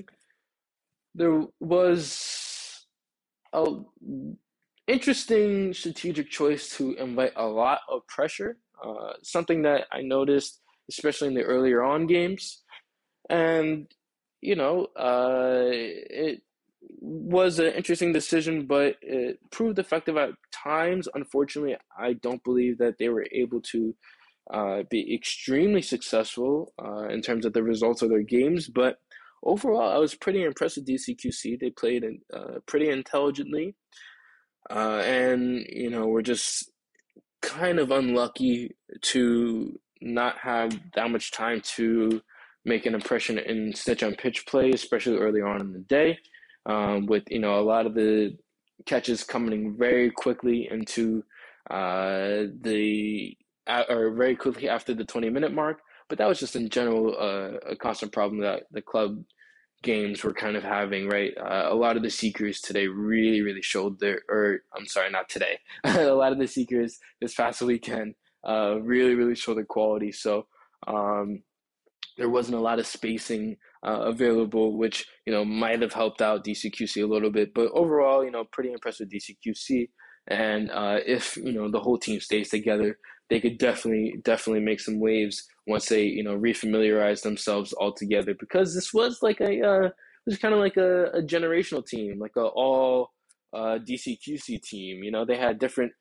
There 1.13 1.43
was 1.59 2.85
a 3.51 3.65
interesting 4.87 5.73
strategic 5.73 6.29
choice 6.29 6.77
to 6.77 6.93
invite 6.93 7.33
a 7.35 7.45
lot 7.45 7.81
of 7.89 8.07
pressure. 8.07 8.59
Uh, 8.81 9.11
something 9.23 9.61
that 9.63 9.87
I 9.91 10.01
noticed 10.01 10.62
especially 10.89 11.29
in 11.29 11.33
the 11.33 11.43
earlier 11.43 11.83
on 11.83 12.07
games. 12.07 12.63
And, 13.29 13.87
you 14.41 14.55
know, 14.55 14.87
uh, 14.97 15.69
it 15.71 16.41
was 16.99 17.59
an 17.59 17.73
interesting 17.73 18.13
decision, 18.13 18.65
but 18.65 18.95
it 19.01 19.39
proved 19.51 19.79
effective 19.79 20.17
at 20.17 20.31
times. 20.51 21.07
Unfortunately, 21.13 21.77
I 21.97 22.13
don't 22.13 22.43
believe 22.43 22.77
that 22.79 22.97
they 22.97 23.09
were 23.09 23.25
able 23.31 23.61
to 23.61 23.95
uh, 24.51 24.83
be 24.89 25.13
extremely 25.13 25.81
successful 25.81 26.73
uh, 26.83 27.07
in 27.07 27.21
terms 27.21 27.45
of 27.45 27.53
the 27.53 27.63
results 27.63 28.01
of 28.01 28.09
their 28.09 28.21
games. 28.21 28.67
But 28.67 28.97
overall, 29.43 29.91
I 29.91 29.97
was 29.97 30.15
pretty 30.15 30.43
impressed 30.43 30.77
with 30.77 30.87
DCQC. 30.87 31.59
They 31.59 31.69
played 31.69 32.03
uh, 32.33 32.59
pretty 32.65 32.89
intelligently. 32.89 33.75
Uh, 34.69 35.01
and, 35.05 35.65
you 35.69 35.89
know, 35.89 36.07
we're 36.07 36.21
just 36.21 36.71
kind 37.41 37.79
of 37.79 37.91
unlucky 37.91 38.75
to 39.01 39.79
not 40.03 40.37
have 40.37 40.77
that 40.95 41.09
much 41.09 41.31
time 41.31 41.61
to 41.61 42.21
make 42.65 42.85
an 42.85 42.93
impression 42.93 43.37
in 43.37 43.73
snitch 43.73 44.03
on 44.03 44.15
pitch 44.15 44.45
play, 44.45 44.71
especially 44.71 45.17
early 45.17 45.41
on 45.41 45.61
in 45.61 45.73
the 45.73 45.79
day, 45.79 46.17
um, 46.65 47.05
with 47.05 47.23
you 47.29 47.39
know 47.39 47.59
a 47.59 47.61
lot 47.61 47.85
of 47.85 47.93
the 47.93 48.37
catches 48.85 49.23
coming 49.23 49.75
very 49.77 50.11
quickly 50.11 50.67
into 50.69 51.23
uh, 51.69 52.43
the 52.61 53.35
or 53.89 54.11
very 54.11 54.35
quickly 54.35 54.67
after 54.67 54.93
the 54.93 55.05
20 55.05 55.29
minute 55.29 55.53
mark. 55.53 55.79
But 56.09 56.17
that 56.17 56.27
was 56.27 56.39
just 56.39 56.55
in 56.55 56.69
general 56.69 57.15
uh, 57.17 57.57
a 57.71 57.75
constant 57.75 58.11
problem 58.11 58.41
that 58.41 58.63
the 58.71 58.81
club 58.81 59.23
games 59.83 60.23
were 60.23 60.33
kind 60.33 60.55
of 60.55 60.63
having, 60.63 61.07
right? 61.07 61.33
Uh, 61.37 61.67
a 61.69 61.75
lot 61.75 61.97
of 61.97 62.03
the 62.03 62.09
seekers 62.09 62.61
today 62.61 62.87
really, 62.87 63.41
really 63.41 63.61
showed 63.61 63.99
their, 63.99 64.21
or 64.29 64.61
I'm 64.75 64.85
sorry, 64.85 65.09
not 65.09 65.29
today. 65.29 65.59
a 65.83 66.07
lot 66.11 66.31
of 66.31 66.39
the 66.39 66.47
seekers 66.47 66.99
this 67.21 67.35
past 67.35 67.61
weekend 67.61 68.15
uh, 68.47 68.79
really, 68.81 69.15
really 69.15 69.35
show 69.35 69.53
their 69.53 69.65
quality. 69.65 70.11
So 70.11 70.47
um, 70.87 71.43
there 72.17 72.29
wasn't 72.29 72.57
a 72.57 72.61
lot 72.61 72.79
of 72.79 72.85
spacing 72.85 73.57
uh, 73.85 74.01
available, 74.05 74.77
which 74.77 75.05
you 75.25 75.33
know 75.33 75.43
might 75.43 75.81
have 75.81 75.93
helped 75.93 76.21
out 76.21 76.45
DCQC 76.45 77.03
a 77.03 77.07
little 77.07 77.31
bit. 77.31 77.53
But 77.53 77.71
overall, 77.73 78.23
you 78.23 78.31
know, 78.31 78.45
pretty 78.51 78.71
impressed 78.71 78.99
with 78.99 79.11
DCQC. 79.11 79.89
And 80.27 80.71
uh, 80.71 80.99
if 81.05 81.35
you 81.37 81.51
know 81.51 81.69
the 81.69 81.79
whole 81.79 81.97
team 81.97 82.19
stays 82.19 82.49
together, 82.49 82.97
they 83.29 83.39
could 83.39 83.57
definitely, 83.57 84.21
definitely 84.23 84.61
make 84.61 84.79
some 84.79 84.99
waves 84.99 85.45
once 85.67 85.87
they 85.87 86.03
you 86.03 86.23
know 86.23 86.37
refamiliarize 86.37 87.21
themselves 87.23 87.73
all 87.73 87.93
together. 87.93 88.33
Because 88.39 88.73
this 88.73 88.93
was 88.93 89.19
like 89.21 89.41
a, 89.41 89.61
uh, 89.61 89.85
it 89.87 89.93
was 90.25 90.37
kind 90.37 90.53
of 90.53 90.59
like 90.59 90.77
a, 90.77 91.05
a, 91.07 91.21
generational 91.21 91.85
team, 91.85 92.19
like 92.19 92.35
a 92.37 92.41
all 92.41 93.11
uh, 93.53 93.79
DCQC 93.79 94.61
team. 94.61 95.03
You 95.03 95.11
know, 95.11 95.25
they 95.25 95.37
had 95.37 95.59
different 95.59 95.91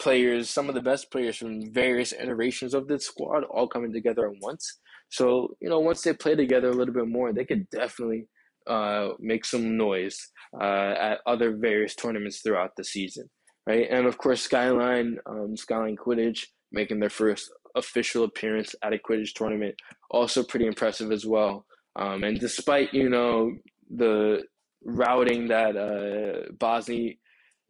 players, 0.00 0.50
some 0.50 0.68
of 0.68 0.74
the 0.74 0.82
best 0.82 1.10
players 1.10 1.36
from 1.36 1.72
various 1.72 2.12
iterations 2.12 2.74
of 2.74 2.88
the 2.88 2.98
squad, 2.98 3.44
all 3.44 3.68
coming 3.68 3.92
together 3.92 4.26
at 4.26 4.40
once. 4.40 4.78
So 5.10 5.56
you 5.60 5.68
know, 5.68 5.80
once 5.80 6.02
they 6.02 6.12
play 6.12 6.34
together 6.34 6.70
a 6.70 6.74
little 6.74 6.94
bit 6.94 7.08
more, 7.08 7.32
they 7.32 7.44
could 7.44 7.68
definitely 7.70 8.26
uh, 8.66 9.10
make 9.18 9.44
some 9.44 9.76
noise 9.76 10.18
uh, 10.60 10.94
at 10.98 11.18
other 11.26 11.56
various 11.56 11.94
tournaments 11.94 12.40
throughout 12.40 12.70
the 12.76 12.84
season, 12.84 13.28
right? 13.66 13.86
And 13.90 14.06
of 14.06 14.18
course, 14.18 14.42
Skyline, 14.42 15.18
um, 15.26 15.56
Skyline 15.56 15.96
Quidditch, 15.96 16.46
making 16.72 17.00
their 17.00 17.10
first 17.10 17.50
official 17.74 18.24
appearance 18.24 18.74
at 18.82 18.92
a 18.92 18.98
Quidditch 18.98 19.34
tournament, 19.34 19.74
also 20.10 20.42
pretty 20.42 20.66
impressive 20.66 21.12
as 21.12 21.26
well. 21.26 21.66
Um, 21.96 22.22
and 22.24 22.38
despite 22.38 22.94
you 22.94 23.08
know 23.08 23.52
the 23.90 24.44
routing 24.84 25.48
that 25.48 25.76
uh, 25.76 26.52
Bosnia 26.58 27.14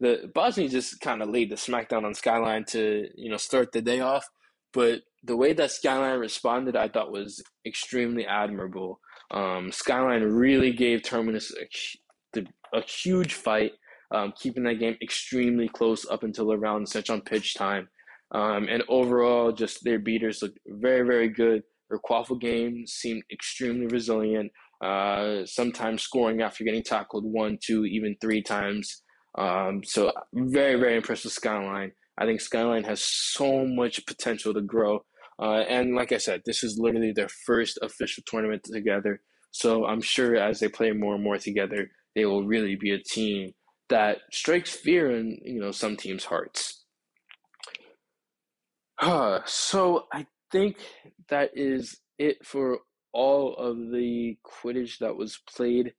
the 0.01 0.31
Bosnia 0.33 0.67
just 0.67 0.99
kind 0.99 1.21
of 1.21 1.29
laid 1.29 1.51
the 1.51 1.55
smackdown 1.55 2.03
on 2.03 2.13
Skyline 2.13 2.65
to 2.69 3.07
you 3.15 3.29
know 3.29 3.37
start 3.37 3.71
the 3.71 3.81
day 3.81 4.01
off, 4.01 4.25
but 4.73 5.01
the 5.23 5.37
way 5.37 5.53
that 5.53 5.71
Skyline 5.71 6.19
responded, 6.19 6.75
I 6.75 6.87
thought 6.89 7.11
was 7.11 7.41
extremely 7.65 8.25
admirable. 8.25 8.99
Um, 9.29 9.71
Skyline 9.71 10.23
really 10.23 10.73
gave 10.73 11.03
Terminus 11.03 11.53
a, 12.35 12.43
a 12.73 12.81
huge 12.81 13.35
fight, 13.35 13.73
um, 14.13 14.33
keeping 14.35 14.63
that 14.63 14.79
game 14.79 14.97
extremely 15.01 15.69
close 15.69 16.05
up 16.09 16.23
until 16.23 16.51
around 16.51 16.89
snitch 16.89 17.11
on 17.11 17.21
pitch 17.21 17.53
time. 17.53 17.87
Um, 18.33 18.67
and 18.69 18.83
overall, 18.89 19.51
just 19.51 19.83
their 19.83 19.99
beaters 19.99 20.41
looked 20.41 20.57
very, 20.67 21.05
very 21.05 21.29
good. 21.29 21.61
Their 21.89 21.99
quaffle 21.99 22.39
game 22.39 22.87
seemed 22.87 23.23
extremely 23.31 23.87
resilient, 23.87 24.51
uh, 24.83 25.45
sometimes 25.45 26.01
scoring 26.01 26.41
after 26.41 26.63
getting 26.63 26.83
tackled 26.83 27.25
one, 27.25 27.59
two, 27.63 27.85
even 27.85 28.15
three 28.19 28.41
times. 28.41 29.03
Um, 29.37 29.83
so 29.83 30.11
very, 30.33 30.79
very 30.79 30.95
impressed 30.95 31.23
with 31.23 31.33
Skyline. 31.33 31.91
I 32.17 32.25
think 32.25 32.41
Skyline 32.41 32.83
has 32.83 33.03
so 33.03 33.65
much 33.65 34.05
potential 34.05 34.53
to 34.53 34.61
grow. 34.61 35.05
Uh, 35.41 35.63
and 35.67 35.95
like 35.95 36.11
I 36.11 36.17
said, 36.17 36.41
this 36.45 36.63
is 36.63 36.77
literally 36.77 37.13
their 37.13 37.29
first 37.29 37.79
official 37.81 38.23
tournament 38.27 38.63
together. 38.63 39.21
So 39.51 39.85
I'm 39.85 40.01
sure 40.01 40.35
as 40.35 40.59
they 40.59 40.67
play 40.67 40.91
more 40.91 41.15
and 41.15 41.23
more 41.23 41.37
together, 41.37 41.89
they 42.15 42.25
will 42.25 42.45
really 42.45 42.75
be 42.75 42.91
a 42.91 43.01
team 43.01 43.53
that 43.89 44.19
strikes 44.31 44.73
fear 44.73 45.11
in 45.11 45.37
you 45.43 45.59
know 45.59 45.71
some 45.71 45.97
teams' 45.97 46.25
hearts. 46.25 46.85
Uh, 48.99 49.39
so 49.45 50.05
I 50.13 50.25
think 50.51 50.77
that 51.29 51.51
is 51.53 51.97
it 52.17 52.45
for 52.45 52.79
all 53.13 53.55
of 53.55 53.77
the 53.91 54.37
Quidditch 54.45 54.99
that 54.99 55.15
was 55.15 55.39
played 55.53 55.93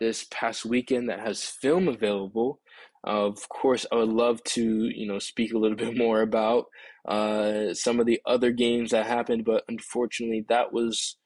this 0.00 0.26
past 0.30 0.64
weekend 0.64 1.08
that 1.08 1.20
has 1.20 1.44
film 1.44 1.88
available. 1.88 2.60
Of 3.06 3.48
course, 3.48 3.86
I 3.92 3.96
would 3.96 4.08
love 4.08 4.42
to, 4.44 4.88
you 4.88 5.06
know, 5.06 5.18
speak 5.20 5.54
a 5.54 5.58
little 5.58 5.76
bit 5.84 5.96
more 5.96 6.22
about 6.22 6.66
uh, 7.06 7.72
some 7.74 8.00
of 8.00 8.06
the 8.06 8.20
other 8.26 8.50
games 8.50 8.90
that 8.90 9.06
happened, 9.06 9.44
but 9.44 9.64
unfortunately, 9.68 10.44
that 10.48 10.72
was 10.72 11.16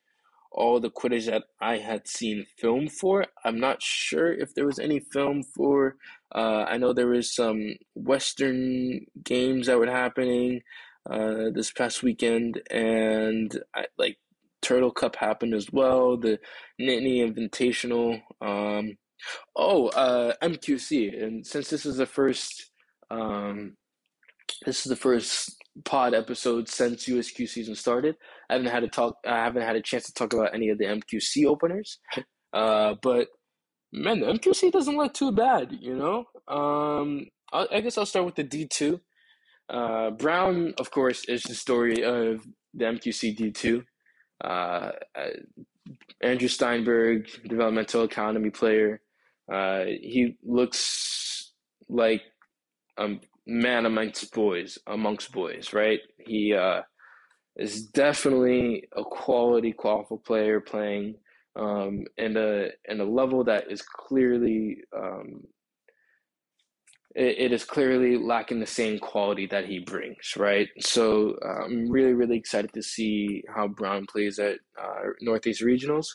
all 0.53 0.81
the 0.81 0.91
Quidditch 0.91 1.26
that 1.26 1.45
I 1.61 1.78
had 1.78 2.07
seen 2.09 2.45
film 2.59 2.89
for. 2.89 3.26
I'm 3.45 3.61
not 3.61 3.83
sure 3.83 4.33
if 4.33 4.55
there 4.55 4.66
was 4.66 4.78
any 4.78 5.01
film 5.01 5.43
for. 5.43 5.97
Uh, 6.35 6.64
I 6.68 6.76
know 6.76 6.93
there 6.93 7.07
was 7.07 7.35
some 7.35 7.76
Western 7.95 9.07
games 9.24 9.66
that 9.66 9.78
were 9.78 9.87
happening 9.91 10.62
uh, 11.09 11.51
this 11.55 11.70
past 11.70 12.03
weekend, 12.03 12.61
and 12.70 13.59
I 13.74 13.87
like 13.97 14.18
Turtle 14.61 14.91
Cup 14.91 15.16
happened 15.16 15.55
as 15.55 15.72
well. 15.72 16.16
The 16.18 16.39
Nittany 16.81 17.20
Invitational. 17.24 18.20
Um, 18.43 18.97
oh, 19.57 19.89
uh, 19.89 20.35
MQC, 20.43 21.23
and 21.23 21.47
since 21.47 21.68
this 21.68 21.87
is 21.87 21.97
the 21.97 22.07
first, 22.07 22.71
um, 23.11 23.77
this 24.66 24.85
is 24.85 24.91
the 24.91 24.97
first 24.97 25.57
pod 25.85 26.14
episode 26.14 26.68
since 26.68 27.07
USQ 27.07 27.49
season 27.49 27.75
started. 27.75 28.16
I 28.49 28.55
haven't 28.55 28.71
had 28.71 28.81
to 28.81 28.89
talk. 28.89 29.16
I 29.27 29.37
haven't 29.37 29.62
had 29.62 29.77
a 29.77 29.83
chance 29.83 30.05
to 30.05 30.12
talk 30.12 30.33
about 30.33 30.55
any 30.55 30.68
of 30.68 30.79
the 30.79 30.87
MQC 30.87 31.47
openers. 31.47 31.99
Uh, 32.53 32.97
but 33.01 33.29
man, 33.93 34.18
the 34.18 34.27
MQC 34.27 34.73
doesn't 34.73 34.97
look 34.97 35.14
too 35.14 35.31
bad. 35.31 35.68
You 35.81 35.95
know. 35.95 36.25
Um, 36.53 37.29
I, 37.53 37.66
I 37.77 37.81
guess 37.81 37.97
I'll 37.97 38.07
start 38.07 38.27
with 38.27 38.35
the 38.35 38.43
D 38.43 38.66
two. 38.66 39.01
Uh, 39.68 40.11
Brown, 40.11 40.75
of 40.79 40.91
course, 40.91 41.25
is 41.27 41.45
the 41.45 41.55
story 41.55 42.03
of 42.03 42.45
the 42.75 42.87
MQC 42.87 43.37
D 43.37 43.53
two. 43.53 43.85
Uh, 44.43 44.91
uh, 45.16 45.29
Andrew 46.23 46.49
Steinberg, 46.49 47.29
developmental 47.47 48.05
economy 48.05 48.51
player. 48.51 49.01
Uh, 49.51 49.85
he 49.85 50.37
looks 50.45 51.53
like 51.89 52.23
a 52.99 53.17
man 53.47 53.87
amongst 53.87 54.33
boys, 54.33 54.79
amongst 54.87 55.33
boys, 55.33 55.73
right? 55.73 56.01
He 56.19 56.55
uh, 56.55 56.83
is 57.57 57.87
definitely 57.87 58.89
a 58.97 59.03
quality, 59.05 59.73
quality 59.73 60.17
player 60.25 60.61
playing 60.61 61.17
um, 61.57 62.05
in 62.17 62.37
a 62.37 62.69
in 62.89 63.01
a 63.01 63.05
level 63.05 63.45
that 63.45 63.71
is 63.71 63.83
clearly 63.83 64.79
um, 64.97 65.43
it 67.15 67.53
is 67.53 67.65
clearly 67.65 68.17
lacking 68.17 68.61
the 68.61 68.67
same 68.67 68.99
quality 69.01 69.47
that 69.47 69.67
he 69.67 69.81
brings, 69.81 70.35
right? 70.37 70.69
So 70.79 71.37
uh, 71.45 71.65
I'm 71.65 71.91
really, 71.91 72.13
really 72.13 72.37
excited 72.37 72.73
to 72.75 72.83
see 72.83 73.43
how 73.53 73.67
Brown 73.67 74.07
plays 74.07 74.39
at 74.39 74.59
uh, 74.81 75.11
Northeast 75.21 75.61
Regionals 75.61 76.07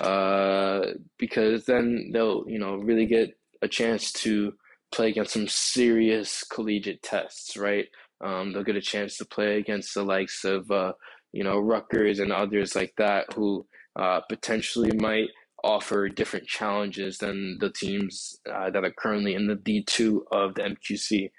uh, 0.00 0.80
because 1.18 1.64
then 1.64 2.10
they'll, 2.12 2.44
you 2.46 2.58
know, 2.58 2.76
really 2.76 3.06
get 3.06 3.30
a 3.62 3.68
chance 3.68 4.12
to 4.12 4.52
play 4.92 5.08
against 5.08 5.32
some 5.32 5.48
serious 5.48 6.44
collegiate 6.44 7.02
tests, 7.02 7.56
right? 7.56 7.86
Um, 8.24 8.52
they'll 8.52 8.64
get 8.64 8.76
a 8.76 8.80
chance 8.80 9.16
to 9.18 9.24
play 9.24 9.58
against 9.58 9.94
the 9.94 10.02
likes 10.02 10.44
of 10.44 10.70
uh, 10.70 10.92
you 11.32 11.44
know, 11.44 11.58
Rutgers 11.58 12.18
and 12.18 12.32
others 12.32 12.74
like 12.74 12.94
that 12.96 13.32
who 13.34 13.66
uh, 13.96 14.20
potentially 14.28 14.92
might 14.98 15.28
offer 15.64 16.08
different 16.08 16.46
challenges 16.46 17.18
than 17.18 17.58
the 17.60 17.70
teams 17.70 18.38
uh, 18.50 18.70
that 18.70 18.84
are 18.84 18.94
currently 18.98 19.34
in 19.34 19.46
the 19.46 19.56
D2 19.56 20.20
of 20.30 20.54
the 20.54 20.62
MQC. 20.62 21.30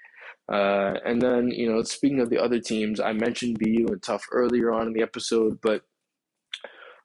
Uh, 0.52 0.98
and 1.04 1.22
then, 1.22 1.50
you 1.50 1.70
know, 1.70 1.82
speaking 1.82 2.20
of 2.20 2.28
the 2.28 2.38
other 2.38 2.60
teams, 2.60 3.00
I 3.00 3.12
mentioned 3.12 3.58
BU 3.58 3.86
and 3.88 4.02
Tufts 4.02 4.26
earlier 4.32 4.72
on 4.72 4.88
in 4.88 4.92
the 4.92 5.02
episode, 5.02 5.58
but 5.62 5.82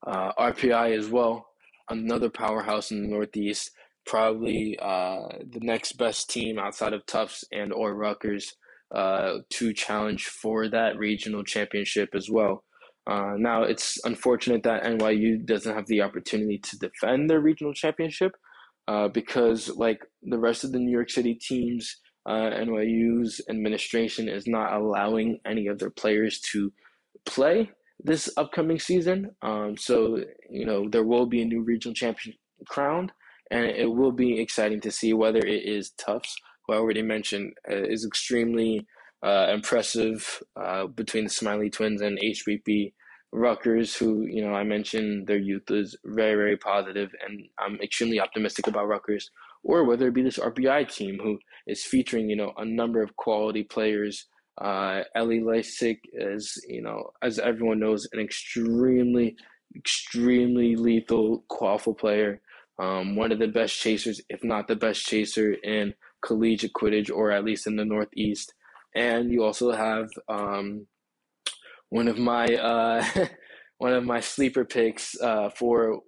uh, 0.06 0.32
RPI 0.34 0.98
as 0.98 1.10
well, 1.10 1.48
another 1.90 2.30
powerhouse 2.30 2.92
in 2.92 3.02
the 3.02 3.08
Northeast, 3.08 3.72
probably 4.06 4.78
uh, 4.82 5.28
the 5.50 5.60
next 5.62 5.94
best 5.94 6.30
team 6.30 6.60
outside 6.60 6.94
of 6.94 7.06
Tufts 7.06 7.44
and 7.52 7.74
or 7.74 7.96
Rutgers 7.96 8.54
uh, 8.94 9.40
to 9.52 9.74
challenge 9.74 10.26
for 10.26 10.70
that 10.70 10.98
regional 10.98 11.44
championship 11.44 12.10
as 12.14 12.30
well. 12.30 12.64
Uh, 13.08 13.34
now, 13.38 13.64
it's 13.64 14.04
unfortunate 14.06 14.64
that 14.64 14.84
NYU 14.84 15.46
doesn't 15.46 15.76
have 15.76 15.86
the 15.88 16.02
opportunity 16.02 16.58
to 16.58 16.78
defend 16.78 17.30
their 17.30 17.40
regional 17.40 17.74
championship 17.74 18.32
uh, 18.88 19.08
because, 19.08 19.70
like 19.70 20.00
the 20.24 20.40
rest 20.40 20.64
of 20.64 20.72
the 20.72 20.80
New 20.80 20.92
York 20.92 21.10
City 21.10 21.36
teams, 21.36 21.98
uh, 22.28 22.50
NYU's 22.52 23.42
administration 23.50 24.28
is 24.28 24.48
not 24.48 24.74
allowing 24.74 25.40
any 25.46 25.68
of 25.68 25.78
their 25.78 25.92
players 25.92 26.40
to 26.52 26.72
play 27.26 27.70
this 28.04 28.30
upcoming 28.38 28.80
season. 28.80 29.32
Um, 29.42 29.78
so, 29.78 30.24
you 30.50 30.66
know, 30.66 30.88
there 30.90 31.04
will 31.04 31.26
be 31.26 31.42
a 31.42 31.46
new 31.46 31.62
regional 31.62 31.94
champion 31.94 32.36
crowned, 32.68 33.12
and 33.52 33.66
it 33.66 33.92
will 33.92 34.12
be 34.12 34.40
exciting 34.40 34.82
to 34.82 34.92
see 34.92 35.14
whether 35.14 35.40
it 35.40 35.64
is 35.66 35.92
Tufts, 35.92 36.36
who 36.66 36.74
I 36.74 36.78
already 36.78 37.02
mentioned, 37.02 37.54
uh, 37.70 37.76
is 37.76 38.06
extremely 38.06 38.86
uh, 39.24 39.48
impressive 39.54 40.42
uh, 40.56 40.88
between 40.88 41.26
the 41.26 41.30
Smiley 41.30 41.70
Twins 41.70 42.02
and 42.02 42.20
HBP 42.20 42.94
Rutgers, 43.32 43.96
who 43.96 44.26
you 44.26 44.42
know 44.42 44.54
I 44.54 44.64
mentioned 44.64 45.28
their 45.28 45.38
youth 45.38 45.70
is 45.70 45.96
very 46.06 46.36
very 46.36 46.58
positive, 46.58 47.12
and 47.26 47.48
I'm 47.60 47.80
extremely 47.82 48.20
optimistic 48.20 48.68
about 48.68 48.88
Rutgers. 48.88 49.30
Or 49.64 49.84
whether 49.84 50.08
it 50.08 50.14
be 50.14 50.22
this 50.22 50.38
RPI 50.38 50.94
team 50.94 51.20
who 51.22 51.40
is 51.68 51.84
featuring 51.84 52.30
you 52.30 52.36
know 52.36 52.54
a 52.58 52.66
number 52.66 53.02
of 53.02 53.16
quality 53.18 53.64
players. 53.64 54.28
Uh, 54.60 55.04
Ellie 55.16 55.42
Lysick 55.42 56.00
is 56.14 56.64
you 56.68 56.82
know 56.82 57.12
as 57.22 57.40
everyone 57.40 57.80
knows 57.80 58.08
an 58.14 58.20
extremely 58.20 59.36
extremely 59.76 60.76
lethal 60.76 61.44
quaffle 61.50 61.98
player. 61.98 62.42
Um, 62.78 63.16
one 63.16 63.32
of 63.32 63.40
the 63.40 63.48
best 63.48 63.80
chasers, 63.80 64.20
if 64.30 64.44
not 64.44 64.68
the 64.68 64.76
best 64.76 65.06
chaser 65.06 65.54
in 65.54 65.94
collegiate 66.26 66.74
Quidditch, 66.74 67.10
or 67.10 67.32
at 67.32 67.46
least 67.46 67.68
in 67.68 67.78
the 67.78 67.86
Northeast 67.86 68.54
and 68.96 69.32
you 69.32 69.44
also 69.44 69.72
have 69.72 70.10
um, 70.30 70.88
one 71.90 72.08
of 72.08 72.18
my 72.18 72.46
uh, 72.46 73.06
one 73.78 73.94
of 73.94 74.04
my 74.04 74.22
sleeper 74.22 74.66
picks 74.66 75.20
uh, 75.22 75.50
for 75.50 76.00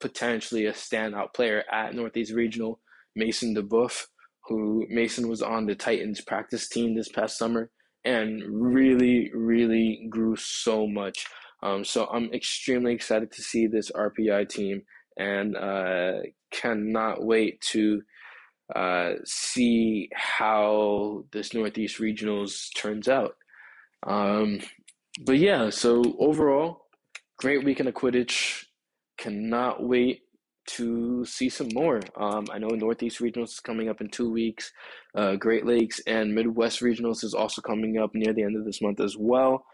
potentially 0.00 0.66
a 0.66 0.72
standout 0.72 1.34
player 1.34 1.64
at 1.70 1.94
Northeast 1.94 2.32
Regional, 2.32 2.80
Mason 3.16 3.54
DeBuff, 3.54 4.06
who 4.46 4.86
Mason 4.88 5.28
was 5.28 5.42
on 5.42 5.66
the 5.66 5.74
Titans 5.74 6.20
practice 6.20 6.68
team 6.68 6.94
this 6.94 7.08
past 7.08 7.36
summer 7.36 7.70
and 8.06 8.42
really, 8.46 9.30
really 9.34 10.06
grew 10.08 10.36
so 10.36 10.86
much. 10.86 11.26
Um, 11.62 11.84
so 11.84 12.06
I'm 12.06 12.32
extremely 12.32 12.94
excited 12.94 13.32
to 13.32 13.42
see 13.42 13.66
this 13.66 13.90
RPI 13.90 14.48
team 14.48 14.82
and 15.18 15.56
uh, 15.56 16.20
cannot 16.52 17.24
wait 17.24 17.60
to 17.72 18.02
uh, 18.74 19.14
see 19.24 20.08
how 20.14 21.24
this 21.32 21.52
Northeast 21.52 21.98
Regionals 21.98 22.68
turns 22.76 23.08
out. 23.08 23.34
Um, 24.06 24.60
but 25.24 25.38
yeah, 25.38 25.70
so 25.70 26.16
overall, 26.20 26.86
great 27.38 27.64
weekend 27.64 27.88
of 27.88 27.94
Quidditch. 27.94 28.64
Cannot 29.18 29.82
wait 29.82 30.20
to 30.66 31.24
see 31.24 31.48
some 31.48 31.68
more. 31.72 32.00
Um, 32.16 32.46
I 32.52 32.58
know 32.58 32.68
Northeast 32.68 33.20
Regionals 33.20 33.50
is 33.50 33.60
coming 33.60 33.88
up 33.88 34.00
in 34.00 34.08
two 34.08 34.30
weeks. 34.30 34.72
Uh, 35.14 35.36
Great 35.36 35.66
Lakes 35.66 36.00
and 36.06 36.34
Midwest 36.34 36.80
Regionals 36.80 37.24
is 37.24 37.34
also 37.34 37.62
coming 37.62 37.98
up 37.98 38.14
near 38.14 38.32
the 38.32 38.42
end 38.42 38.56
of 38.56 38.64
this 38.64 38.82
month 38.82 39.00
as 39.00 39.16
well. 39.18 39.64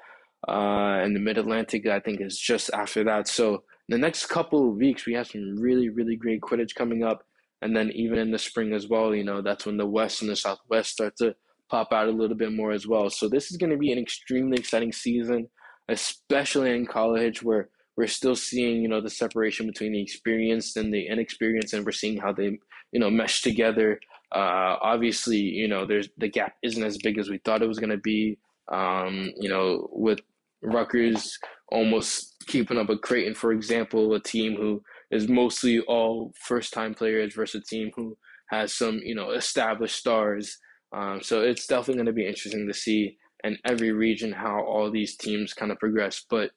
Uh, 0.49 0.99
and 1.03 1.15
the 1.15 1.21
Mid 1.21 1.39
Atlantic, 1.39 1.87
I 1.87 2.01
think, 2.01 2.21
is 2.21 2.39
just 2.39 2.71
after 2.73 3.05
that. 3.05 3.29
So 3.29 3.65
the 3.89 3.99
next 3.99 4.27
couple 4.27 4.71
of 4.71 4.77
weeks, 4.77 5.07
we 5.07 5.15
have 5.15 5.29
some 5.29 5.57
really, 5.59 5.89
really 5.89 6.17
great 6.17 6.41
Quidditch 6.41 6.75
coming 6.75 7.03
up. 7.03 7.25
And 7.61 7.77
then 7.77 7.91
even 7.93 8.19
in 8.19 8.33
the 8.33 8.39
spring 8.39 8.73
as 8.73 8.89
well, 8.89 9.15
you 9.15 9.23
know, 9.23 9.41
that's 9.41 9.67
when 9.67 9.77
the 9.77 9.87
West 9.87 10.21
and 10.21 10.31
the 10.31 10.37
Southwest 10.37 10.91
start 10.91 11.17
to 11.19 11.35
pop 11.71 11.93
out 11.93 12.09
a 12.09 12.13
little 12.13 12.37
bit 12.37 12.53
more 12.53 12.73
as 12.73 12.87
well. 12.87 13.09
So 13.09 13.29
this 13.29 13.51
is 13.51 13.57
going 13.57 13.71
to 13.71 13.79
be 13.79 13.93
an 13.93 13.99
extremely 13.99 14.59
exciting 14.59 14.93
season, 14.93 15.49
especially 15.89 16.75
in 16.75 16.87
college 16.87 17.43
where 17.43 17.71
we're 17.97 18.07
still 18.07 18.35
seeing, 18.35 18.83
you 18.83 18.89
know, 18.89 19.01
the 19.01 19.11
separation 19.11 19.67
between 19.67 19.93
the 19.93 20.03
experienced 20.03 20.77
and 20.77 20.93
the 20.93 21.07
inexperienced, 21.09 21.75
and 21.75 21.85
we're 21.85 21.93
seeing 21.93 22.19
how 22.19 22.33
they, 22.33 22.59
you 22.93 23.01
know, 23.01 23.11
mesh 23.11 23.43
together. 23.43 24.01
Uh, 24.35 24.77
obviously, 24.81 25.39
you 25.39 25.69
know, 25.69 25.87
there's 25.87 26.09
the 26.17 26.29
gap 26.29 26.55
isn't 26.63 26.83
as 26.83 26.97
big 26.99 27.19
as 27.19 27.29
we 27.29 27.39
thought 27.39 27.63
it 27.63 27.69
was 27.69 27.79
going 27.79 27.91
to 27.91 27.99
be. 27.99 28.39
Um, 28.71 29.31
you 29.39 29.49
know, 29.49 29.89
with 29.93 30.21
Rutgers 30.63 31.39
almost 31.71 32.37
keeping 32.47 32.79
up 32.79 32.89
with 32.89 33.03
Creighton, 33.03 33.35
for 33.35 33.53
example, 33.53 34.15
a 34.15 34.21
team 34.21 34.57
who 34.57 34.83
is 35.11 35.29
mostly 35.29 35.81
all 35.81 36.33
first 36.41 36.73
time 36.73 36.95
players 36.95 37.35
versus 37.35 37.63
a 37.63 37.65
team 37.65 37.91
who 37.95 38.17
has 38.51 38.75
some, 38.75 38.99
you 38.99 39.15
know, 39.15 39.31
established 39.33 39.97
stars. 39.97 40.59
Um, 40.95 41.21
so 41.23 41.43
it's 41.43 41.67
definitely 41.67 41.95
going 41.95 42.07
to 42.07 42.13
be 42.13 42.27
interesting 42.27 42.67
to 42.67 42.75
see 42.75 43.17
in 43.45 43.59
every 43.65 43.93
region 43.93 44.33
how 44.33 44.63
all 44.63 44.91
these 44.91 45.17
teams 45.17 45.53
kind 45.53 45.73
of 45.73 45.79
progress. 45.79 46.25
But 46.29 46.51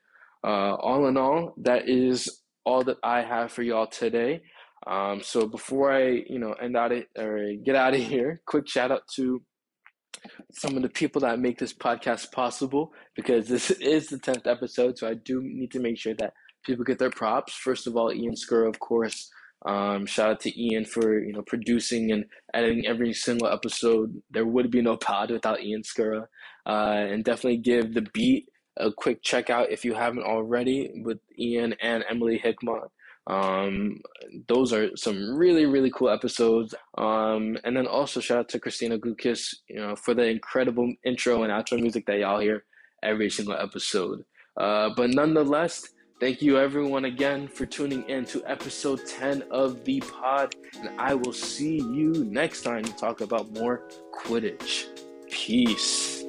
uh, 0.45 0.75
all 0.75 1.07
in 1.07 1.17
all, 1.17 1.55
that 1.57 1.89
is 1.89 2.41
all 2.65 2.83
that 2.83 2.97
I 3.03 3.23
have 3.23 3.51
for 3.51 3.63
y'all 3.63 3.87
today. 3.87 4.41
Um, 4.85 5.21
so 5.23 5.47
before 5.47 5.91
I, 5.91 6.23
you 6.27 6.37
know, 6.37 6.53
end 6.53 6.77
out 6.77 6.91
it 6.91 7.07
or 7.17 7.53
get 7.65 7.75
out 7.75 7.95
of 7.95 8.01
here, 8.01 8.41
quick 8.45 8.67
shout 8.67 8.91
out 8.91 9.07
to 9.15 9.41
some 10.51 10.75
of 10.77 10.83
the 10.83 10.89
people 10.89 11.21
that 11.21 11.39
make 11.39 11.57
this 11.57 11.73
podcast 11.73 12.31
possible 12.31 12.93
because 13.15 13.47
this 13.47 13.71
is 13.81 14.07
the 14.07 14.17
10th 14.17 14.45
episode. 14.45 14.97
So 14.97 15.07
I 15.07 15.15
do 15.15 15.41
need 15.43 15.71
to 15.71 15.79
make 15.79 15.97
sure 15.97 16.13
that 16.19 16.33
people 16.63 16.85
get 16.85 16.99
their 16.99 17.09
props. 17.09 17.53
First 17.53 17.87
of 17.87 17.95
all, 17.95 18.13
Ian 18.13 18.35
Skura, 18.35 18.69
of 18.69 18.79
course. 18.79 19.29
Um, 19.65 20.05
shout 20.05 20.29
out 20.29 20.39
to 20.41 20.61
Ian 20.61 20.85
for 20.85 21.19
you 21.23 21.33
know 21.33 21.41
producing 21.41 22.11
and 22.11 22.25
editing 22.53 22.85
every 22.85 23.13
single 23.13 23.47
episode. 23.47 24.21
There 24.29 24.45
would 24.45 24.69
be 24.69 24.81
no 24.83 24.95
pod 24.95 25.31
without 25.31 25.63
Ian 25.63 25.81
Skura. 25.81 26.25
Uh, 26.67 27.05
and 27.09 27.23
definitely 27.23 27.57
give 27.57 27.93
the 27.93 28.05
beat 28.13 28.47
a 28.77 28.91
quick 28.91 29.21
check 29.21 29.49
out 29.49 29.71
if 29.71 29.85
you 29.85 29.93
haven't 29.93 30.23
already 30.23 30.91
with 31.03 31.19
Ian 31.37 31.75
and 31.81 32.03
Emily 32.09 32.39
Hickmont. 32.39 32.89
Um, 33.27 34.01
those 34.47 34.71
are 34.71 34.95
some 34.95 35.35
really 35.35 35.65
really 35.65 35.91
cool 35.91 36.09
episodes. 36.09 36.75
Um, 36.97 37.57
and 37.63 37.75
then 37.75 37.87
also 37.87 38.19
shout 38.19 38.37
out 38.39 38.49
to 38.49 38.59
Christina 38.59 38.97
Guckes, 38.97 39.61
you 39.67 39.77
know, 39.77 39.95
for 39.95 40.13
the 40.13 40.25
incredible 40.25 40.93
intro 41.03 41.43
and 41.43 41.51
outro 41.51 41.81
music 41.81 42.05
that 42.05 42.19
y'all 42.19 42.39
hear 42.39 42.65
every 43.01 43.29
single 43.29 43.55
episode. 43.55 44.23
Uh, 44.57 44.89
but 44.95 45.09
nonetheless, 45.09 45.89
Thank 46.17 46.41
you, 46.41 46.57
everyone, 46.57 47.05
again 47.05 47.45
for 47.49 47.65
tuning 47.65 48.07
in 48.07 48.23
to 48.27 48.41
episode 48.45 49.05
10 49.05 49.43
of 49.51 49.83
the 49.83 49.99
pod. 49.99 50.55
And 50.79 50.89
I 50.97 51.13
will 51.13 51.33
see 51.33 51.75
you 51.75 52.23
next 52.23 52.61
time 52.61 52.85
to 52.85 52.93
talk 52.93 53.19
about 53.19 53.51
more 53.51 53.81
Quidditch. 54.23 54.85
Peace. 55.29 56.23